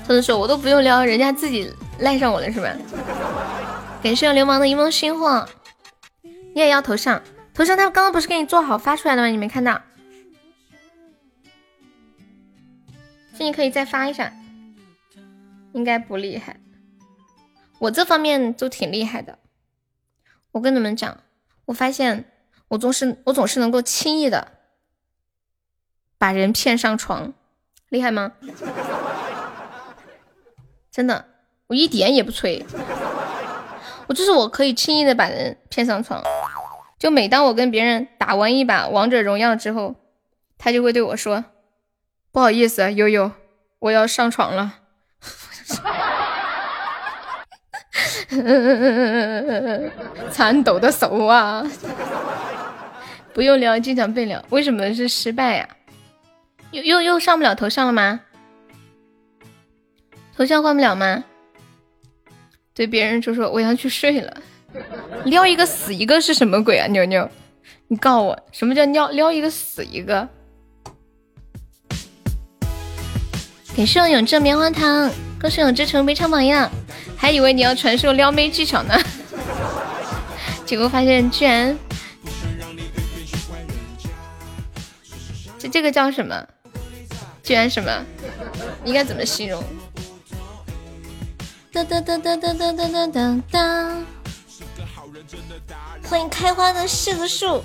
[0.06, 2.74] 他们说我都不用撩，人家自己赖上我了是吧？
[4.02, 5.46] 感谢流氓的一梦星火，
[6.54, 7.20] 你也要头像？
[7.52, 9.28] 头像他刚刚不是给你做好发出来了吗？
[9.28, 9.78] 你没看到？
[13.38, 14.32] 这你可以再发一下。
[15.72, 16.58] 应该不厉害，
[17.78, 19.38] 我这方面都挺厉害的。
[20.50, 21.18] 我跟你们讲，
[21.66, 22.24] 我发现
[22.66, 24.54] 我总是我总是能够轻易的
[26.16, 27.32] 把人骗上床，
[27.90, 28.32] 厉害吗？
[30.90, 31.26] 真的，
[31.68, 32.66] 我一点也不吹，
[34.08, 36.20] 我就是我可以轻易的把人骗上床。
[36.98, 39.94] 就每当我跟别人打完一把王者荣耀之后，
[40.56, 41.44] 他就会对我说
[42.38, 43.32] ：“不好意思，悠悠，
[43.80, 44.74] 我要上床了。
[50.30, 51.68] ”颤抖的手啊！
[53.34, 54.40] 不用聊，经常被聊。
[54.50, 55.68] 为什么是失败呀？
[56.70, 58.20] 又又又上不了头像了吗？
[60.36, 61.24] 头像换不了吗？
[62.72, 64.32] 对别人就说我要去睡了，
[65.24, 66.86] 撩一个死一个是什么鬼啊？
[66.86, 67.28] 妞妞，
[67.88, 70.28] 你告诉我什么叫撩撩一个死一个？
[73.78, 75.08] 感谢永志棉花糖，
[75.40, 76.68] 恭喜永志成为唱榜样，
[77.16, 79.00] 还以为你要传授撩妹技巧呢，
[80.66, 81.78] 结果发现居然
[85.56, 86.44] 这这个叫什么？
[87.44, 88.04] 居然什么？
[88.84, 89.62] 应该怎么形容？
[91.72, 93.96] 哒哒哒哒哒哒哒哒哒哒！
[96.02, 97.62] 欢迎开花的柿子树。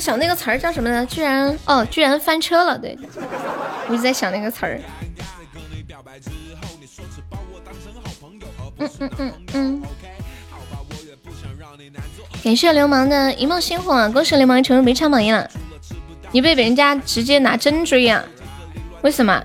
[0.00, 1.04] 想那个词儿叫什么呢？
[1.06, 2.78] 居然哦，居然翻车了。
[2.78, 2.98] 对，
[3.88, 4.80] 我一直在想那个词儿。
[8.78, 9.82] 嗯嗯嗯嗯。
[12.42, 15.48] 感谢流氓的一梦星火，恭喜流氓成为没唱榜一了。
[16.32, 18.24] 你被人家直接拿针追呀？
[19.02, 19.42] 为什么？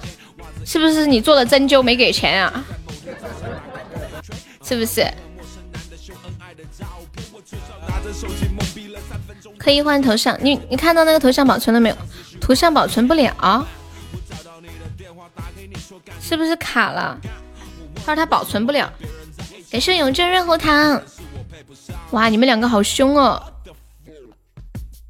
[0.66, 2.66] 是不是你做了针灸没给钱啊？
[4.64, 5.06] 是不是？
[9.58, 11.96] 可以换头像，你你看到那个头像保存了没有？
[12.40, 13.66] 头像保存不了，
[16.22, 17.20] 是不是卡了？
[17.96, 18.92] 他说他保存不了。
[19.72, 21.02] 感谢永正润喉糖。
[22.12, 23.42] 哇，你们两个好凶哦，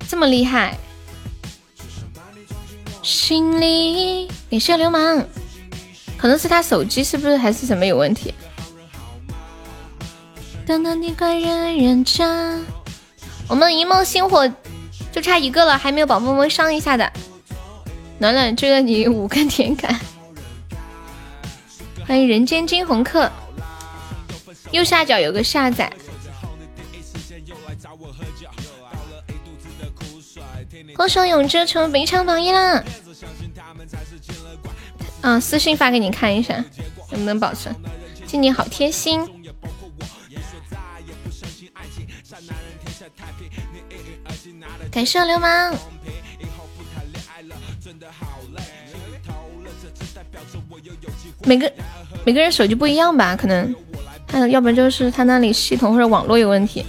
[0.07, 0.77] 这么厉害。
[3.03, 5.23] 心里感谢流氓，
[6.17, 8.33] 可能是他手机是不是还是什么有问题？
[10.65, 12.59] 当当你快人人家，
[13.47, 14.51] 我们一梦星火
[15.11, 17.11] 就差一个了，还没有宝宝们上一下的。
[18.17, 19.99] 暖暖追了你五个点感，
[22.07, 23.29] 欢迎人间惊鸿客，
[24.71, 25.91] 右下角有个下载。
[30.93, 32.83] 歌手永志成为本场榜一啦！
[35.21, 36.55] 嗯，私信发给你看一下，
[37.11, 37.75] 能不能保存？
[38.25, 39.34] 静静好贴心，
[44.95, 45.77] 感谢流氓。
[51.43, 51.73] 每个
[52.23, 53.35] 每个人手机不一样吧？
[53.35, 53.75] 可能，
[54.25, 56.85] 他要不然就是他那里系统或者网络有问题。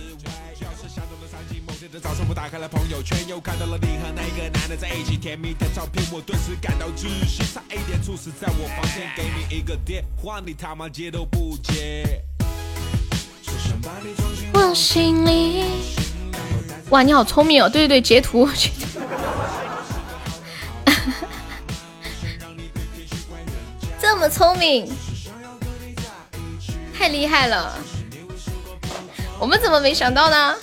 [14.55, 16.16] 我心里。
[16.91, 17.69] 哇，你好聪明哦！
[17.69, 18.49] 对对对，截图。
[24.01, 24.89] 这么聪明，
[26.97, 27.77] 太厉害了！
[29.39, 30.55] 我们怎么没想到呢？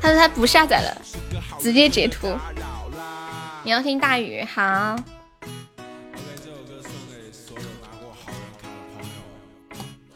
[0.00, 0.96] 他说他不下载了，
[1.58, 2.36] 直接截图。
[3.64, 4.96] 你要听大雨，好。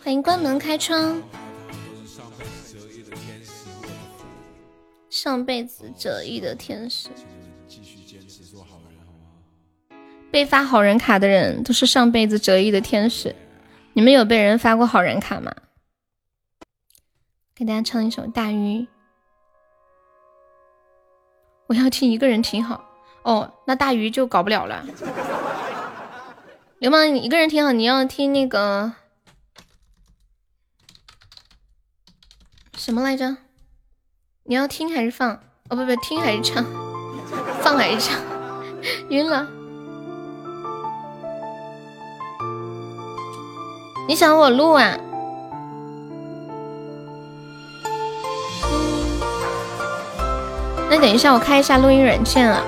[0.05, 1.21] 欢迎关门开窗。
[5.17, 7.09] 上辈子折翼的天使。
[10.31, 13.35] 被发好人卡的人都是上辈子折翼的天使。
[13.95, 15.55] 你们有被人发过好人卡吗？
[17.55, 18.81] 给大家唱一首《大鱼》。
[21.69, 22.85] 我要听一个人挺好
[23.23, 24.85] 哦，那大鱼就搞不了了。
[26.79, 28.93] 流氓，你一个人挺好，你要听那个
[32.77, 33.39] 什么来着？
[34.49, 35.33] 你要听还是放？
[35.69, 36.65] 哦不不，听还是唱？
[37.63, 38.21] 放还是唱？
[39.09, 39.45] 晕了。
[44.07, 44.97] 你想我录啊？
[50.89, 52.63] 那等一下，我开一下录音软件了。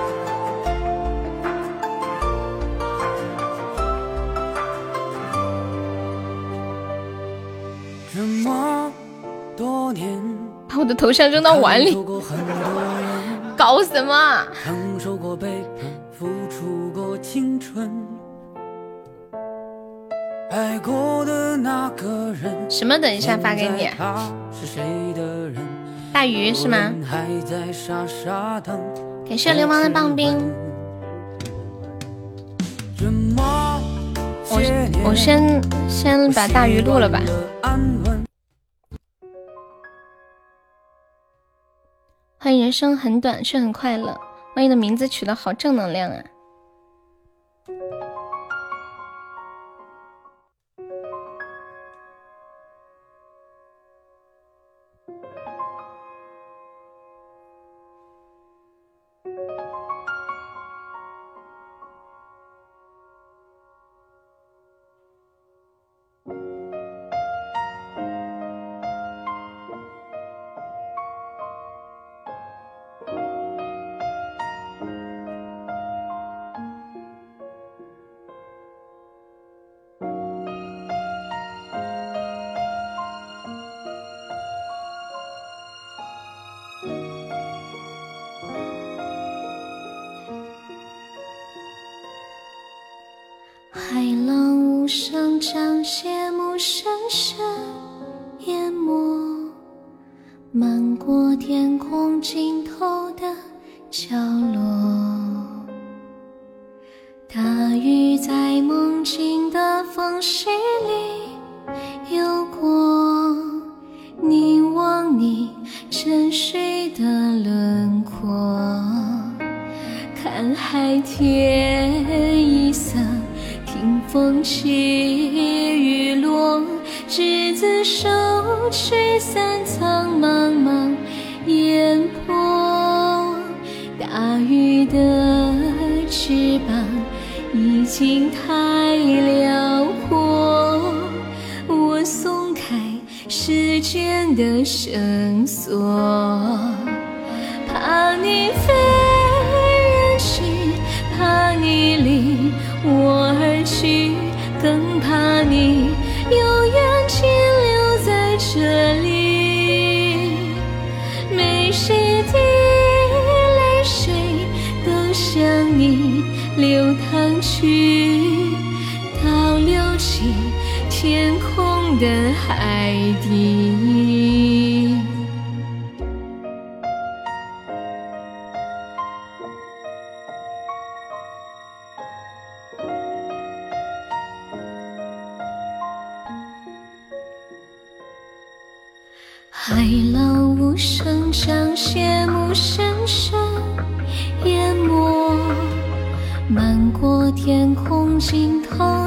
[10.79, 11.93] 我的头像扔到碗里，
[13.57, 14.47] 搞什么？
[22.69, 22.97] 什么？
[22.97, 23.89] 等一下发给你。
[26.13, 26.93] 大鱼是吗？
[29.27, 30.37] 感谢流氓的棒冰。
[34.51, 34.61] 我
[35.03, 37.19] 我先先把大鱼录了吧。
[42.41, 44.17] 欢迎人生很短却很快乐。
[44.55, 46.23] 欢迎的名字取得好正能量啊！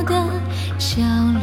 [0.04, 0.14] 的
[0.78, 1.02] 角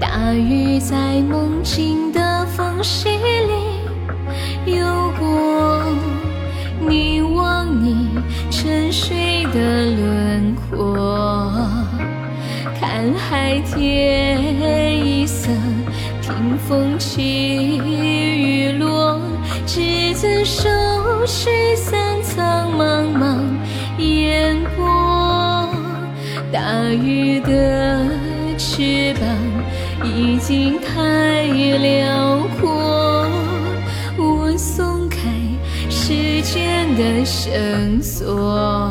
[0.00, 5.82] 大雨在梦境的缝隙里游过，
[6.88, 8.08] 凝望你
[8.50, 11.52] 沉睡的轮廓，
[12.80, 15.50] 看海天一色。
[16.20, 19.18] 听风起雨落，
[19.66, 20.68] 执子手，
[21.26, 21.74] 驱
[26.50, 28.06] 大鱼的
[28.56, 29.28] 翅膀
[30.02, 33.26] 已经太辽阔，
[34.16, 35.18] 我松开
[35.90, 38.87] 时间的绳索，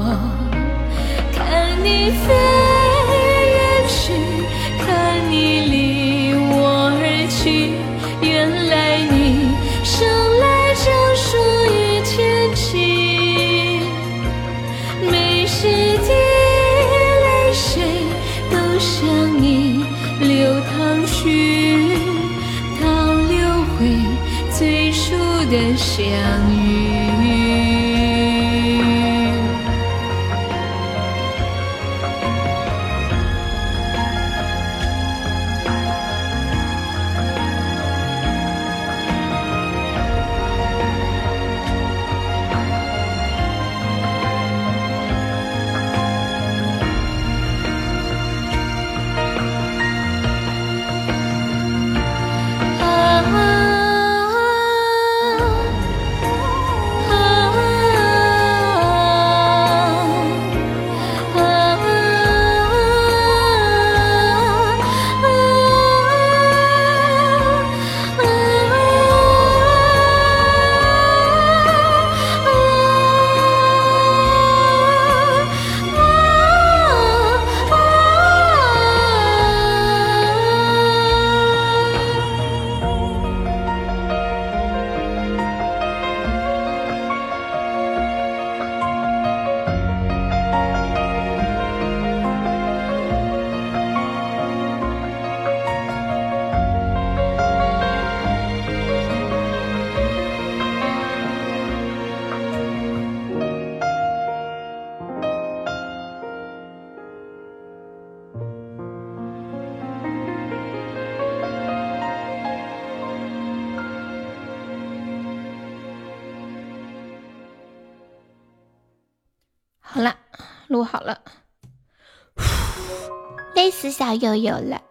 [124.17, 124.81] 累死小悠悠了，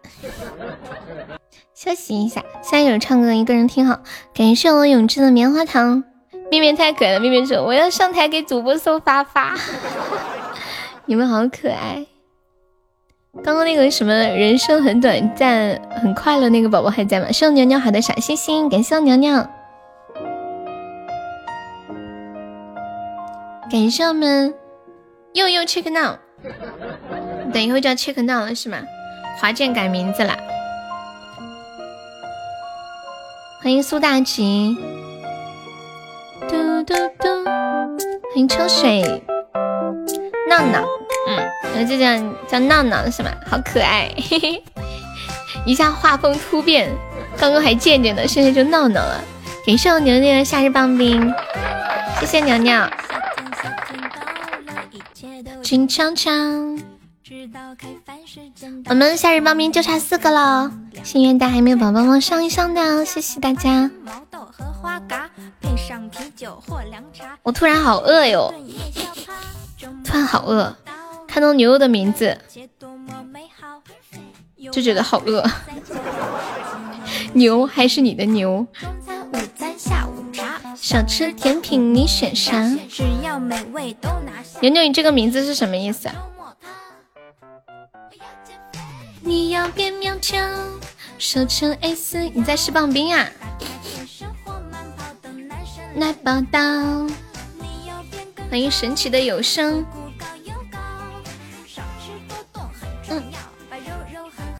[1.75, 2.43] 休息一下。
[2.61, 3.99] 下一首唱歌，一个人听好。
[4.33, 6.03] 感谢我永志的棉花糖，
[6.49, 7.19] 面面太可爱了。
[7.19, 9.55] 面面说我要上台给主播送发发，
[11.05, 12.05] 你们好可爱。
[13.43, 17.31] 刚刚那个什么人生很短暂很快乐那个宝宝还在吗？
[17.31, 19.47] 谢我娘娘好的小心心，感谢我娘娘，
[23.69, 24.53] 感谢我们。
[25.33, 26.15] 又又 check now，
[27.53, 28.79] 等一会就要 check now 了是吗？
[29.39, 30.35] 华健改名字了，
[33.61, 34.75] 欢迎苏大吉，
[36.49, 39.23] 嘟嘟嘟，欢迎秋水，
[40.49, 40.83] 闹闹，
[41.27, 43.29] 嗯，那就叫叫闹闹是吗？
[43.45, 44.63] 好可爱，嘿嘿，
[45.65, 46.89] 一下画风突变，
[47.37, 49.23] 刚刚还贱贱的，现在就闹闹了。
[49.67, 51.31] 感谢我牛牛的夏日棒冰，
[52.19, 52.81] 谢谢牛牛。
[55.61, 56.81] 金锵锵，
[58.89, 60.71] 我们夏日报名就差四个了，
[61.03, 63.91] 心愿单还没有宝宝们上一上的，谢谢大家。
[67.43, 68.53] 我突然好饿哟，
[70.05, 70.75] 突然好饿，
[71.27, 72.37] 看到牛牛的名字
[74.71, 75.43] 就觉得好饿。
[77.33, 78.65] 牛还是你的牛？
[80.75, 82.61] 想吃甜品，你选啥？
[84.61, 86.15] 牛牛，你这个名字是什么意思啊？
[89.27, 90.39] 你要变苗条，
[91.19, 93.27] 瘦成 S，你在吃棒冰啊？
[95.95, 96.59] 来报道，
[98.49, 99.85] 欢迎神奇的有声。
[103.09, 103.21] 嗯，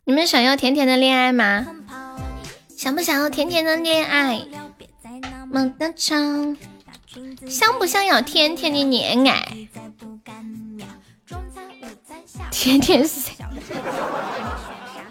[0.03, 1.65] 你们想要甜甜的恋爱吗？
[2.75, 4.45] 想不想要甜甜的恋爱？
[5.49, 6.57] 么的唱，
[7.47, 9.47] 想不想要甜甜的恋爱？
[12.51, 13.33] 甜甜是谁？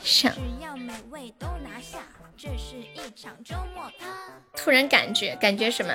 [0.03, 0.33] 想。
[4.55, 5.93] 突然感觉，感觉什么？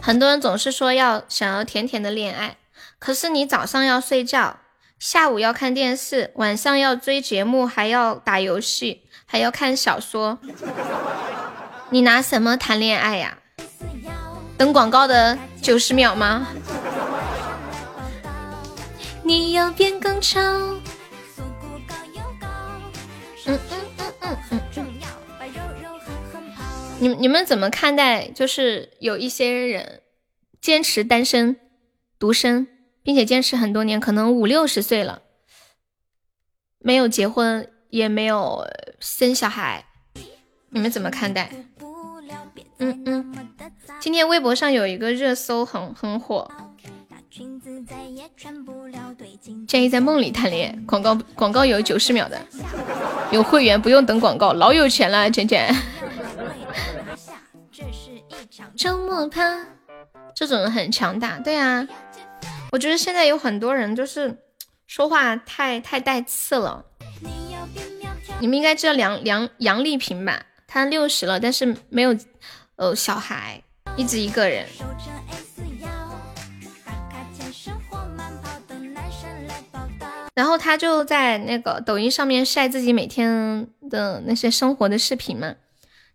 [0.00, 2.56] 很多人总是说要想要甜甜的恋爱，
[2.98, 4.58] 可是你早上要睡觉，
[4.98, 9.02] 下午要看电视，晚上要追节目，还要打游戏。
[9.26, 10.38] 还要看小说，
[11.90, 13.38] 你拿什么谈恋爱呀？
[14.56, 16.46] 等广告的九十秒吗？
[19.24, 20.38] 你要变更丑。
[20.40, 20.80] 嗯
[23.46, 23.58] 嗯
[23.98, 24.72] 嗯嗯嗯。
[27.00, 28.28] 你你们怎么看待？
[28.28, 30.02] 就是有一些人
[30.60, 31.56] 坚持单身、
[32.18, 32.68] 独身，
[33.02, 35.22] 并且坚持很多年，可能五六十岁了，
[36.78, 37.70] 没有结婚。
[37.90, 38.66] 也没有
[38.98, 39.84] 生小孩，
[40.70, 41.48] 你们怎么看待？
[42.78, 43.32] 嗯嗯，
[44.00, 46.50] 今天微博上有一个热搜很很火，
[49.66, 50.78] 建议在梦里谈恋爱。
[50.86, 52.40] 广告广告有九十秒的，
[53.30, 55.74] 有会员不用等广告，老有钱了，简简。
[58.76, 59.66] 周末趴，
[60.34, 61.86] 这种人很强大，对啊，
[62.72, 64.36] 我觉得现在有很多人就是
[64.86, 66.84] 说话太太带刺了。
[68.40, 70.44] 你们应该知道梁梁杨丽萍吧？
[70.66, 72.16] 她六十了，但是没有
[72.76, 73.62] 呃小孩，
[73.96, 74.66] 一直一个人。
[80.34, 85.54] 然后她就在那个抖音上面晒自己每天的那些生活的视频嘛。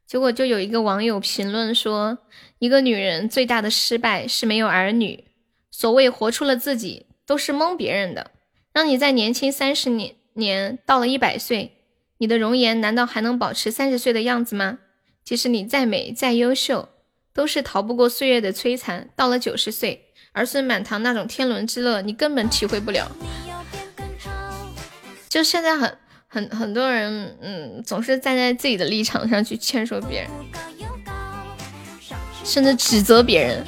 [0.06, 2.18] 结果就有一个网友评论说
[2.60, 5.26] ：“一个女人最大的失败是没有儿女。
[5.72, 8.32] 所谓活出了自己，都是蒙别人的。
[8.74, 11.76] 让你在年轻三十年年，到了一百岁。”
[12.22, 14.80] 你的容颜难道还能保持三十岁的样子吗？
[15.24, 16.90] 即使你再美再优秀，
[17.34, 19.10] 都是逃不过岁月的摧残。
[19.16, 23.10] 到了九十岁，儿孙满堂那种天伦之乐，你根本体会不了。
[25.30, 25.98] 就现在很
[26.28, 30.30] 很很多人，嗯，总是站在自己的立场上去劝说别人，
[32.44, 33.64] 甚至指责别人。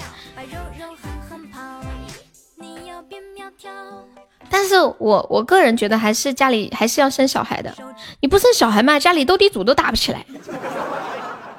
[4.50, 7.74] 但是我我个人觉得，还是家里还是要生小孩的。
[8.20, 10.26] 你不生小孩嘛，家里斗地主都打不起来，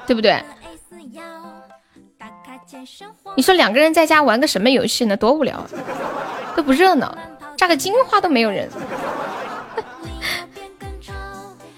[0.06, 0.42] 对不对？
[3.36, 5.16] 你说两个人在家玩个什么游戏呢？
[5.16, 5.70] 多无聊，啊
[6.56, 7.16] 都不热闹，
[7.56, 8.68] 炸个金花都没有人。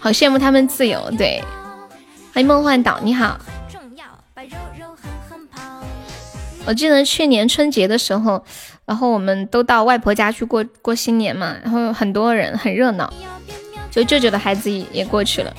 [0.04, 1.42] 好羡慕他们自由，对。
[2.34, 3.40] 欢迎梦幻岛，你好。
[6.66, 8.44] 我记得去年春节的时候。
[8.84, 13.10] 然后我们都到外婆家去过过新年嘛，然后很多人很热闹，
[13.90, 15.50] 就舅舅的孩子也也过去了。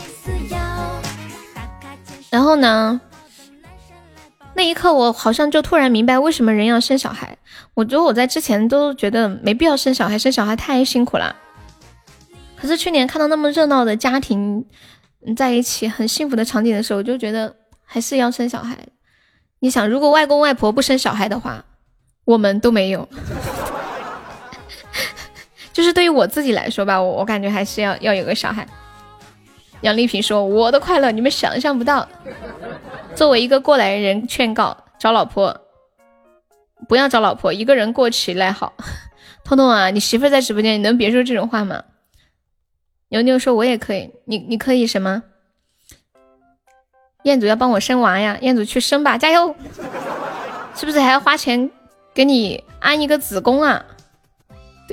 [2.29, 3.01] 然后呢，
[4.53, 7.35] 那一刻我好像就突然明白为什么人要生小孩。
[7.73, 11.35] 我觉得我在之前都觉得没必要生小孩，生小孩太辛苦了。
[12.55, 14.65] 可是去年看到那么热闹的家庭
[15.35, 18.77] 在一起很幸福的场景的时候，我就觉得还是要生小孩。
[19.59, 21.65] 你想，如果外公外婆不生小孩的话。
[22.25, 23.07] 我们都没有，
[25.71, 28.67] 就是对于我自己来说吧，我我感觉还是要要有个小孩。
[29.81, 32.09] 杨丽萍说：“我的快乐你们想象不到。”
[33.13, 35.55] 作为一个过来人，劝告找老婆，
[36.89, 38.73] 不要找老婆，一个人过起来好。
[39.45, 41.83] 彤彤啊，你媳妇在直播间，你能别说这种话吗？
[43.09, 45.23] 牛牛说，我也可以，你你可以什么？
[47.23, 49.55] 彦祖要帮我生娃呀，彦祖去生吧，加油！
[50.75, 51.71] 是不是还要花钱
[52.13, 53.83] 给你安一个子宫啊？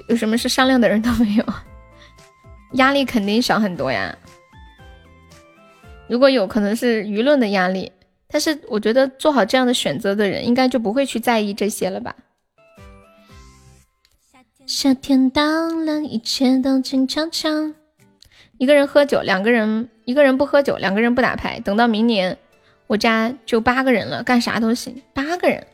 [0.09, 1.45] 有什么事商量的人都没有，
[2.75, 4.17] 压力肯定小很多呀。
[6.09, 7.93] 如果有可能是舆论的压力，
[8.29, 12.17] 但是我觉得做好这样的选择的人，应该就不会去在意这些了吧。
[14.65, 17.51] 夏天到了，一切都静悄悄。
[18.63, 21.59] 一个人喝酒，两个人；一个人不喝酒，两个人不打牌。
[21.59, 22.39] 等到明年，
[22.87, 25.03] 我家就八个人了，干啥都行。
[25.13, 25.67] 八个人，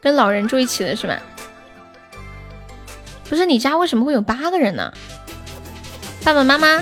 [0.00, 1.20] 跟老人住一起的是吧？
[3.28, 4.92] 不是你家为什么会有八个人呢？
[6.22, 6.80] 爸爸妈妈，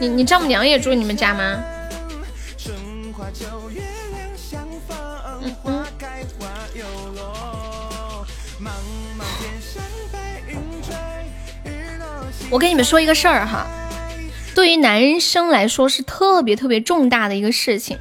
[0.00, 1.62] 你你丈母娘也住你们家吗？
[12.50, 13.64] 我跟你们说一个事儿哈，
[14.54, 17.96] 对于男生来说是特别特别重大的一个事情。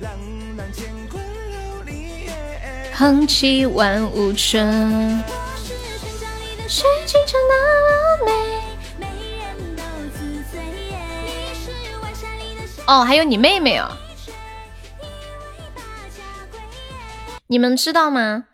[2.91, 5.23] 横七万物春。
[12.88, 13.95] 哦，还有你妹妹啊！
[17.45, 18.45] 你们知道吗？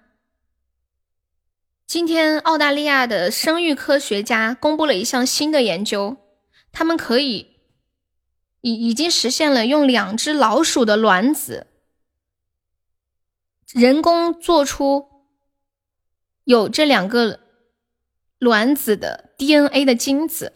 [1.88, 6.18] 今天澳大利亚的生育科学家公布了一项新的研究，
[6.72, 7.58] 他们可以
[8.62, 11.68] 已已经实现了用两只老鼠的卵子。
[13.72, 15.06] 人工做出
[16.44, 17.40] 有这两个
[18.40, 20.52] 卵子的 DNA 的精子，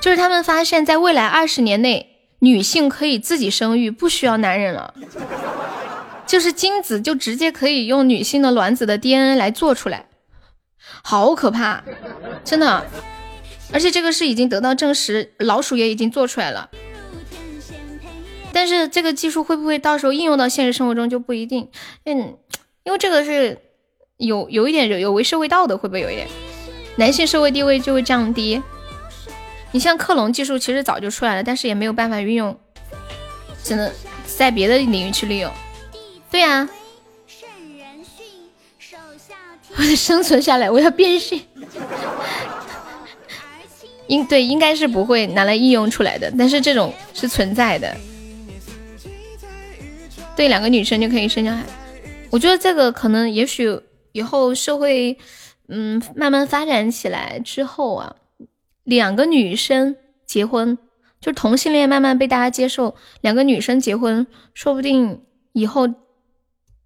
[0.00, 4.94] 就是他们发现，在未来二十年内，女性可以自己生育，不需要男人了，
[6.30, 10.06] 就是精子就直接可以用女性的卵子的 DNA 来做出来，
[11.02, 11.82] 好可怕，
[12.44, 12.86] 真的，
[13.72, 16.70] 而且这个是已经得到证实，老鼠也已经做出来了。
[18.52, 21.68] 但是这个技术会不会到时候应用到现实生活中就不一定，
[22.04, 22.38] 嗯，
[22.84, 23.58] 因为这个是
[24.16, 26.28] 有有一点有有违社会道德，会不会有一点？
[26.94, 28.62] 男性社会地位就会降低。
[29.72, 32.56] 你像克隆技术其实早就出来了，但是也没有办法运用，
[33.64, 33.90] 只能
[34.28, 35.52] 在别的领域去利用。
[36.30, 36.68] 对呀，
[39.76, 41.42] 我得生存下来，我要变性。
[44.08, 47.96] 应对应该是不会拿来应用出来的，但是这种是存在的。
[50.34, 51.62] 对两个女生就可以生小孩，
[52.30, 53.80] 我觉得这个可能也许
[54.12, 55.16] 以后社会，
[55.68, 58.16] 嗯，慢慢发展起来之后啊，
[58.82, 59.94] 两个女生
[60.26, 60.76] 结婚，
[61.20, 65.88] 就同性恋慢慢被大家接受，两个女生结婚，说不定以后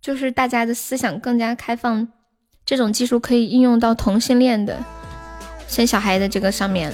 [0.05, 2.07] 就是大家的思想更加开放，
[2.67, 4.79] 这种技术可以应用到同性恋的
[5.67, 6.93] 生小孩的这个上面。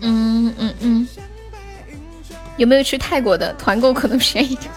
[0.00, 1.08] 嗯嗯嗯。
[2.56, 4.68] 有没有去泰国的团购可能便宜点？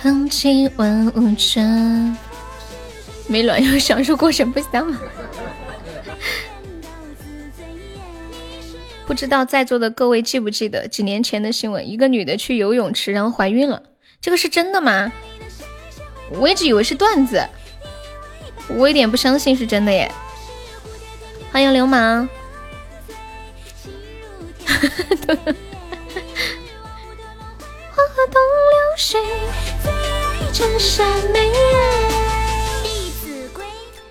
[0.00, 2.16] 横起万物春，
[3.28, 4.98] 没卵用享受过程不香吗？
[9.06, 11.88] 不知道在座的各位记不记得几年前的新闻？
[11.88, 13.80] 一个女的去游泳池，然后怀孕了，
[14.20, 15.12] 这个是真的吗？
[16.32, 17.48] 我一直以为是段子，
[18.68, 20.10] 我有点不相信是真的耶。
[21.52, 22.28] 欢迎流氓。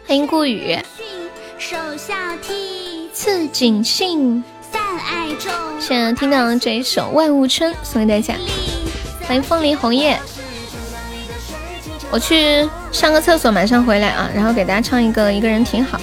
[0.07, 0.77] 欢迎顾雨，
[3.11, 4.41] 刺锦信，
[5.79, 8.35] 现在听到这一首《万物春》，送给大家。
[9.27, 10.19] 欢迎风铃红叶，
[12.09, 15.97] 我去上个厕所，马上回来啊，然后给大家唱一个《一个人挺好》。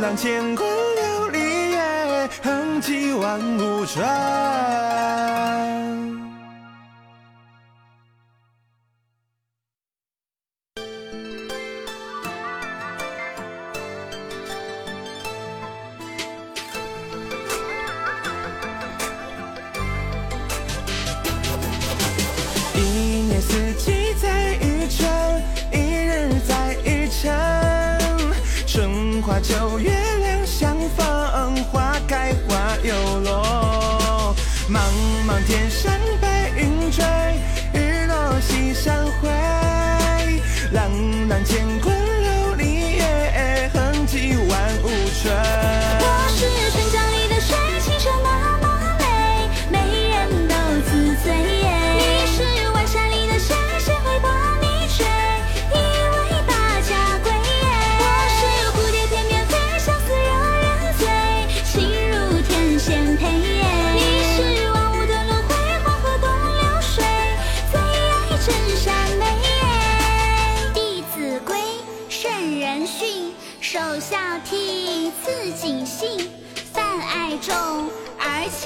[0.00, 4.06] 浪千滚，琉璃夜，横骑万物转。
[22.74, 25.10] 一年四季在，一春
[25.72, 25.76] 一
[26.06, 27.26] 日在，一城
[28.66, 29.87] 春花秋月。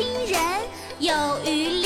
[0.02, 0.40] 亲人，
[0.98, 1.14] 有
[1.44, 1.81] 余力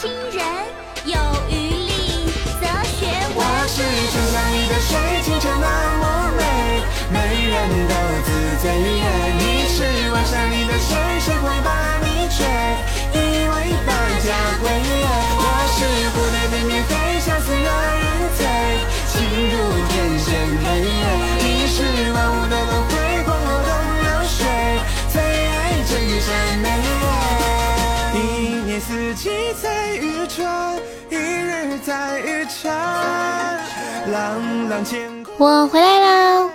[0.00, 0.38] 亲人，
[1.06, 1.18] 有
[1.50, 3.36] 余力则学文。
[3.36, 4.94] 我是春江里的水，
[5.24, 5.66] 清澈那
[5.98, 6.04] 么
[6.38, 6.40] 美，
[7.10, 7.18] 美
[7.50, 8.28] 人都自
[8.62, 8.64] 醉
[35.38, 36.50] 我回来啦！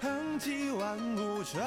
[0.00, 1.62] 横迹万物春。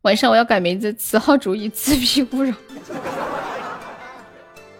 [0.00, 2.54] 晚上我要改名字，此号主义，自闭勿扰。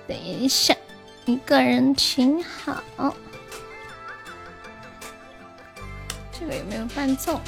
[0.08, 0.74] 等一下，
[1.26, 2.82] 一个人挺好。
[6.32, 7.40] 这个有没有伴奏？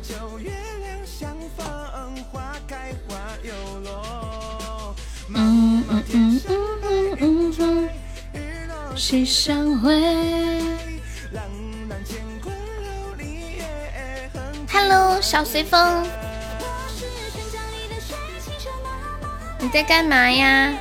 [0.00, 0.50] 花秋月
[0.82, 4.96] 两相逢，花开花又落。
[5.28, 9.92] 嗯嗯嗯嗯嗯嗯，谁相会
[14.72, 16.06] ，？Hello，小随风，
[19.58, 20.72] 你在干嘛呀？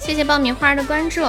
[0.00, 1.24] 谢谢爆米花的关注。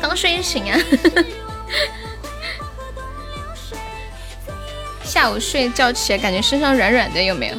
[0.00, 0.78] 刚睡醒啊，
[5.02, 7.56] 下午睡觉起来感觉身上软软的，有没有？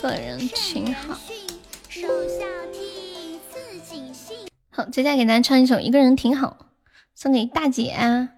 [0.00, 1.18] 个人挺好。
[4.70, 6.56] 好，接下来给大家唱一首《一个人挺好》，
[7.14, 8.28] 送给大姐啊。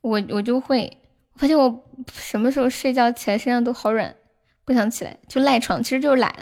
[0.00, 0.96] 我我就会，
[1.34, 4.14] 我发现我什么时候睡觉起来身上都好软，
[4.64, 6.34] 不想起来就赖床，其实就是懒。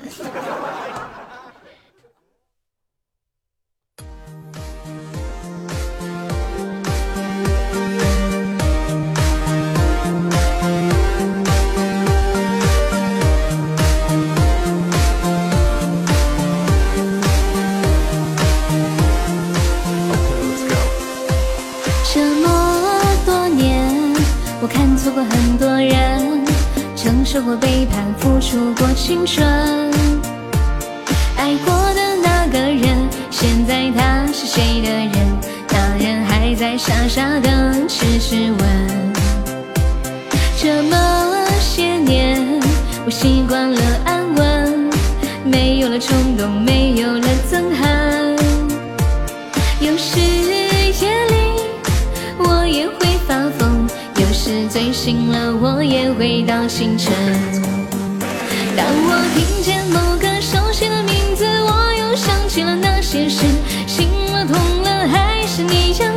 [25.12, 26.42] 过很多人，
[26.97, 29.47] 承受过背叛，付出过青春。
[31.36, 32.97] 爱过的那个人，
[33.31, 35.12] 现在他是谁的人？
[35.68, 39.12] 那人还在傻傻等，痴痴问。
[40.57, 42.41] 这么些年，
[43.05, 44.91] 我习惯了安稳，
[45.44, 48.36] 没有了冲动，没有了憎恨。
[49.81, 51.34] 有时夜里
[52.39, 53.01] 我也会，
[54.52, 57.10] 是醉醒了我也回到清晨。
[58.76, 63.47] 当我听见某个熟悉的名字，我又想起了那些事，
[63.86, 66.11] 醒了痛了还是你样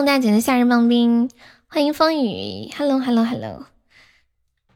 [0.00, 1.28] 给盛大姐的夏日棒冰，
[1.68, 3.66] 欢迎风雨，hello hello hello。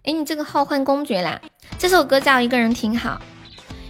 [0.02, 1.40] 哎，你这个号换公爵啦？
[1.78, 3.22] 这首歌叫《一个人挺好》，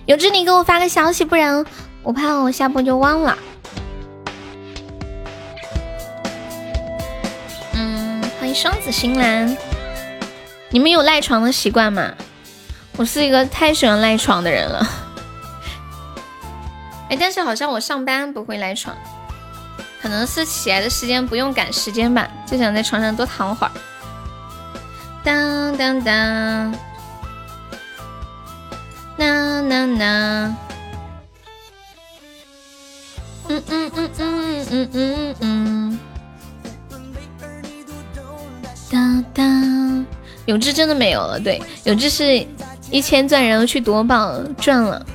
[0.06, 1.66] 有志你给我发个消息，不然
[2.04, 3.36] 我怕我下播就忘了。
[7.72, 9.56] 嗯，欢迎双子星蓝。
[10.70, 12.14] 你们有赖床的习惯吗？
[12.96, 14.86] 我是一个太喜欢赖床的人了。
[17.10, 18.96] 哎，但是好像我上班不会赖床，
[20.04, 23.72] 可能是起来的时间不用赶时间吧，就想在床上多躺会儿。
[25.24, 26.74] 当当当，
[29.16, 30.56] 那那那，
[33.48, 35.98] 嗯嗯嗯嗯嗯嗯嗯，
[38.92, 40.06] 当当，
[40.44, 42.46] 永志真的没有了，对，永志是
[42.90, 45.06] 一千钻，然后去夺宝赚了。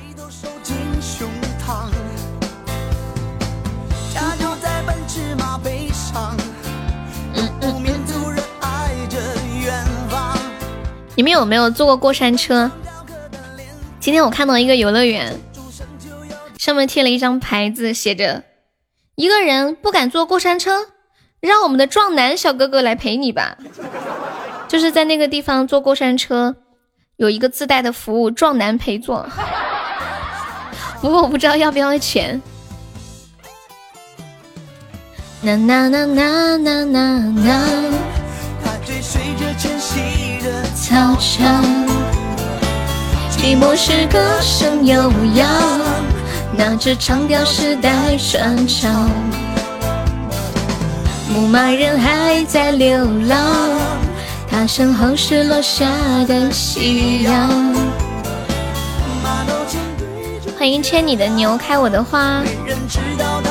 [11.20, 12.70] 你们有没有坐过过山车？
[14.00, 15.38] 今天我看到一个游乐园，
[16.56, 18.42] 上面贴了一张牌子，写着
[19.16, 20.86] ：“一个人不敢坐过山车，
[21.40, 23.58] 让我们的壮男小哥哥来陪你吧。”
[24.66, 26.56] 就是在那个地方坐过山车，
[27.18, 29.28] 有一个自带的服务，壮男陪坐。
[31.02, 32.40] 不过我不知道要不要钱。
[35.42, 38.19] 呐呐呐呐呐呐呐。
[40.90, 41.64] 操场，
[43.30, 45.48] 寂寞时歌声悠扬，
[46.52, 49.08] 拿着长调时代传唱，
[51.32, 53.38] 牧马人还在流浪，
[54.50, 55.86] 他身后是落下
[56.26, 57.72] 的夕阳。
[60.58, 62.40] 欢迎牵你的牛，开我的花。
[62.40, 63.49] 没人知道的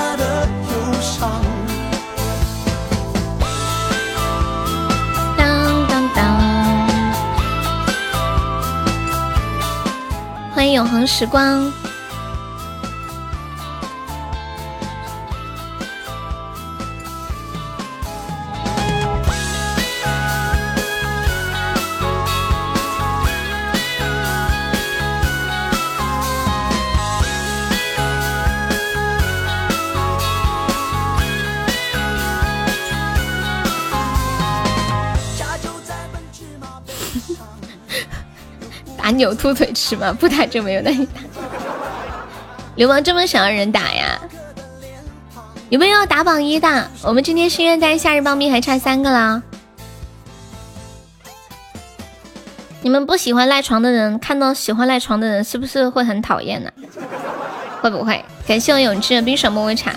[10.60, 11.72] 欢迎永恒时光。
[39.12, 40.12] 扭兔腿吃吗？
[40.20, 41.22] 不打就没有那你打。
[42.76, 44.20] 流氓这么想让人打呀？
[45.70, 46.90] 有没有要打榜一的？
[47.04, 49.44] 我们今天心愿单夏日棒冰还差三个啦。
[52.82, 56.72] 你们不喜欢赖床的人，看到喜欢赖床的人，是不是会很讨厌呢？
[57.82, 58.24] 会不会？
[58.48, 59.94] 感谢我永志的冰爽抹茶。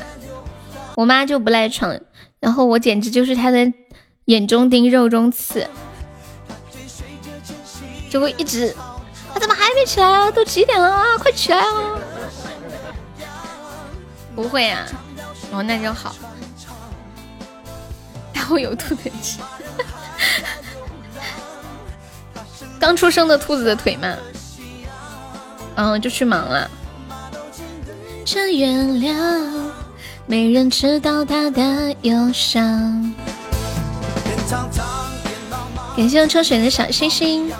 [0.97, 1.99] 我妈就不赖床，
[2.41, 3.73] 然后我简直就是她的
[4.27, 5.67] 眼中钉、肉中刺，
[8.11, 8.75] 就会一直，
[9.33, 10.31] 他怎么还没起来啊？
[10.31, 11.19] 都几点了啊？
[11.19, 11.99] 快起来啊！
[14.35, 14.87] 不会啊，
[15.51, 16.15] 哦，那就好。
[18.33, 19.39] 然后有兔腿吃，
[22.81, 24.15] 刚出生的兔子的腿嘛，
[25.77, 26.71] 嗯，就去忙了。
[28.25, 29.71] 这原谅，
[30.27, 33.15] 没人知道他的忧伤。
[35.97, 37.53] 感谢我抽水的小星星。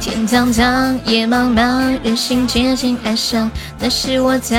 [0.00, 4.56] 天苍苍，野茫茫，人心接近爱上，那是我早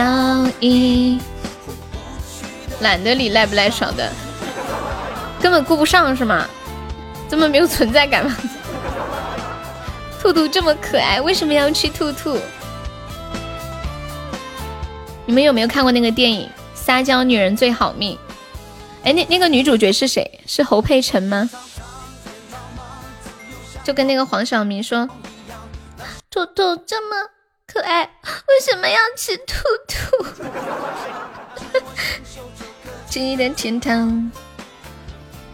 [0.59, 1.19] 已
[2.81, 4.11] 懒得理赖不赖爽的，
[5.39, 6.45] 根本顾不上是吗？
[7.29, 8.35] 这么没有存在感吗？
[10.21, 12.37] 兔兔这么可爱，为什么要吃兔兔？
[15.25, 18.17] 你们有没有看过那个电影《撒娇女人最好命》？
[19.03, 20.39] 哎，那那个女主角是谁？
[20.45, 21.49] 是侯佩岑吗？
[23.83, 25.09] 就跟那个黄晓明说
[26.29, 27.15] ：“兔兔这么
[27.65, 29.55] 可爱，为什么要吃兔
[29.87, 30.23] 兔？”
[33.09, 34.31] 记忆的天堂。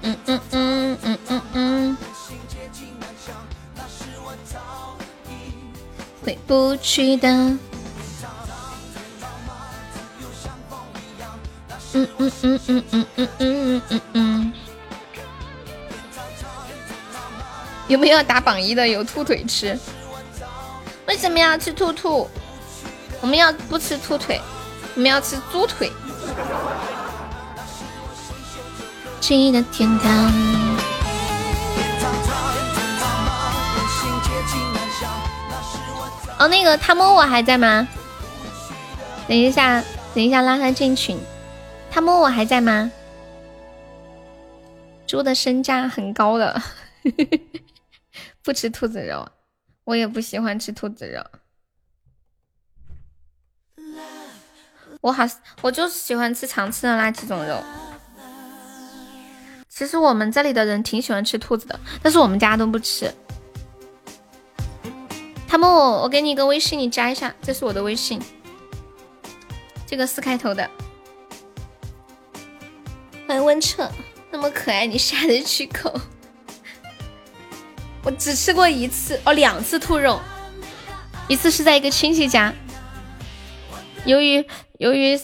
[0.02, 1.98] 嗯嗯嗯嗯嗯嗯。
[6.26, 7.30] 回不去的。
[11.98, 14.54] 嗯嗯嗯嗯嗯嗯嗯嗯嗯。
[17.88, 18.88] 有没有打榜一的？
[18.88, 19.76] 有兔腿吃？
[21.08, 22.30] 为什么要吃兔兔？
[23.20, 24.40] 我们要不吃兔腿，
[24.94, 25.92] 我们要吃猪腿。
[29.20, 30.32] 记忆的天堂。
[36.38, 37.88] 哦，那个他摸我还在吗？
[39.28, 41.20] 等一下，等一下拉他进群。
[41.98, 42.92] 他摸我还在吗？
[45.08, 46.62] 猪的身价很高的，
[48.44, 49.28] 不吃兔子肉，
[49.84, 51.26] 我也不喜欢吃兔子肉。
[55.02, 55.24] 我好，
[55.62, 57.64] 我就是喜欢吃常吃的那几种肉。
[59.68, 63.12] 其实我们这里的人挺喜欢吃兔子的，但是我们家都不吃。
[65.48, 68.22] 他们我我给你一个微信，你加一下，这是我的微信，
[69.88, 70.70] 这个四开头的。
[73.28, 73.90] 欢迎温彻，
[74.32, 75.94] 那么可爱，你下得去口？
[78.02, 80.18] 我只吃过一次哦，两次兔肉，
[81.28, 82.54] 一次是在一个亲戚家，
[84.06, 84.46] 由于
[84.78, 85.20] 由于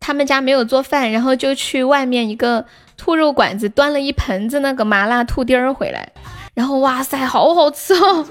[0.00, 6.12] 他们家没有做饭，然后就去外面一个兔肉馆子端了一盆子那个麻辣兔丁儿回来，
[6.54, 8.26] 然后哇塞，好好吃哦！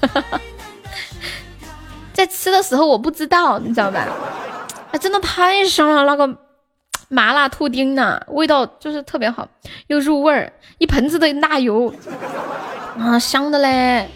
[2.14, 4.08] 在吃的时候我不知道，你知道吧？
[4.90, 6.26] 啊，真的太香了，那个
[7.08, 9.48] 麻辣兔丁呐，味道就是特别好，
[9.86, 11.92] 又入味儿，一盆子的辣油
[12.98, 14.08] 啊，香的嘞。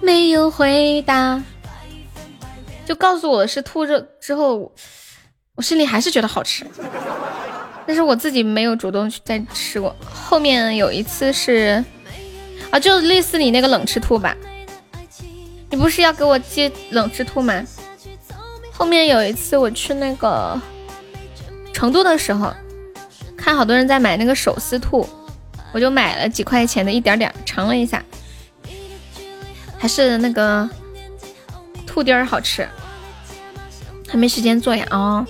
[0.00, 1.42] 没有回答，
[2.84, 4.72] 就告诉我是兔肉之后，
[5.56, 6.64] 我心里还是觉得好吃，
[7.86, 9.94] 但是我自己没有主动去再吃过。
[10.08, 11.84] 后面有一次是。
[12.68, 14.36] 啊，就类似你那个冷吃兔吧，
[15.70, 17.64] 你不是要给我寄冷吃兔吗？
[18.72, 20.60] 后面有一次我去那个
[21.76, 22.50] 成都的时候，
[23.36, 25.06] 看好多人在买那个手撕兔，
[25.72, 28.02] 我就买了几块钱的一点点尝了一下，
[29.76, 30.66] 还是那个
[31.86, 32.66] 兔丁儿好吃，
[34.08, 34.86] 还没时间做呀。
[34.90, 35.26] 哦，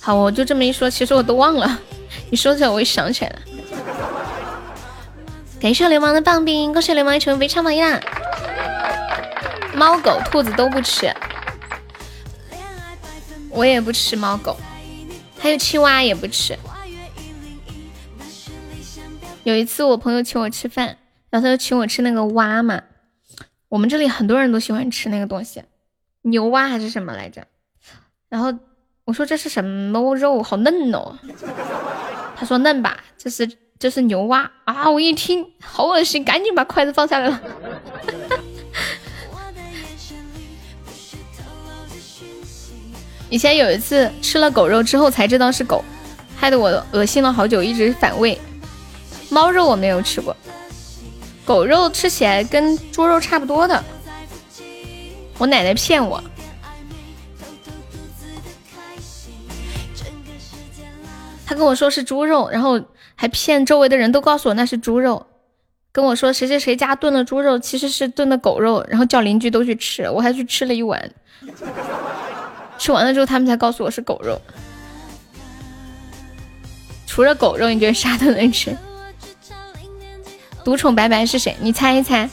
[0.00, 1.80] 好，我就这么一说，其实我都忘了，
[2.30, 3.38] 你说起来我又想起来了。
[5.60, 7.98] 感谢流氓的棒冰，恭喜流氓成为非常榜一啦！
[9.74, 11.12] 猫狗兔子都不吃，
[13.50, 14.56] 我也不吃猫狗，
[15.38, 16.58] 还有青蛙也不吃。
[19.44, 20.98] 有一次我朋友请我吃饭，
[21.30, 22.82] 然后他就请我吃那个蛙嘛，
[23.68, 25.62] 我们这里很多人都喜欢吃那个东西，
[26.22, 27.46] 牛蛙还是什么来着？
[28.28, 28.52] 然后
[29.04, 31.18] 我说这是什么肉，好嫩哦。
[32.36, 33.48] 他说嫩吧，这是。
[33.80, 34.90] 这是牛蛙啊！
[34.90, 37.40] 我一听好恶心，赶紧把筷子放下来了。
[43.30, 45.84] 以前有一次吃了狗肉之后才知道是狗，
[46.36, 48.38] 害得我恶心了好久，一直反胃。
[49.30, 50.36] 猫肉我没有吃过，
[51.44, 53.84] 狗肉吃起来跟猪肉差不多的。
[55.38, 56.22] 我奶奶骗我，
[61.46, 62.80] 她跟我说是猪肉，然后。
[63.20, 65.26] 还骗周围的人都告诉我那是猪肉，
[65.90, 71.10] 跟我说谁谁谁家炖的猪肉其实是炖的狗肉，然后叫邻居都去吃，我还去吃了一碗，
[72.78, 74.40] 吃完了之后他们才告诉我是狗肉。
[77.06, 78.76] 除了狗肉，你觉得啥都能吃？
[80.64, 81.56] 独宠白白是谁？
[81.60, 82.30] 你猜一猜。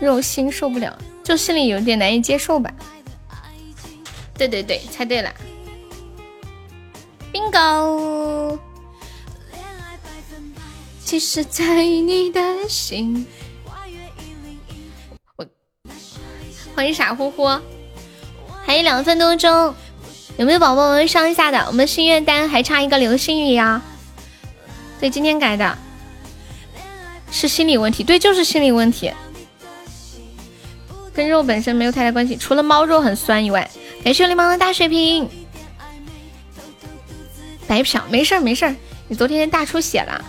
[0.00, 2.72] 肉心受不了，就心里有点难以接受吧。
[4.34, 5.32] 对对对，猜对了
[7.32, 8.58] ，bingo。
[11.04, 13.26] 其实，在你的心，
[16.78, 17.48] 欢迎傻乎乎，
[18.64, 19.74] 还有两分多钟，
[20.36, 21.58] 有没有宝宝们上一下的？
[21.66, 23.82] 我们心愿单还差一个流星雨呀。
[25.00, 25.76] 对，今天改的，
[27.32, 28.04] 是心理问题。
[28.04, 29.12] 对，就是心理问题。
[31.12, 33.68] 跟肉本身没有太大关系，除了猫肉很酸以外。
[34.04, 35.28] 感谢流氓的大水瓶，
[37.66, 38.74] 白嫖，没事儿没事儿。
[39.08, 40.24] 你昨天大出血了，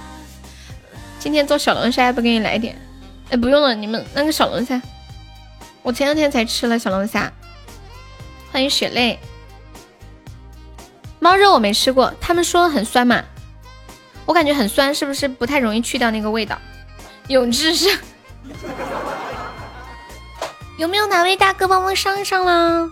[1.19, 2.75] 今天做小龙虾不给你来点？
[3.29, 4.81] 哎，不用了，你们那个小龙虾，
[5.81, 7.31] 我前两天才吃了小龙虾。
[8.51, 9.19] 欢迎血泪，
[11.19, 13.23] 猫肉我没吃过，他们说很酸嘛，
[14.25, 16.57] 我感觉很酸，是不是不太容易去掉那个味道？
[17.27, 17.89] 有知识。
[20.77, 22.89] 有没有哪位大哥帮忙上一上啦？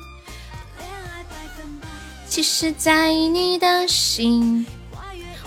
[2.30, 4.68] 其实，在你的心，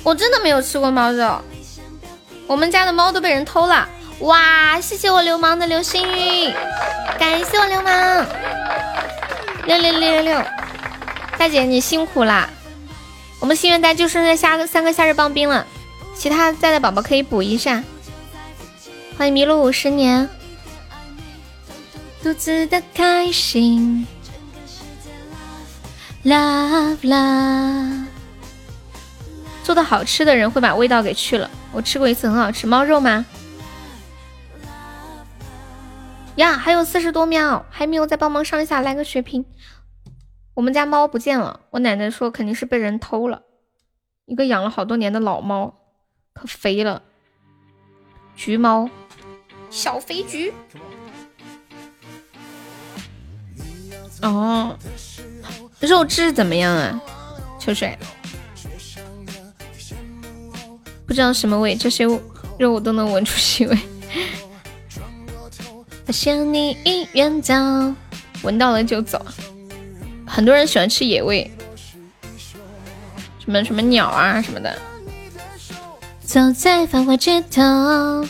[0.02, 1.40] 我真的没有吃过猫肉，
[2.46, 3.88] 我们家的猫都被人偷了。
[4.20, 6.52] 哇，谢谢我流氓的流星雨，
[7.18, 8.26] 感谢我流氓，
[9.66, 10.44] 六六六六六，
[11.38, 12.50] 大姐你辛苦啦，
[13.38, 15.66] 我们心愿单就剩下下个三个夏日棒冰了，
[16.14, 17.82] 其他在的宝宝可以补一下。
[19.16, 20.28] 欢迎迷路五十年。
[22.22, 24.06] 独自的开心
[26.24, 28.04] ，love love。
[29.64, 31.50] 做的好吃的人会把味道给去了。
[31.72, 33.24] 我吃过一次，很好吃，猫肉吗？
[36.36, 39.44] 呀，还有四十多秒，还没有再帮忙上一下，来个血瓶。
[40.54, 43.42] 我们家猫不见了，我奶奶说肯定是被人偷了。
[44.26, 45.74] 一个养了好多年的老猫，
[46.32, 47.02] 可肥了。
[48.36, 48.88] 橘猫，
[49.70, 50.52] 小肥橘。
[54.22, 54.76] 哦，
[55.80, 57.00] 肉质怎么样啊？
[57.58, 57.98] 秋水，
[61.06, 62.04] 不知道什么味，这些
[62.58, 63.78] 肉我都能闻出腥味。
[66.10, 67.54] 发现你已远走，
[68.42, 69.24] 闻到了就走。
[70.26, 71.48] 很多人喜欢吃野味，
[73.38, 74.76] 什么什么鸟啊什么的。
[76.20, 78.26] 走在繁华街头，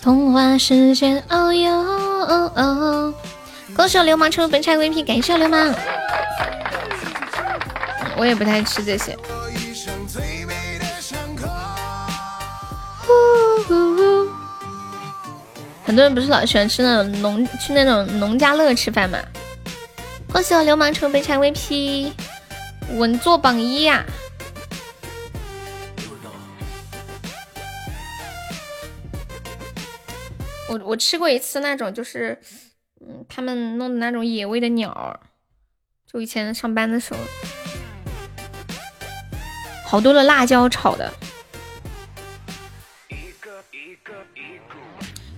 [0.00, 3.14] 童话世界，哦哟哦哦。
[3.74, 5.74] 恭喜我流氓成为本场 VP，感谢流氓。
[8.16, 9.18] 我也不太吃这些。
[15.86, 19.18] 很多人不是老喜欢吃那种农去那种农家乐吃饭嘛？
[20.32, 22.10] 恭喜我流氓成为本场 VP，
[22.96, 24.04] 稳坐榜一呀！
[30.68, 32.36] 我我吃过一次那种就是。
[33.08, 35.20] 嗯，他们弄的那种野味的鸟，
[36.10, 37.20] 就以前上班的时候，
[39.86, 41.12] 好多的辣椒炒的，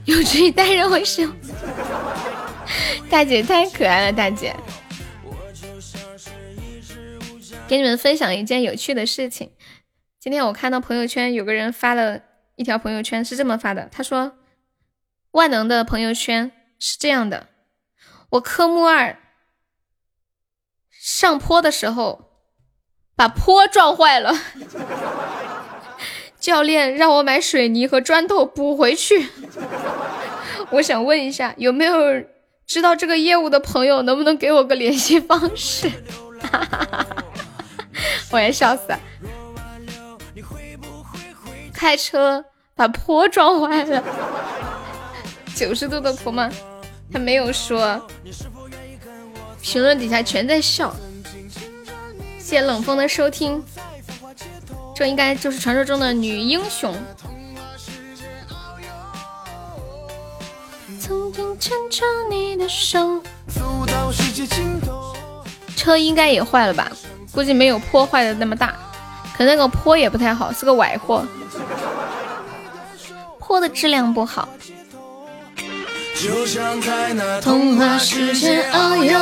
[0.09, 1.31] 有志于待人为师，
[3.11, 4.57] 大姐太可爱了，大姐，
[7.69, 9.53] 给你们分享一件有趣的事情。
[10.19, 12.23] 今天我看到朋友圈有个人发了
[12.57, 14.39] 一条朋友圈，是这么发的，他说
[15.33, 17.49] ：“万能的朋友圈。”是这样的，
[18.31, 19.19] 我科目二
[20.91, 22.31] 上坡的时候
[23.15, 24.33] 把坡撞坏了，
[26.49, 29.29] 教练让我买水泥和砖头补回去。
[30.73, 31.95] 我想问一下，有没有
[32.67, 35.93] 知道这个业务的朋友，能不能给我个联系方式？
[38.33, 38.99] 我要笑死了！
[41.75, 42.43] 开车
[42.75, 44.03] 把坡撞坏了。
[45.55, 46.51] 九十度的坡吗？
[47.13, 48.01] 他没有说，
[49.61, 50.97] 评论底下全在笑。
[52.39, 53.63] 谢谢冷风的收听，
[54.99, 56.93] 这应该就是传说中的女英雄。
[65.77, 66.91] 车应该也坏了吧？
[67.31, 68.75] 估计没有坡坏的那么大，
[69.37, 71.25] 可那个坡也不太好，是个崴货，
[73.39, 74.49] 坡的质量不好。
[76.21, 79.17] 就像在那童话世界遨游，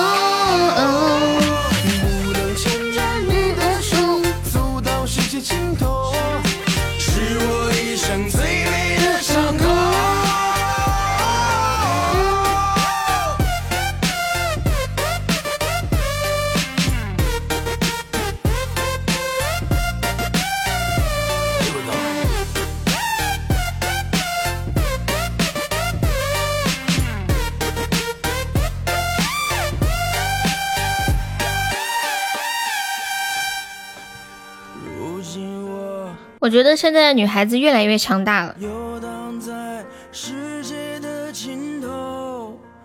[36.47, 38.55] 我觉得现在的女孩子越来越强大了。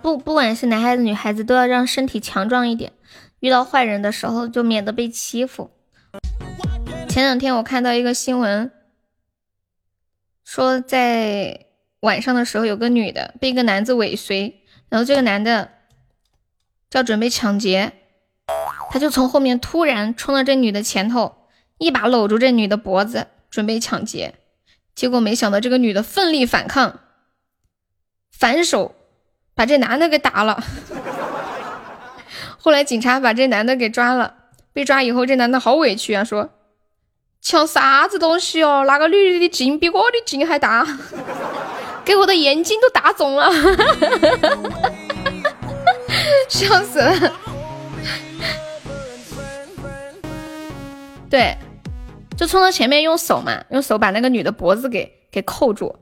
[0.01, 2.91] 不，不管是男孩子女孩子，都要让身体强壮一点，
[3.39, 5.69] 遇到坏人的时候就免得被欺负。
[7.07, 8.71] 前两天我看到一个新闻，
[10.43, 11.67] 说在
[11.99, 15.69] 晚上的时候有个女的被一个男子尾随，然后这个男的
[16.89, 17.91] 就要准备抢劫，
[18.89, 21.35] 他就从后面突然冲到这女的前头，
[21.77, 24.33] 一把搂住这女的脖子，准备抢劫。
[24.95, 26.99] 结果没想到这个女的奋力反抗，
[28.31, 28.95] 反手。
[29.53, 30.63] 把这男的给打了，
[32.57, 34.35] 后来警察把这男的给抓了。
[34.73, 36.49] 被抓以后，这男的好委屈啊，说
[37.41, 38.85] 抢啥子东西哦？
[38.87, 40.87] 那个女的的劲比我的劲还大，
[42.05, 43.51] 给我的眼睛都打肿了，
[46.47, 47.33] 笑死了。
[51.29, 51.57] 对，
[52.41, 55.95] 就冲到前面用手嘛，用手把那个女的脖子给给扣住。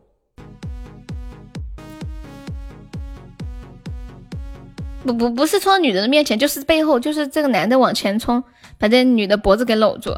[5.04, 8.42] 不不不是冲到女的的面前，就是背后，就是这个男的往前冲，
[8.78, 10.14] 把这女的脖子给搂住，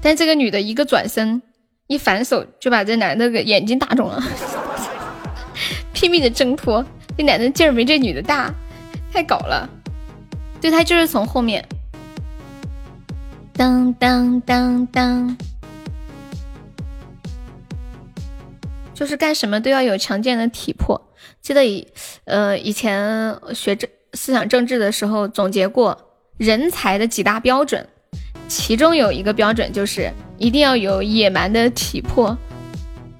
[0.00, 1.42] 但这个女的一个转身，
[1.88, 4.22] 一反手就把这男的给眼睛打肿了，
[5.92, 6.82] 拼命的挣脱，
[7.18, 8.50] 这男的劲儿没这女的大，
[9.12, 9.68] 太搞了，
[10.58, 11.62] 对他就是从后面，
[13.52, 15.36] 当当当当，
[18.96, 21.00] 就是干什么都要有强健的体魄。
[21.40, 21.86] 记得以
[22.24, 23.88] 呃以前学政。
[24.14, 25.94] 思想政治的时候总结过
[26.38, 27.86] 人才的几大标准，
[28.48, 32.34] 其中有一个标准就是一定要有野蛮的体魄。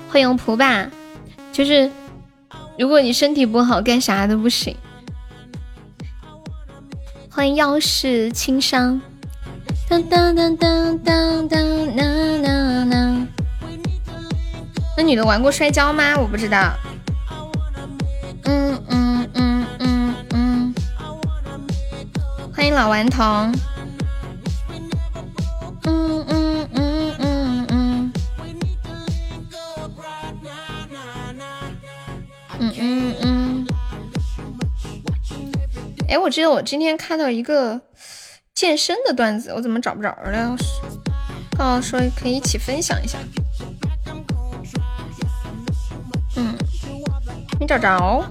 [0.08, 0.90] 欢迎蒲爸，
[1.52, 1.90] 就是
[2.78, 4.74] 如果你身体不好，干啥都不行。
[7.30, 8.98] 欢迎药师轻伤。
[9.90, 13.35] 当当当当当当当当。
[14.97, 16.16] 那女的玩过摔跤吗？
[16.18, 16.73] 我不知道。
[18.44, 20.75] 嗯嗯嗯嗯嗯。
[22.55, 23.25] 欢迎老顽童。
[25.83, 28.12] 嗯嗯嗯嗯嗯。
[32.58, 33.66] 嗯嗯嗯。
[36.08, 37.78] 哎，我记得我今天看到一个
[38.55, 40.57] 健身的段子，我怎么找不着了？
[41.58, 43.18] 哦，说可以一起分享一下。
[47.66, 48.24] 没找着。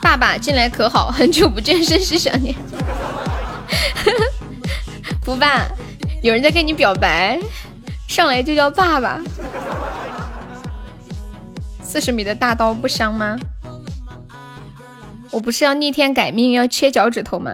[0.00, 1.10] 爸爸进来可好？
[1.10, 2.54] 很久不见，甚是想念。
[5.20, 5.66] 不爸，
[6.22, 7.40] 有人在跟你表白，
[8.06, 9.20] 上来就叫爸爸。
[11.82, 13.36] 四十米的大刀不香吗？
[15.32, 17.50] 我不是要逆天改命，要切脚趾头吗？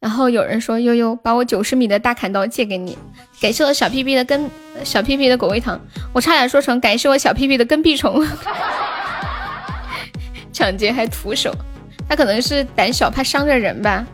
[0.00, 2.98] 然后有人说悠悠把我九十米的大砍刀借给你，
[3.40, 4.50] 感谢我小屁屁的跟
[4.82, 5.80] 小屁屁的果味糖，
[6.12, 8.26] 我差点说成感谢我小屁屁的跟屁虫。
[10.58, 11.54] 抢劫还徒手，
[12.08, 14.04] 他可能是胆小，怕伤着人吧。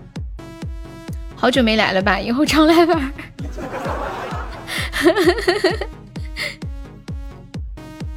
[1.35, 2.21] 好久没来了吧？
[2.21, 3.13] 以后常来玩。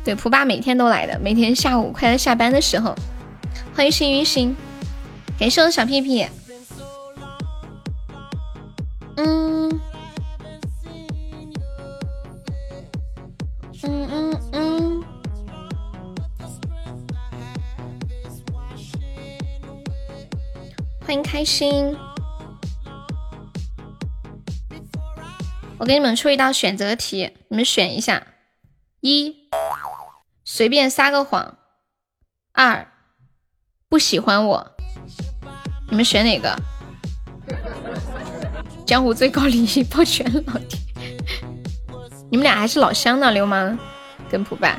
[0.04, 2.94] 对，蒲爸每天都来的，每天下午快要下班的时候。
[3.74, 4.54] 欢迎幸运星，
[5.40, 6.28] 感谢我小屁屁。
[9.16, 9.70] 嗯
[13.84, 14.47] 嗯嗯。
[21.08, 21.96] 欢迎开心。
[25.78, 28.28] 我给你们出一道选择题，你们选一下：
[29.00, 29.34] 一，
[30.44, 31.54] 随便撒个谎；
[32.52, 32.92] 二，
[33.88, 34.76] 不喜欢我。
[35.90, 36.54] 你们选哪个？
[38.86, 40.78] 江湖最高礼仪，抱拳老铁。
[42.30, 43.80] 你们俩还是老乡呢，流氓
[44.30, 44.78] 跟普爸。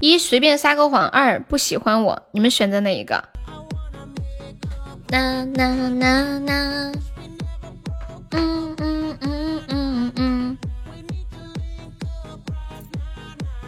[0.00, 2.22] 一，随便撒个谎；二，不喜欢我。
[2.32, 3.14] 你们选择哪一个？
[5.08, 5.68] 啦啦
[5.98, 6.92] 啦啦。
[8.32, 10.58] 嗯嗯嗯嗯嗯，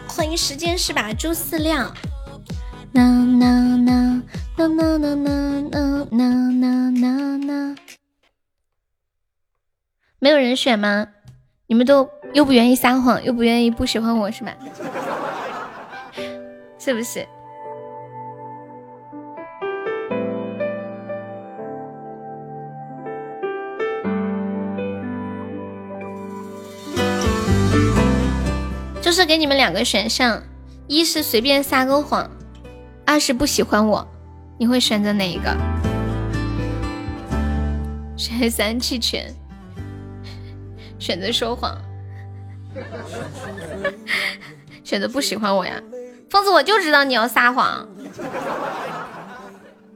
[0.07, 1.91] 欢迎时间是把猪饲料。
[2.93, 3.49] 啦啦
[3.85, 4.21] 啦
[4.57, 6.11] 啦啦啦啦啦
[6.51, 7.75] 啦啦啦，
[10.19, 11.07] 没有人选吗？
[11.65, 14.55] 你们都又不愿意撒谎，又不愿意不喜欢我是吧？
[16.89, 17.23] 是不是？
[28.99, 30.41] 就是给你们两个选项，
[30.87, 32.27] 一是随便撒个谎，
[33.05, 34.07] 二是不喜欢我，
[34.57, 35.55] 你会选择哪一个？
[38.17, 39.31] 选三弃权，
[40.97, 41.79] 选择说谎。
[44.83, 45.79] 选择不喜欢我呀，
[46.29, 47.87] 疯子，我就知道你要撒谎。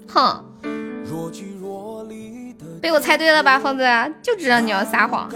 [0.07, 0.43] 哼，
[2.81, 3.83] 被我猜对了吧，疯子，
[4.21, 5.29] 就知道你要撒谎。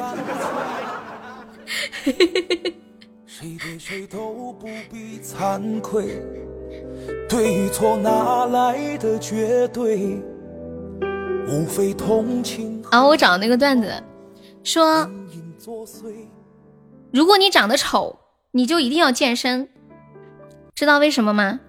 [3.25, 6.21] 谁对谁都不必惭愧，
[7.29, 10.21] 对与错哪来的绝对？
[11.47, 13.91] 无非同情然后我找那个段子，
[14.63, 15.09] 说。
[17.11, 18.17] 如果你长得丑，
[18.51, 19.69] 你就一定要健身，
[20.77, 21.59] 知道为什么吗？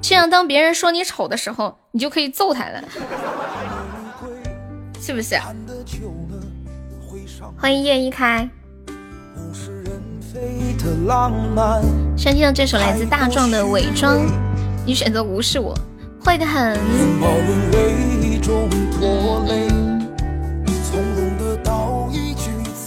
[0.00, 2.82] 这样当别人说你丑的时候，你就可以揍他了，
[5.00, 5.36] 是不是？
[5.36, 6.42] 看得久了
[7.08, 8.50] 会伤欢迎叶一开，
[8.88, 11.80] 物是人非的浪漫。
[12.18, 14.16] 先听到这首来自大壮的《伪装》，
[14.84, 15.72] 你选择无视我，
[16.24, 16.76] 坏的很。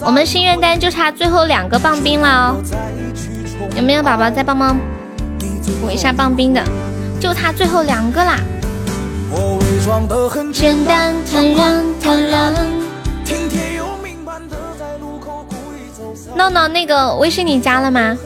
[0.02, 2.64] 我们心愿单就差最后两个棒冰了哦，
[3.76, 4.78] 有没有宝宝再帮忙
[5.82, 6.64] 补一下棒冰的？
[7.20, 8.40] 就差最后两个啦。
[9.32, 12.54] 我伪装的很简单坦然坦然。
[13.26, 18.18] 体贴又明白的在路口故意走散，闹闹，那个微信你加了吗？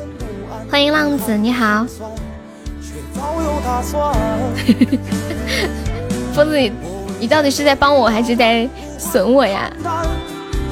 [0.69, 1.85] 欢迎浪子，你好。
[6.33, 6.71] 疯子，你
[7.21, 9.71] 你到底是在帮我还是在损我呀？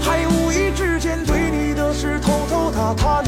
[0.02, 3.24] 还无意之间对你的事偷偷打探，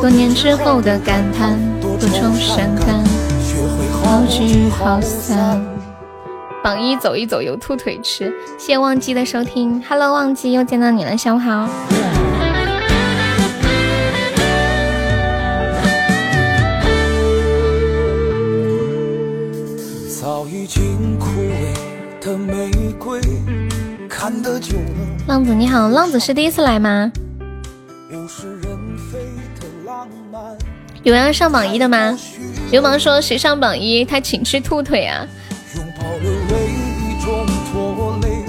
[0.00, 3.04] 多年之后的感叹，多愁善感，
[3.42, 5.60] 学会好好聚好散。
[6.62, 8.32] 榜一走一走，有兔腿吃。
[8.58, 11.68] 谢谢忘记的收听，Hello，忘记又见到你了，下午好。
[20.20, 23.20] 早已经枯萎的玫瑰，
[24.08, 27.10] 看得久了，浪子你好，浪子是第一次来吗？
[28.10, 28.57] 物是人非的浪漫。
[31.04, 32.18] 有人要上榜一的吗？
[32.70, 35.26] 流氓说谁上榜一，他请吃兔腿啊！
[35.76, 38.44] 拥抱沦为一种拖累，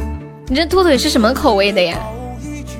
[0.47, 1.97] 你这兔腿是什么口味的呀？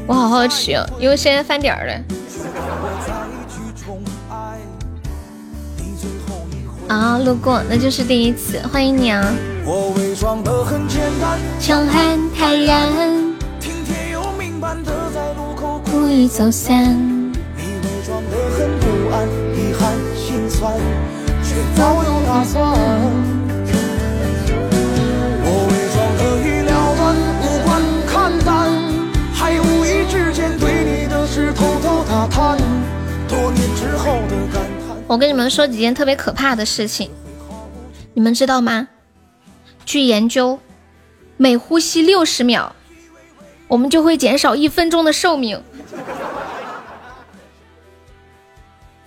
[0.08, 1.94] 我好好奇哦，因为现在翻点儿了。
[2.10, 3.14] 我再
[3.48, 4.58] 去宠爱
[5.78, 6.94] 你最后一回。
[6.94, 9.34] 啊、路过，那就是第一次，欢迎你啊！
[9.66, 12.90] 我伪装的很简单，强悍坦然，
[13.60, 16.84] 体贴又明白的在路口故意走散。
[17.56, 19.30] 你伪装的很不安，
[20.50, 20.74] 酸，
[21.44, 22.76] 却早有打算。
[25.46, 27.70] 我伪装的已了断，无关
[28.08, 28.50] 看淡，
[29.34, 32.58] 还无意之间对你的事偷偷打探，
[33.28, 34.98] 多年之后的感叹。
[35.08, 37.10] 我跟你们说几件特别可怕的事情，
[38.14, 38.88] 你们知道吗？
[39.86, 40.60] 据研究，
[41.38, 42.76] 每呼吸六十秒，
[43.68, 45.62] 我们就会减少一分钟的寿命。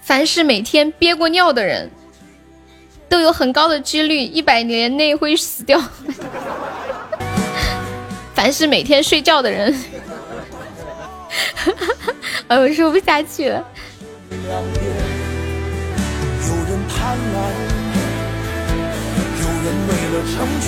[0.02, 1.88] 凡是每天憋过尿的人，
[3.08, 5.80] 都有很高的几率一百年内会死掉。
[8.34, 9.74] 凡是每天睡觉的人，
[12.48, 13.64] 哎，我说不下去了。
[14.32, 14.38] 有
[16.68, 17.18] 人贪婪，
[19.40, 20.62] 有人为了成全。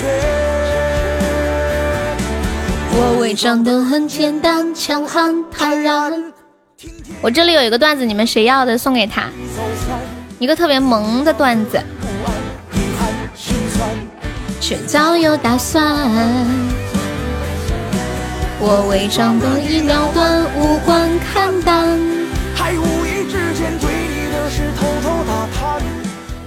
[2.97, 6.31] 我伪装的很简单，强悍坦然。
[7.21, 9.29] 我这里有一个段子，你们谁要的送给他，
[10.37, 12.33] 一个特别萌的段子，不安，
[12.73, 13.89] 遗憾，心酸。
[14.61, 15.83] 却早有打算。
[18.59, 21.99] 我伪装的已了断，无关看淡。
[22.55, 25.81] 还无意之间对你的事偷偷打探，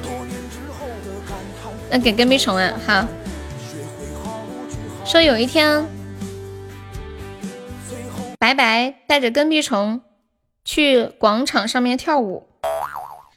[0.03, 3.07] 多年之后的感叹，那给跟屁虫啊，好。
[5.05, 5.87] 说有一天，
[8.39, 10.01] 白白带着跟屁虫
[10.69, 12.47] 去广场上面跳舞，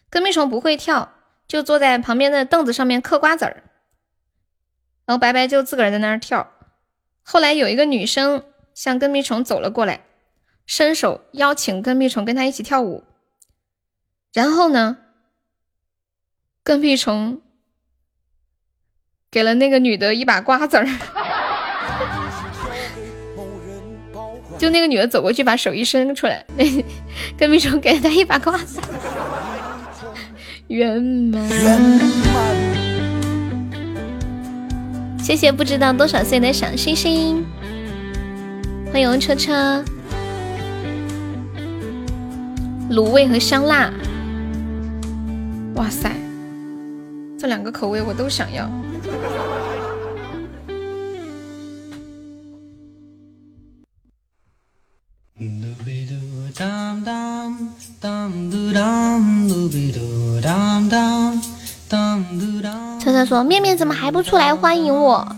[0.10, 1.14] 跟屁虫不会跳，
[1.48, 3.64] 就坐在旁边的凳子上面嗑瓜子儿，
[5.06, 6.52] 然后白白就自个儿在那儿跳。
[7.24, 8.44] 后来有一个女生
[8.74, 10.02] 向跟屁虫走了过来，
[10.66, 13.06] 伸手邀请跟屁虫跟她一起跳舞，
[14.34, 14.98] 然后呢，
[16.66, 17.42] 跟屁虫
[19.32, 20.86] 给了那个女的一把瓜子儿，
[24.62, 26.64] 就那个女的走过去，把手一伸出来，那
[27.36, 28.80] 跟屁虫给了她一把瓜子，
[30.68, 31.42] 圆满。
[35.18, 37.44] 谢谢不知道多少岁的小星星，
[38.94, 39.84] 欢迎车车，
[42.92, 43.92] 卤味和香辣，
[45.74, 46.12] 哇塞，
[47.36, 48.70] 这两个口味我都想要。
[63.00, 65.36] 车车说：“面面怎么还不出来欢迎我？”，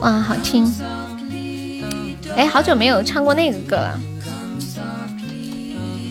[0.00, 0.70] 哇，好听！
[2.36, 3.98] 哎，好久没有唱过那个歌了，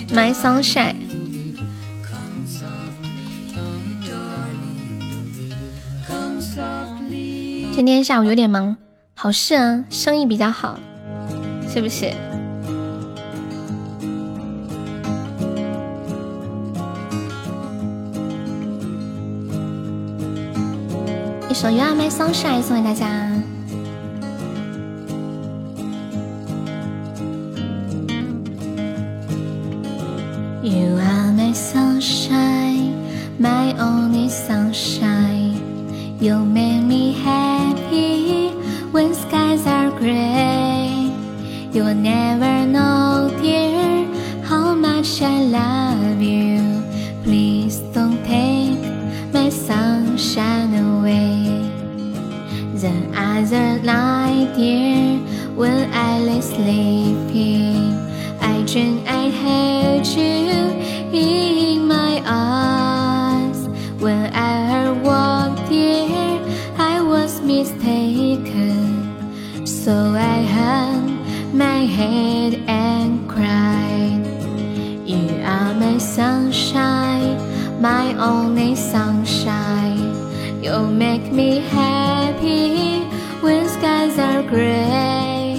[0.16, 0.96] 《My Sunshine》。
[7.72, 8.76] 今天下午有点忙，
[9.16, 10.78] 好事啊，生意比较好，
[11.68, 12.12] 是不是？
[21.50, 23.08] 一首《You Are My Sunshine》送给大家。
[30.62, 32.94] You are my sunshine,
[33.40, 35.56] my only sunshine.
[36.20, 37.49] You make me happy
[39.00, 41.10] when skies are gray.
[41.72, 44.04] You will never know, dear,
[44.44, 46.84] how much I love you.
[47.24, 48.84] Please don't take
[49.32, 51.48] my sunshine away.
[52.84, 55.20] The other night, dear,
[55.56, 57.96] when I lay sleeping,
[58.42, 60.52] I dream I held you
[61.14, 62.79] in my arms.
[69.90, 74.22] So I hung my head and cried.
[75.04, 77.34] You are my sunshine,
[77.82, 80.14] my only sunshine.
[80.62, 83.02] You make me happy
[83.42, 85.58] when skies are gray.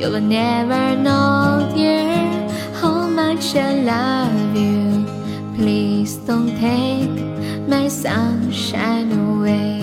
[0.00, 2.26] You will never know, dear,
[2.80, 5.06] how much I love you.
[5.54, 7.22] Please don't take
[7.68, 9.78] my sunshine away.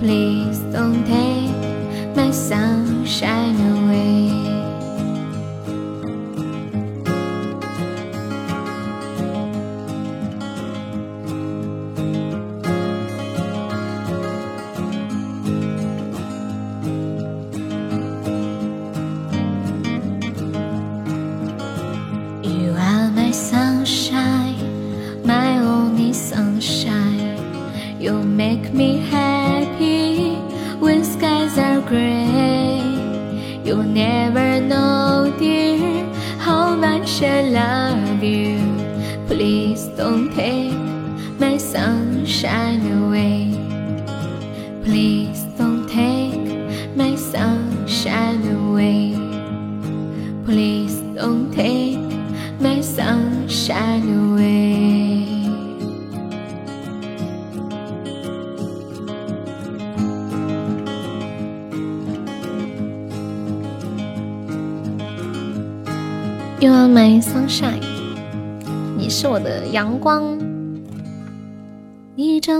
[0.00, 1.47] Please don't take
[2.18, 4.47] my sunshine away.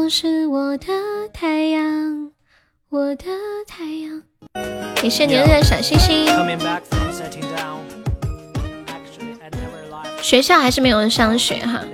[0.09, 0.87] 是我的
[1.35, 2.31] 太阳，
[2.89, 3.25] 我的
[3.67, 4.23] 太阳。
[4.97, 6.27] 感谢年的小星星。
[10.23, 11.85] 学校还是没有人上学哈。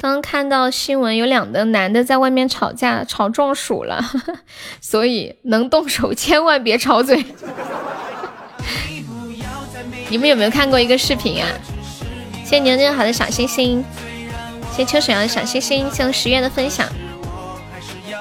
[0.00, 4.02] 刚刚看到新闻，有两个男的在外面吵架，吵中暑了，
[4.80, 7.22] 所以能动手千万别吵嘴。
[10.08, 11.48] 你们有没有看过一个视频啊？
[12.42, 13.84] 谢谢牛牛好的小星星，
[14.76, 16.86] 谢秋水阳的小星星，谢谢十月的分享。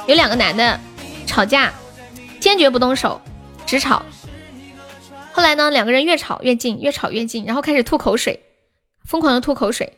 [0.07, 0.79] 有两个男的
[1.27, 1.73] 吵架，
[2.39, 3.19] 坚决不动手，
[3.65, 4.01] 只吵。
[5.33, 8.39] 后来呢，两个人越吵越近，越吵越近，然后开始吐口水，
[9.03, 9.97] 疯狂的吐口水。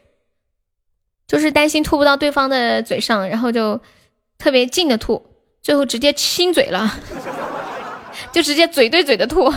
[1.27, 3.79] 就是担心吐不到对方的嘴上，然后就
[4.39, 5.23] 特别近的吐，
[5.61, 6.91] 最后直接亲嘴了，
[8.33, 9.53] 就直接嘴对嘴的吐，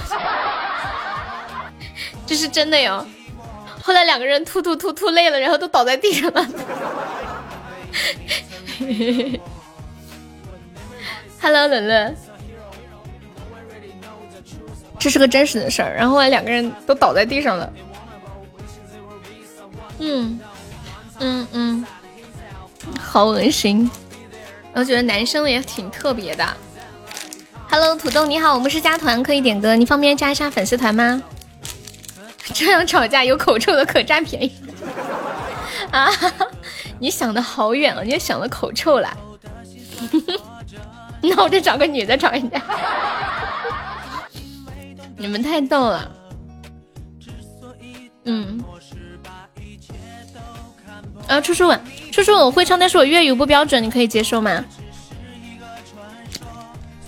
[2.28, 3.06] 这是真的哟。
[3.82, 6.46] 后来两个人吐吐吐吐累了，然后都倒在地上了。
[11.40, 12.16] Hello，冷冷，
[14.98, 15.94] 这是个真实的事儿。
[15.94, 17.72] 然后后来两个人都倒在地上了。
[19.98, 20.38] 嗯。
[21.22, 21.86] 嗯嗯，
[22.98, 23.90] 好恶心。
[24.72, 26.46] 我觉得男生也挺特别的。
[27.68, 31.22] Hello，土豆你好，我们是加团，可以点歌，你方便加一下粉丝团吗？
[32.52, 34.52] 这样吵架有口臭的可占便宜
[35.90, 36.10] 啊！
[36.98, 39.16] 你想的好远了，你也想到口臭了。
[41.22, 42.62] 那我就找个女的吵一架。
[45.16, 46.10] 你们太逗了。
[48.24, 48.62] 嗯。
[51.28, 51.80] 啊，初初吻，
[52.10, 54.64] 初初吻我会唱，但是我粤语不标准，你可以接受吗？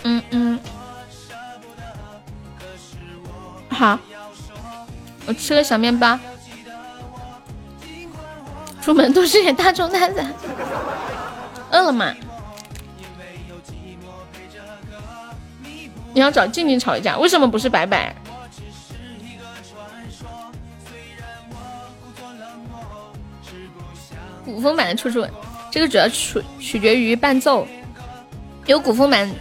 [0.05, 0.59] 嗯嗯，
[3.69, 3.99] 好，
[5.27, 6.19] 我吃个小面包。
[8.81, 10.35] 出门都是点大众蛋散，
[11.71, 12.13] 饿了吗？
[16.13, 18.15] 你要找静静吵一架，为什么不是白白？
[24.45, 25.31] 古风版的处处吻，
[25.71, 27.67] 这个主要取取决于伴奏，
[28.67, 29.33] 有古风版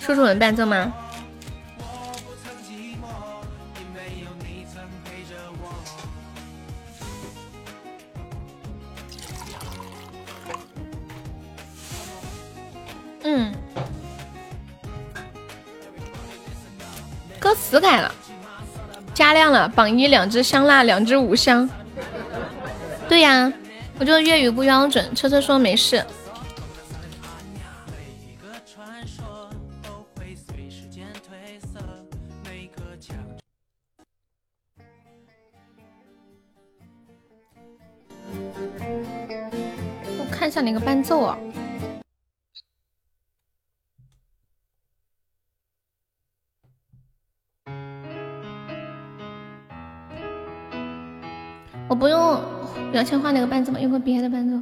[0.00, 0.92] 初初吻伴奏吗？
[19.68, 21.68] 榜一两只香辣，两只五香。
[23.08, 23.52] 对呀，
[23.98, 26.04] 我就粤语不标准，车车说没事。
[53.00, 53.80] 摇钱花那个伴奏吗？
[53.80, 54.58] 用个别的伴奏。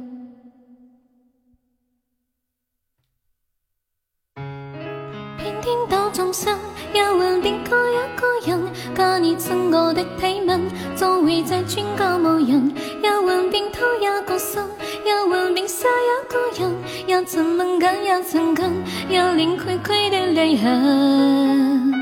[5.37, 6.57] 偏顛倒眾生，
[6.93, 8.73] 又還變過一個人。
[8.95, 10.61] 假你親我的體吻，
[10.95, 12.73] 做回這專個無人。
[13.03, 14.63] 又還變偷一個心，
[15.05, 16.73] 又還變殺一個人。
[17.07, 18.65] 也曾敏感，也曾近，
[19.09, 21.98] 有連潰潰的淚痕。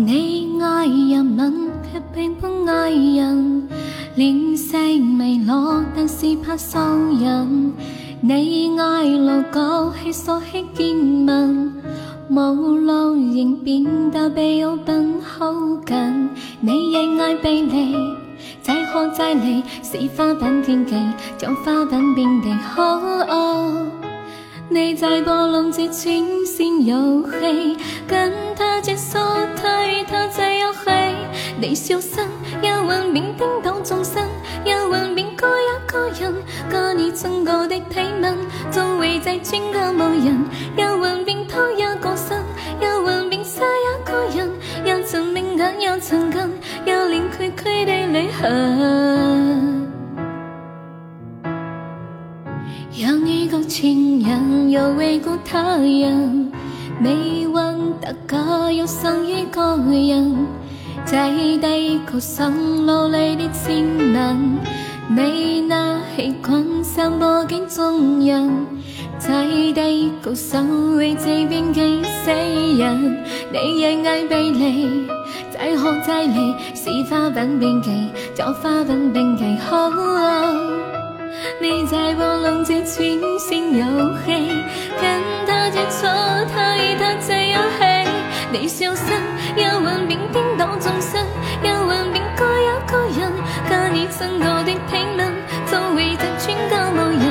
[0.00, 3.68] 你爱入吻，却并不爱人。
[4.14, 7.72] 脸色微落，但是怕受人。
[8.20, 11.72] 你爱路寞，去疏去见闻。
[12.30, 15.52] 无路仍变得被有份好
[15.84, 16.30] 近。
[16.60, 17.96] 你亦爱被离，
[18.62, 20.94] 再渴再离，是花瓣天气，
[21.36, 22.56] 将花瓣遍地。
[24.70, 27.74] 你在波浪之前先遊戲，
[28.06, 29.18] 跟他接觸
[29.56, 30.90] 睇他這遊戲，
[31.58, 32.20] 你消失，
[32.62, 34.22] 又還變顛倒眾生，
[34.66, 36.34] 又還變過一個人，
[36.70, 38.36] 假你親過的體吻，
[38.70, 40.44] 做回這專個無人，
[40.76, 42.36] 又還變偷一個心，
[42.82, 44.50] 又還變殺一個人，
[44.84, 46.40] 又曾敏感，又曾近，
[46.84, 49.87] 有連潰潰的旅行。
[53.68, 56.50] 情人又為過他人，
[57.00, 60.46] 沒 want 得個又傷一個人，
[61.04, 62.50] 在地球上
[62.86, 64.58] 流淚的親吻，
[65.14, 68.66] 你那氣棍散播給眾人，
[69.18, 72.30] 在地球上為這邊幾世
[72.78, 73.22] 人，
[73.52, 75.06] 你也愛被離，
[75.52, 79.90] 再喝再離，是花瓣變記，將花瓣變記好。
[81.60, 83.84] 你在波浪之前先遊
[84.24, 84.48] 戲，
[85.00, 86.02] 跟他接觸，
[86.54, 88.10] 他與他這遊戲，
[88.52, 89.12] 你消失，
[89.56, 91.24] 又還變顛倒眾生，
[91.62, 93.32] 又還變過一個人，
[93.68, 95.20] 假你親我的體吻，
[95.66, 97.24] 做回這專個無人，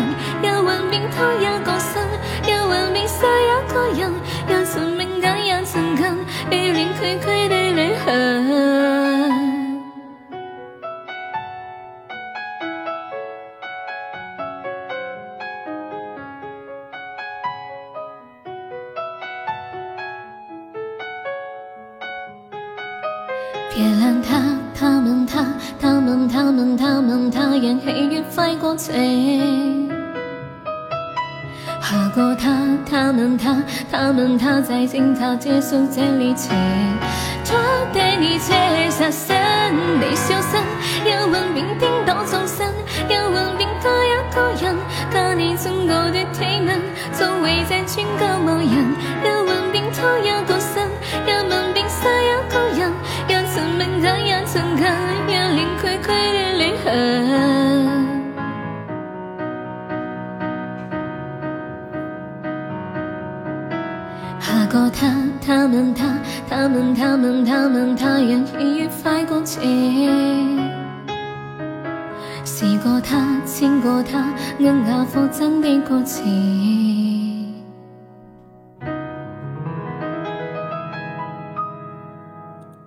[0.44, 2.02] 又還變偷一個心，
[2.48, 4.14] 又還變殺一個人，
[4.50, 6.06] 又曾敏感，又曾近，
[6.50, 9.47] 被連潰潰的淚痕。
[27.60, 29.90] 人喜悦快過情。
[31.82, 32.50] 下過他，
[32.90, 36.56] 他們他，他們他在警察結束這旅程。
[37.44, 37.58] 昨
[37.94, 38.54] 天一切
[38.90, 39.36] 殺身，
[40.00, 40.58] 你消失，
[41.10, 42.68] 又還變顛倒眾生，
[43.10, 44.76] 又還變多一個人，
[45.10, 46.82] 假你親我的體吻，
[47.14, 50.84] 做回這專個無人，又還變偷一個心，
[51.26, 52.92] 又還變殺一個人，
[53.30, 54.86] 又曾敏感，又曾近，
[55.28, 56.37] 又連潰潰
[56.88, 57.98] 的淚痕。
[64.40, 65.14] 下過他，
[65.46, 66.18] 他們他，
[66.50, 69.62] 他們他们他们他人喜悦快过情。
[72.46, 76.24] 試過他，牽過他，硬下課真的過程。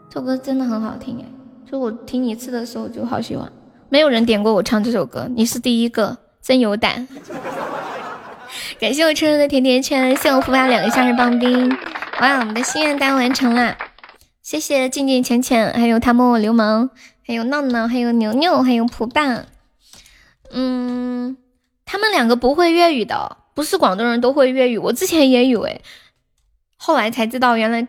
[0.08, 1.24] 这首歌真的很好听哎，
[1.70, 3.50] 就我听一次的时候就好喜欢。
[3.92, 7.08] 没有人点过我唱这首歌，你是第一个，真有胆。
[8.78, 11.68] 感谢我车车的甜甜圈，谢我福爸两个夏日棒冰。
[12.20, 13.76] 哇，我们的心愿单完成了，
[14.42, 16.90] 谢谢静静浅浅，还有他摸我流氓，
[17.26, 19.46] 还有闹闹，还有牛牛，还有普爸。
[20.52, 21.36] 嗯，
[21.84, 25.82] 他们两个不会粤语的，不是广东人都会粤语，我之前也以为，
[26.76, 27.88] 后来才知道原来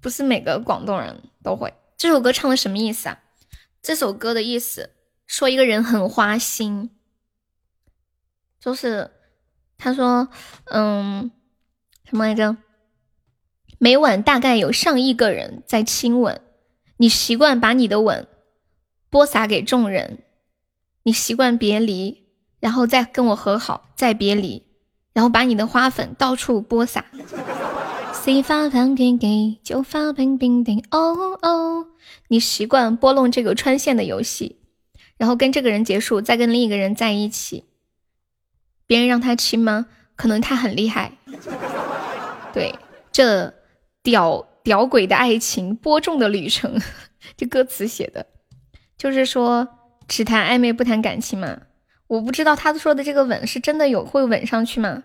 [0.00, 1.74] 不是每个广东人都会。
[1.98, 3.18] 这首歌唱的什么意思啊？
[3.82, 4.90] 这首歌的意思
[5.26, 6.90] 说一个人很花心，
[8.60, 9.10] 就是
[9.76, 10.28] 他说，
[10.64, 11.30] 嗯，
[12.04, 12.56] 什么来着？
[13.78, 16.40] 每晚大概有上亿个人在亲吻，
[16.96, 18.26] 你习惯把你的吻
[19.08, 20.24] 播撒给众人，
[21.04, 22.26] 你习惯别离，
[22.58, 24.66] 然后再跟我和好，再别离，
[25.12, 27.04] 然后把你的花粉到处播撒。
[28.12, 31.86] 谁发饭给给就发冰冰冰哦哦，
[32.28, 34.60] 你习惯拨弄这个穿线的游戏，
[35.16, 37.64] 然后跟这个人结束，再跟另一个人在一起。
[38.86, 39.86] 别人让他亲吗？
[40.16, 41.12] 可能他很厉害。
[42.52, 42.74] 对，
[43.12, 43.54] 这。
[44.00, 46.80] 屌屌鬼的爱情，播种的旅程，
[47.36, 48.24] 这歌词写的，
[48.96, 49.68] 就是说
[50.06, 51.58] 只谈暧昧不谈感情嘛。
[52.06, 55.02] 我不知道他说的这个吻是真的有会吻上去吗？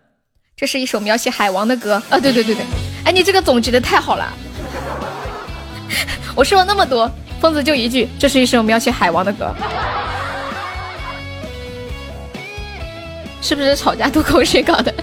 [0.55, 2.17] 这是一首描写海王的歌啊！
[2.17, 2.63] 对对对对，
[3.03, 4.31] 哎，你这个总结的太好了。
[6.35, 9.53] 我说了那么多，疯子就一句，这是一首描写海王的歌，
[13.41, 14.93] 是不是吵架吐口水搞的？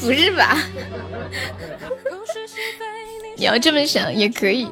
[0.00, 0.58] 不是吧？
[3.36, 4.68] 你要这么想也可以，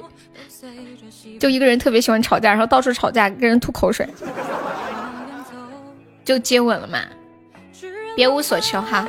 [1.38, 4.08] 就一个人特别喜欢吵架，然后到处吵架，跟人吐口水，
[6.24, 7.00] 就接吻了嘛，
[8.16, 9.06] 别无所求哈。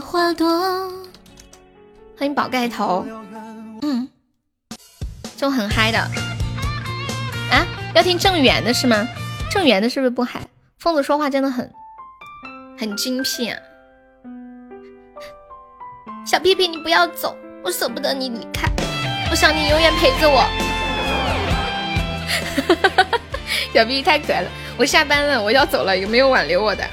[0.00, 0.90] 花朵，
[2.18, 3.04] 欢迎宝盖头，
[3.82, 4.08] 嗯，
[5.36, 5.98] 就很嗨的
[7.50, 9.08] 啊，要听郑源的是吗？
[9.50, 10.40] 郑源的是不是不嗨？
[10.78, 11.68] 疯子说话真的很
[12.78, 13.58] 很精辟啊。
[16.24, 18.70] 小屁屁，你不要走，我舍不得你离开，
[19.30, 20.46] 我想你永远陪着我。
[23.74, 26.84] 小屁屁太可爱了，我下班了，我要走了，有没有挽留我的？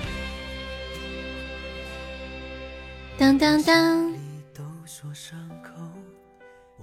[3.17, 4.08] 当当当，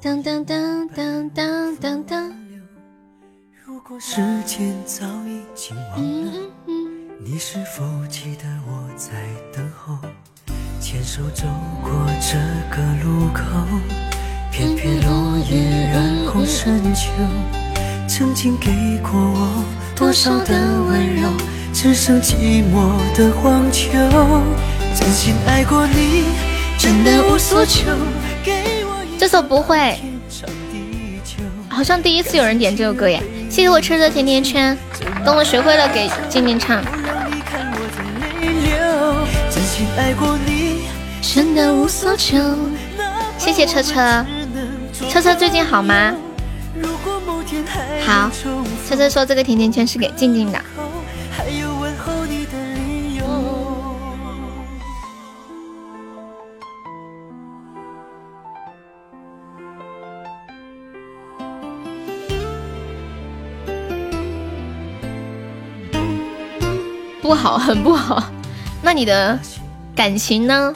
[0.07, 2.33] 当当当当当当当。
[3.65, 6.33] 如果时间早已经忘了，
[7.25, 9.11] 你是否记得我在
[9.53, 9.99] 等候？
[10.81, 11.43] 牵手走
[11.83, 12.39] 过这
[12.71, 13.43] 个路口，
[14.53, 17.11] 片片落叶染红深秋。
[18.07, 19.65] 曾经给过我
[19.97, 20.55] 多少的
[20.85, 21.29] 温柔，
[21.73, 23.91] 只剩寂寞的荒丘。
[24.95, 26.27] 真心爱过你，
[26.79, 27.91] 真的无所求。
[29.19, 29.99] 这首不会，
[31.69, 33.23] 好像第一次有人点这首歌耶！
[33.49, 34.77] 谢谢我吃的甜甜圈，
[35.25, 36.85] 等我学会了给静静唱。
[43.39, 44.25] 谢谢车车，
[45.11, 46.15] 车车最近好吗？
[48.07, 48.31] 好，
[48.89, 50.59] 车车说这个甜甜圈是给静静的。
[67.27, 68.23] 不好， 很不好。
[68.81, 69.37] 那你的
[69.97, 70.73] 感情呢？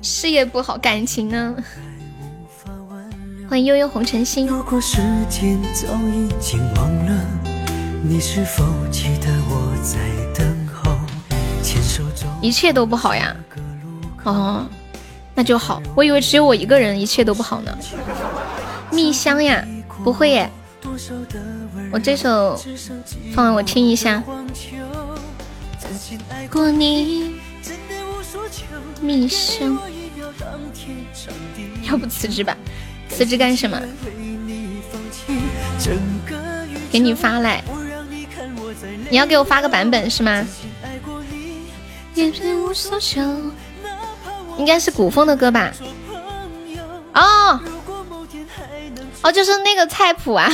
[0.00, 1.54] 事业不好，感情呢？
[3.48, 4.48] 欢迎悠悠红尘心。
[12.40, 13.36] 一切都不好呀？
[14.24, 14.66] 哦，
[15.34, 15.82] 那就好。
[15.94, 17.76] 我以为只有我一个人一切都不好呢。
[18.90, 19.62] 蜜香呀，
[20.02, 20.50] 不会耶。
[21.92, 22.58] 我这首
[23.34, 24.22] 放我听一下。
[26.50, 27.40] 过你，
[29.00, 29.78] 蜜生。
[31.82, 32.56] 要不辞职吧？
[33.08, 33.80] 辞职干什么？
[36.90, 37.62] 给你发来，
[39.10, 40.46] 你要给我发个版本是吗？
[44.58, 45.72] 应该是古风的歌吧？
[47.14, 47.60] 哦，
[49.22, 50.50] 哦，就是那个菜谱啊！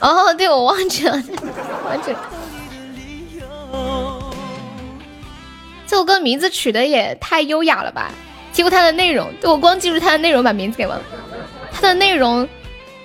[0.00, 1.12] 哦，对，我忘记了，
[1.84, 2.20] 忘记了。
[5.86, 8.10] 这首歌名字取的也太优雅了吧！
[8.52, 11.04] 结果它的内容，对我光记住它的内容，把名字给忘了。
[11.72, 12.46] 它的内容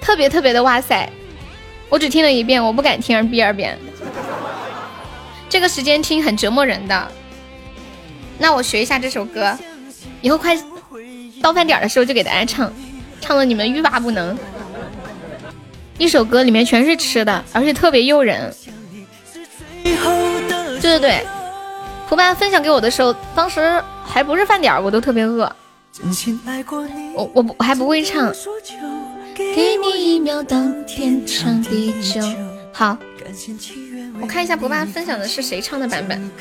[0.01, 1.09] 特别特别的哇塞！
[1.89, 3.77] 我只听了一遍，我不敢听第二遍。
[5.47, 7.11] 这个时间听很折磨人的。
[8.37, 9.57] 那我学一下这首歌，
[10.21, 10.57] 以后快
[11.41, 12.73] 到饭点的时候就给大家唱，
[13.21, 14.37] 唱的你们欲罢不能。
[15.97, 18.53] 一首歌里面全是吃的，而且特别诱人。
[19.83, 21.25] 对对对，
[22.09, 25.49] 蒲爸分享给我的时候，当时还不是饭点，我都特别饿。
[27.15, 28.33] 我我不我还不会唱。
[29.35, 32.21] 给你一秒当天长地久。
[32.71, 32.97] 好，
[34.21, 36.31] 我看一下蒲爸分享的是谁唱的版本。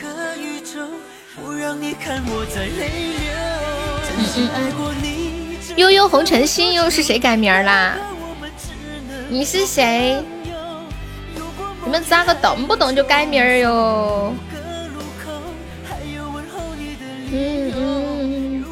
[5.77, 7.97] 悠悠红尘心又是谁改名啦？
[9.33, 10.23] 你是谁？
[11.83, 14.35] 你们咋个动不动就改名儿哟？
[17.33, 18.65] 嗯嗯。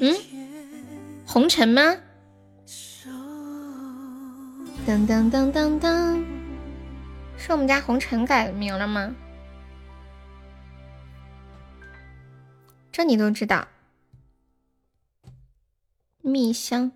[0.00, 0.14] 嗯，
[1.26, 1.96] 红尘吗？
[4.86, 6.24] 当当当当当，
[7.36, 9.12] 是我们家红尘改名了吗？
[12.92, 13.66] 这你都知道？
[16.26, 16.90] 蜜香。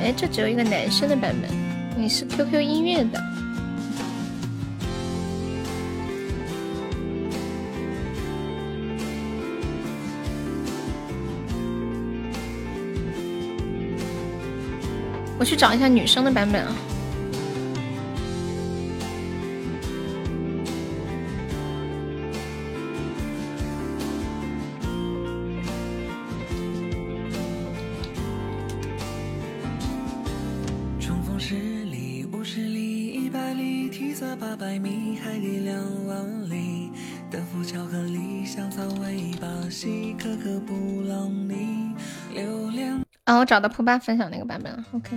[0.00, 1.48] 哎，这只有一个男生的版本，
[1.96, 3.22] 你是 QQ 音乐的。
[15.38, 16.74] 我去找一下女生的版本啊。
[39.78, 41.94] 尾巴细，可可布朗尼，
[42.34, 43.00] 榴莲。
[43.24, 44.84] 啊，我找到蒲爸分享那个版本了。
[44.92, 45.16] OK，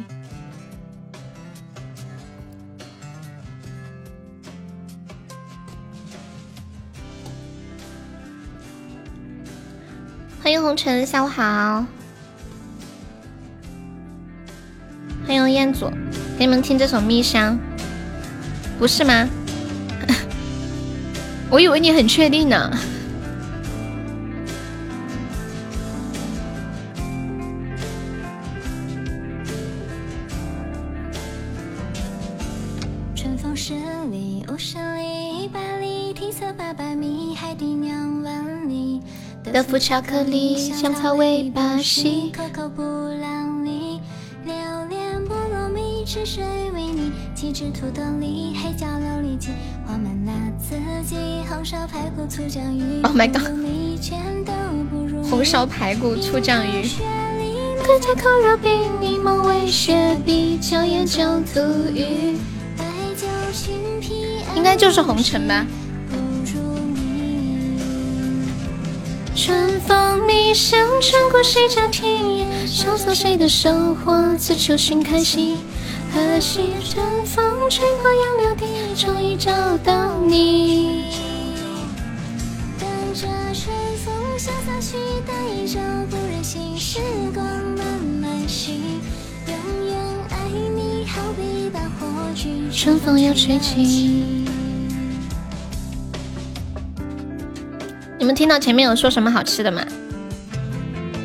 [10.44, 11.86] 欢迎红尘，下午好。
[15.26, 15.90] 欢迎彦祖，
[16.38, 17.56] 给你们听这首《蜜香》，
[18.78, 19.28] 不是吗？
[21.50, 22.72] 我以为你很确定呢。
[33.64, 33.76] 十
[34.10, 39.00] 里，五十里，一百里，体色八百米，海底两万里。
[39.44, 42.32] 德芙巧克力，香草味巴西。
[42.36, 44.02] 可可布朗尼，
[44.46, 44.56] 榴
[44.90, 49.50] 莲菠萝蜜，吃水维尼，鸡汁土豆泥，黑椒琉璃鸡，
[49.86, 50.76] 黄焖辣子
[51.08, 51.16] 鸡，
[51.48, 53.04] 红烧排骨醋酱鱼。
[53.04, 54.52] Oh my god 你全都
[54.90, 56.90] 不如红烧排骨醋酱鱼。
[57.84, 61.22] 可菜烤肉饼，柠檬味雪碧，椒盐酒
[61.54, 61.62] 肚
[61.94, 62.36] 鱼，
[64.62, 65.66] 应该就是红尘吧。
[69.36, 75.58] 春风蜜香，穿过谁家田野，潇洒谁的生活，自求寻开心。
[76.14, 79.52] 何西春风吹过杨柳地，终于找
[79.84, 81.06] 到你。
[82.78, 83.76] 等着春
[84.06, 85.34] 风潇洒去带
[85.66, 87.00] 走不忍心，时
[87.34, 87.84] 光慢
[88.22, 88.76] 慢行，
[89.48, 89.56] 永
[89.88, 89.98] 远
[90.30, 90.38] 爱
[90.76, 94.41] 你，好比一把火炬，春风又吹起。
[98.22, 99.84] 你们听到前面有说什么好吃的吗？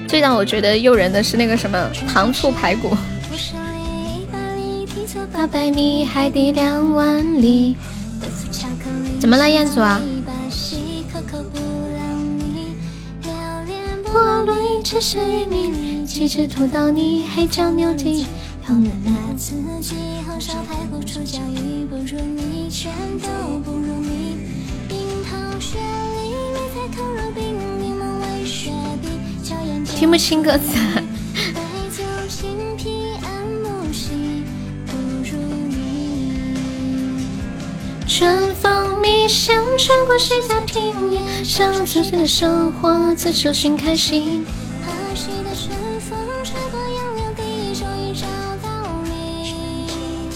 [0.08, 2.96] 最让我觉得诱人的是那个什么糖醋排骨。
[9.20, 10.00] 怎么了彦祖啊
[29.96, 30.76] 听不清歌词。
[38.06, 44.44] 春风蜜香，穿过谁家田野，想自己的生活，自求寻开心。
[44.84, 48.26] 和煦的春风吹过杨柳地，终于找
[48.62, 48.68] 到
[49.04, 50.28] 你。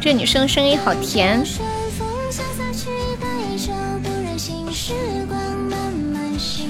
[0.00, 1.44] 这女生声音好甜。
[1.44, 1.58] 春
[1.98, 2.88] 风潇洒去
[3.20, 3.26] 带
[3.58, 4.94] 走，不忍心时
[5.28, 6.66] 光慢慢行，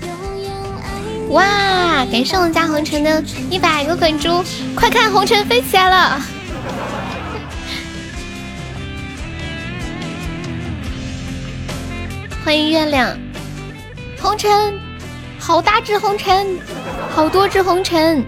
[0.00, 0.08] 永
[0.42, 0.50] 远
[0.82, 0.84] 爱
[1.26, 1.32] 你。
[1.32, 1.65] 哇！
[2.04, 4.44] 感谢我们家红尘的一百个滚珠，
[4.74, 6.20] 快看红尘飞起来了！
[12.44, 13.18] 欢迎月亮，
[14.20, 14.78] 红尘，
[15.38, 16.58] 好大只红尘，
[17.10, 18.24] 好多只红尘。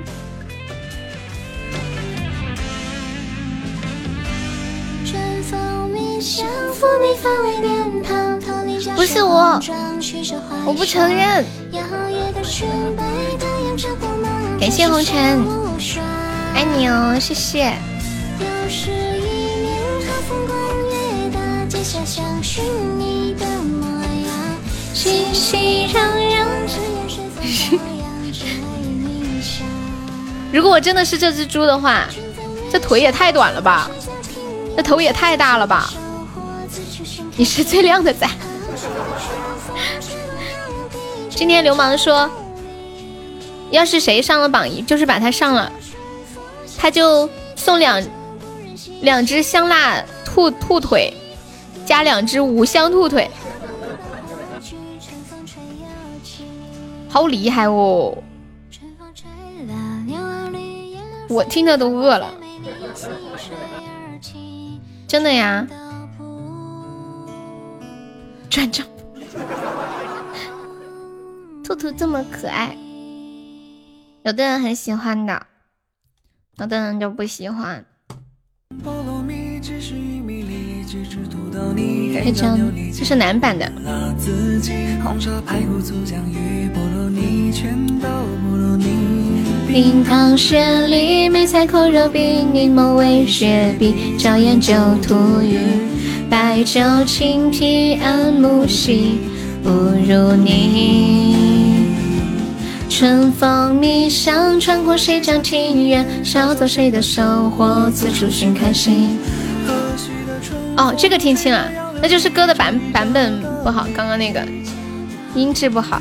[5.04, 5.20] 春
[8.96, 9.60] 不是我，
[10.64, 11.44] 我不承认。
[14.58, 15.46] 感谢红尘，
[16.52, 17.72] 爱你哦，谢谢。
[24.92, 26.44] 熙熙攘攘。
[30.52, 32.08] 如果我真的是这只猪的话，
[32.72, 33.88] 这腿也太短了吧，
[34.76, 35.92] 这头也太大了吧。
[37.36, 38.28] 你是最靓的仔。
[41.30, 42.28] 今天流氓说，
[43.70, 45.70] 要是谁上了榜一，就是把他上了，
[46.76, 48.02] 他就送两
[49.02, 51.12] 两只香辣兔兔腿，
[51.84, 53.30] 加两只五香兔腿，
[57.08, 58.16] 好厉害哦！
[61.28, 62.32] 我听着都饿了，
[65.06, 65.66] 真的呀！
[68.48, 68.86] 转账，
[71.62, 72.74] 兔兔这么可爱，
[74.24, 75.46] 有的人很喜欢的，
[76.58, 77.84] 有的人就不喜欢。
[82.24, 82.58] 黑酱，
[82.92, 83.70] 这是男版的。
[89.66, 95.58] 冰糖雪梨，梅菜扣肉饼，柠檬味雪碧，椒盐酒兔鱼，
[96.28, 99.20] 白酒青皮安慕希，
[99.62, 101.47] 不如你。
[102.88, 109.18] 春风迷香穿过谁家庭院，捎走谁的收获，四处寻开心。
[110.76, 111.70] 哦，这个听清了，
[112.02, 114.44] 那就是歌的版版本不好，刚刚那个
[115.34, 116.00] 音质不好。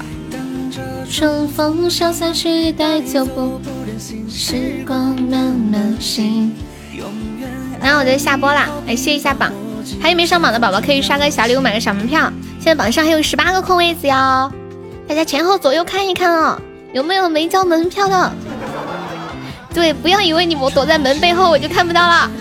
[1.09, 3.59] 春风潇洒去，带走不
[4.29, 6.51] 时光慢慢行。
[7.81, 9.51] 然后我就下播啦，来谢一下榜，
[10.01, 12.31] 还有没上榜的宝宝可以刷个小礼物，买个小门票。
[12.59, 14.51] 现在榜上还有十八个空位子哟，
[15.07, 16.59] 大家前后左右看一看哦，
[16.97, 18.33] 有没有没交门票的？
[19.71, 22.31] 对，不要以为你我躲在门背后我就看不到了。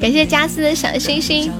[0.00, 1.52] 感谢加斯的小星星。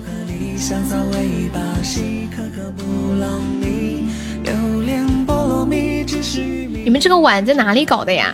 [6.85, 8.33] 你们这个碗在哪里搞的呀？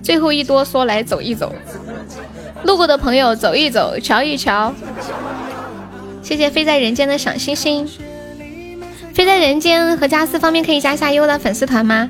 [0.00, 1.52] 最后一多说来走一走，
[2.62, 4.72] 路过的朋友走一走，瞧一瞧。
[6.22, 7.88] 谢谢飞在人间的小星星。
[9.16, 12.06] 飞在人间和加私方面可以加一下优的粉丝团吗？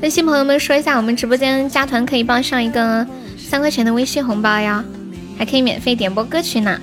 [0.00, 4.82] 跟新朋友们说一下，我们直播间加团可以报上一个三块钱的微信红包呀，
[5.36, 6.80] 还可以免费点播歌曲呢。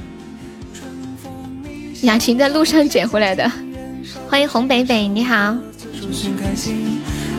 [2.03, 3.52] 雅琴在路上捡回来的，
[4.30, 5.58] 欢迎红北北，你好。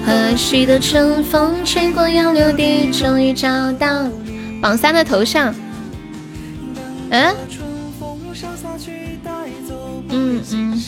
[0.05, 4.09] 和煦的春风吹过杨柳堤，终于找到
[4.61, 5.55] 榜三的头像。
[7.11, 7.37] 嗯？
[10.09, 10.83] 嗯嗯。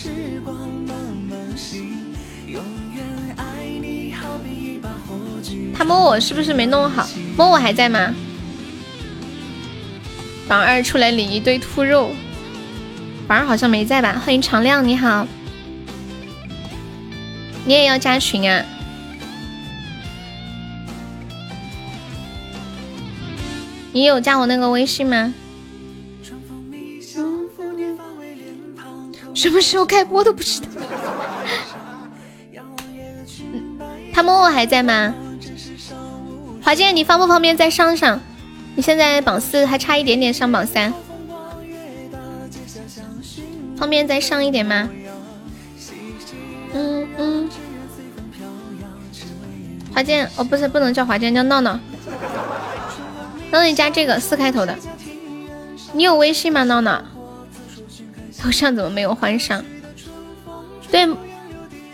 [5.83, 7.05] 他摸我是不是没弄好？
[7.37, 8.15] 摸我还在吗？
[10.47, 12.13] 榜二出来领一堆兔肉。
[13.27, 14.13] 榜二好像没在吧？
[14.25, 15.27] 欢迎常亮，你好，
[17.65, 18.65] 你也要加群啊？
[23.93, 25.35] 你有加我那个微信吗？
[29.35, 30.69] 什么时候开播都不知道。
[34.15, 35.13] 他摸我还在吗？
[36.63, 38.21] 华健，你方不方便再上上？
[38.75, 40.93] 你现在榜四，还差一点点上榜三。
[43.77, 44.89] 方便再上一点吗？
[46.73, 47.51] 嗯嗯。
[49.93, 51.73] 华健，哦，不是，不能叫华健，叫闹闹。
[53.51, 54.75] 闹闹，你加这个四开头的。
[55.93, 56.63] 你有微信吗？
[56.63, 57.03] 闹闹。
[58.39, 59.63] 头像怎么没有换上？
[60.91, 61.07] 对，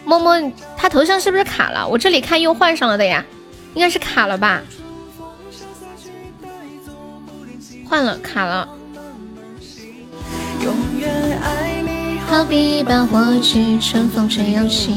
[0.04, 1.88] 摸摸，他头像是不是卡了？
[1.88, 3.24] 我这里看又换上了的呀，
[3.78, 4.60] 应该是卡了吧？
[7.88, 8.68] 换了，卡了。
[10.64, 11.84] 永远爱
[12.26, 14.92] 好比一把火炬，春风吹又起。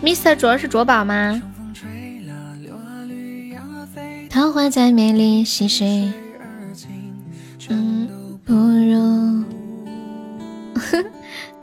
[0.00, 0.36] Mr.
[0.36, 1.42] 卓是卓宝吗？
[4.30, 6.12] 桃花再美丽，溪水
[7.68, 9.44] 嗯不如。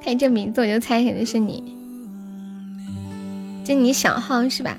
[0.03, 1.63] 看这名字我就猜肯定是你，
[3.63, 4.77] 这你小号是吧？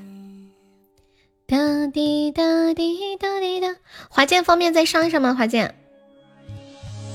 [1.50, 3.74] 哒滴哒滴哒滴哒。
[4.10, 5.34] 华健方便再上一上吗？
[5.34, 5.74] 华健，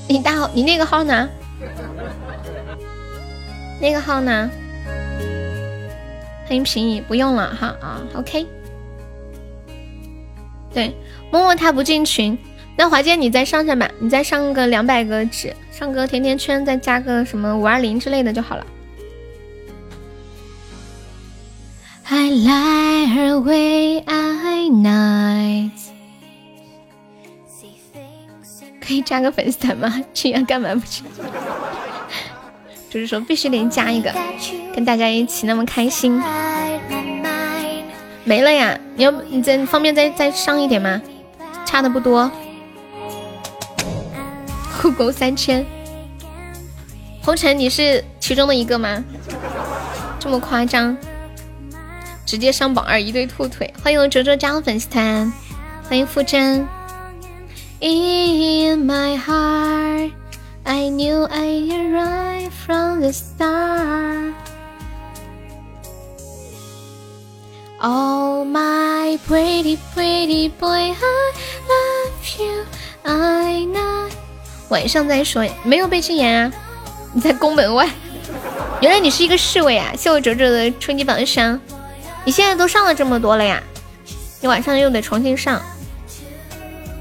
[0.08, 1.28] 你大号，你那个号呢？
[3.80, 4.50] 那个号呢？
[6.48, 8.44] 欢迎平移，不用了哈啊，OK。
[10.72, 10.92] 对，
[11.30, 12.36] 默默他不进群，
[12.76, 18.66] 那华健你再上上吧，你再上个两百个纸，上个甜甜圈，再加个什么五二零之类的就好了。
[22.06, 25.70] I like her way I night。
[28.80, 30.04] 可以加个粉丝团吗？
[30.12, 31.02] 这样干嘛不去？
[32.90, 34.14] 就是说必须得加一个，
[34.74, 36.22] 跟大家一起那么开心。
[38.24, 41.00] 没了呀，你要你再方便再再上一点吗？
[41.64, 42.30] 差的不多。
[44.78, 45.64] 护狗三千，
[47.22, 49.02] 红尘你是其中的一个吗？
[50.20, 50.94] 这么夸张，
[52.26, 53.72] 直接上榜二一对兔腿。
[53.82, 55.32] 欢迎我卓卓加入粉丝团，
[55.88, 56.66] 欢迎傅真。
[57.80, 60.12] In my heart,
[60.62, 64.32] I knew I arrived from the start.
[67.80, 70.94] Oh my pretty pretty boy, I
[71.68, 72.64] love you.
[73.02, 74.08] I know.
[74.70, 76.52] 晚上再说，没有被禁言啊！
[77.12, 77.86] 你在宫门外，
[78.80, 79.92] 原来你是一个侍卫啊！
[79.94, 81.60] 谢我卓卓的初级榜上，
[82.24, 83.62] 你现在都上了这么多了呀？
[84.40, 85.60] 你晚上又得重新上。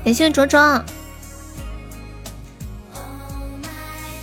[0.03, 0.59] 感谢卓卓。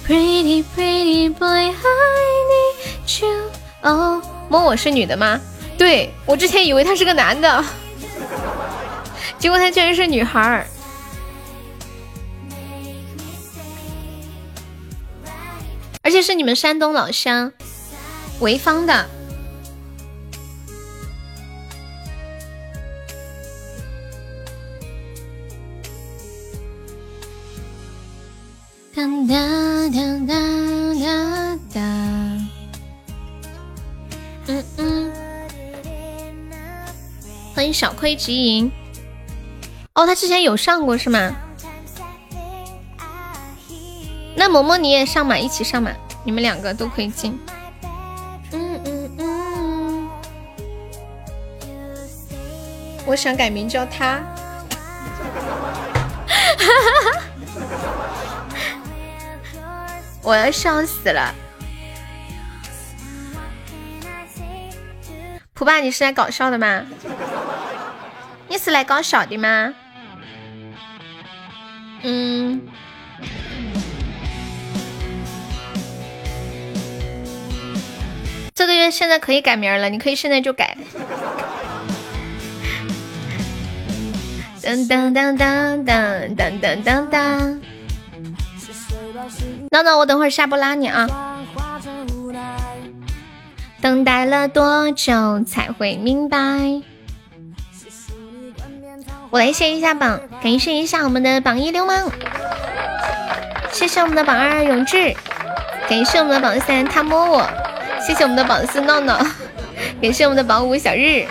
[0.07, 3.51] Pretty pretty boy, I need you.
[3.83, 5.41] 哦，摸我是女的吗？
[5.79, 7.65] 对我之前以为他是个男的，
[9.39, 10.67] 结果他居然是女孩儿。
[16.03, 17.53] 而且是你们山东老乡，
[18.41, 19.09] 潍坊的。
[29.01, 31.83] 当当当当当当，
[34.47, 35.13] 嗯嗯，
[37.55, 38.71] 欢迎小亏直营。
[39.95, 41.35] 哦，他之前有上过是吗？
[44.37, 45.91] 那萌萌你也上嘛，一起上嘛，
[46.23, 47.41] 你们两个都可以进。
[48.53, 50.11] 嗯嗯嗯，
[53.07, 54.21] 我想改名叫他。
[56.59, 57.30] 哈哈哈！
[60.23, 61.35] 我要笑死了。
[65.53, 66.87] 普爸，你是来搞笑的吗？
[68.49, 69.75] 你是来搞笑的吗？
[72.03, 72.61] 嗯。
[78.55, 80.77] 这个月现在可以改名了，你可以现在就改。
[84.63, 87.61] 当当当当当当当当当。
[89.73, 91.07] 闹闹，我等会儿下播拉你啊。
[93.81, 96.83] 等待了多久才会明白？
[99.31, 102.11] 我来谢一下榜，感谢一下我们的榜一流氓，
[103.71, 105.15] 谢谢我们的榜二永志，
[105.89, 107.49] 感谢我们的榜三他摸我。
[108.05, 109.25] 谢谢我们的榜四闹闹，
[110.03, 111.25] 感谢我们的榜五小日，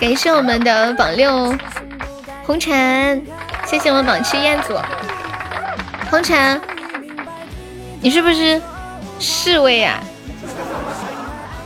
[0.00, 1.54] 感谢我们的榜六
[2.46, 3.22] 红尘，
[3.66, 4.78] 谢谢我们榜七彦祖。
[6.14, 6.60] 红尘，
[8.00, 8.62] 你是不是
[9.18, 10.00] 侍卫呀？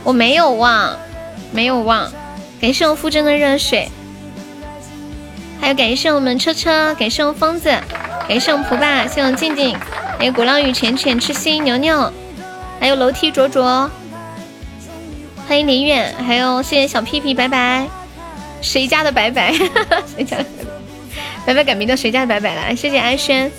[0.03, 0.97] 我没有忘，
[1.51, 2.11] 没有忘。
[2.59, 3.87] 感谢我傅真的热水，
[5.61, 7.69] 还有感谢我们车车，感谢我疯子，
[8.27, 9.77] 感谢我们蒲爸，谢谢我静静，
[10.17, 12.11] 还有鼓浪屿浅浅痴心牛牛。
[12.79, 13.87] 还有楼梯卓卓，
[15.47, 17.87] 欢迎林远，还有谢谢小屁屁，拜拜。
[18.63, 19.53] 谁家的白白？
[20.17, 20.45] 谁家的
[21.45, 22.75] 白白改名叫谁家的白白了？
[22.75, 23.51] 谢谢安轩，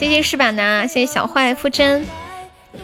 [0.00, 2.06] 谢谢石板拿，谢谢小坏傅真，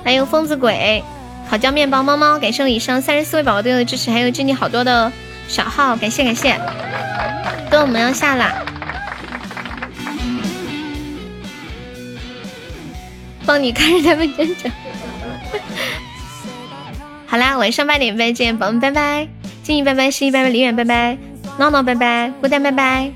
[0.05, 1.03] 还有疯子鬼，
[1.49, 5.11] 烤焦面包猫猫，感谢我以上三十四位宝宝对我的支持，还有珍妮好多的
[5.49, 6.61] 小号，感谢感谢。
[7.71, 8.63] 哥，我们要下啦，
[13.47, 14.71] 帮你看着他们真着。
[17.27, 19.27] 好啦，晚上八点半见，宝宝们拜拜，
[19.63, 21.17] 静怡拜拜，诗怡拜拜，李远拜拜，
[21.57, 23.11] 闹闹拜拜，孤单拜拜，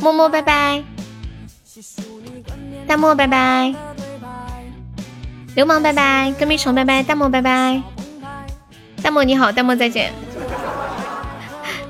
[0.00, 0.82] 默默拜拜，
[2.86, 3.74] 大漠拜拜，
[5.54, 7.82] 流氓拜拜，跟屁虫拜拜，大漠拜拜，
[9.02, 10.12] 大漠你好，大漠再见，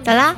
[0.02, 0.34] 咋啦？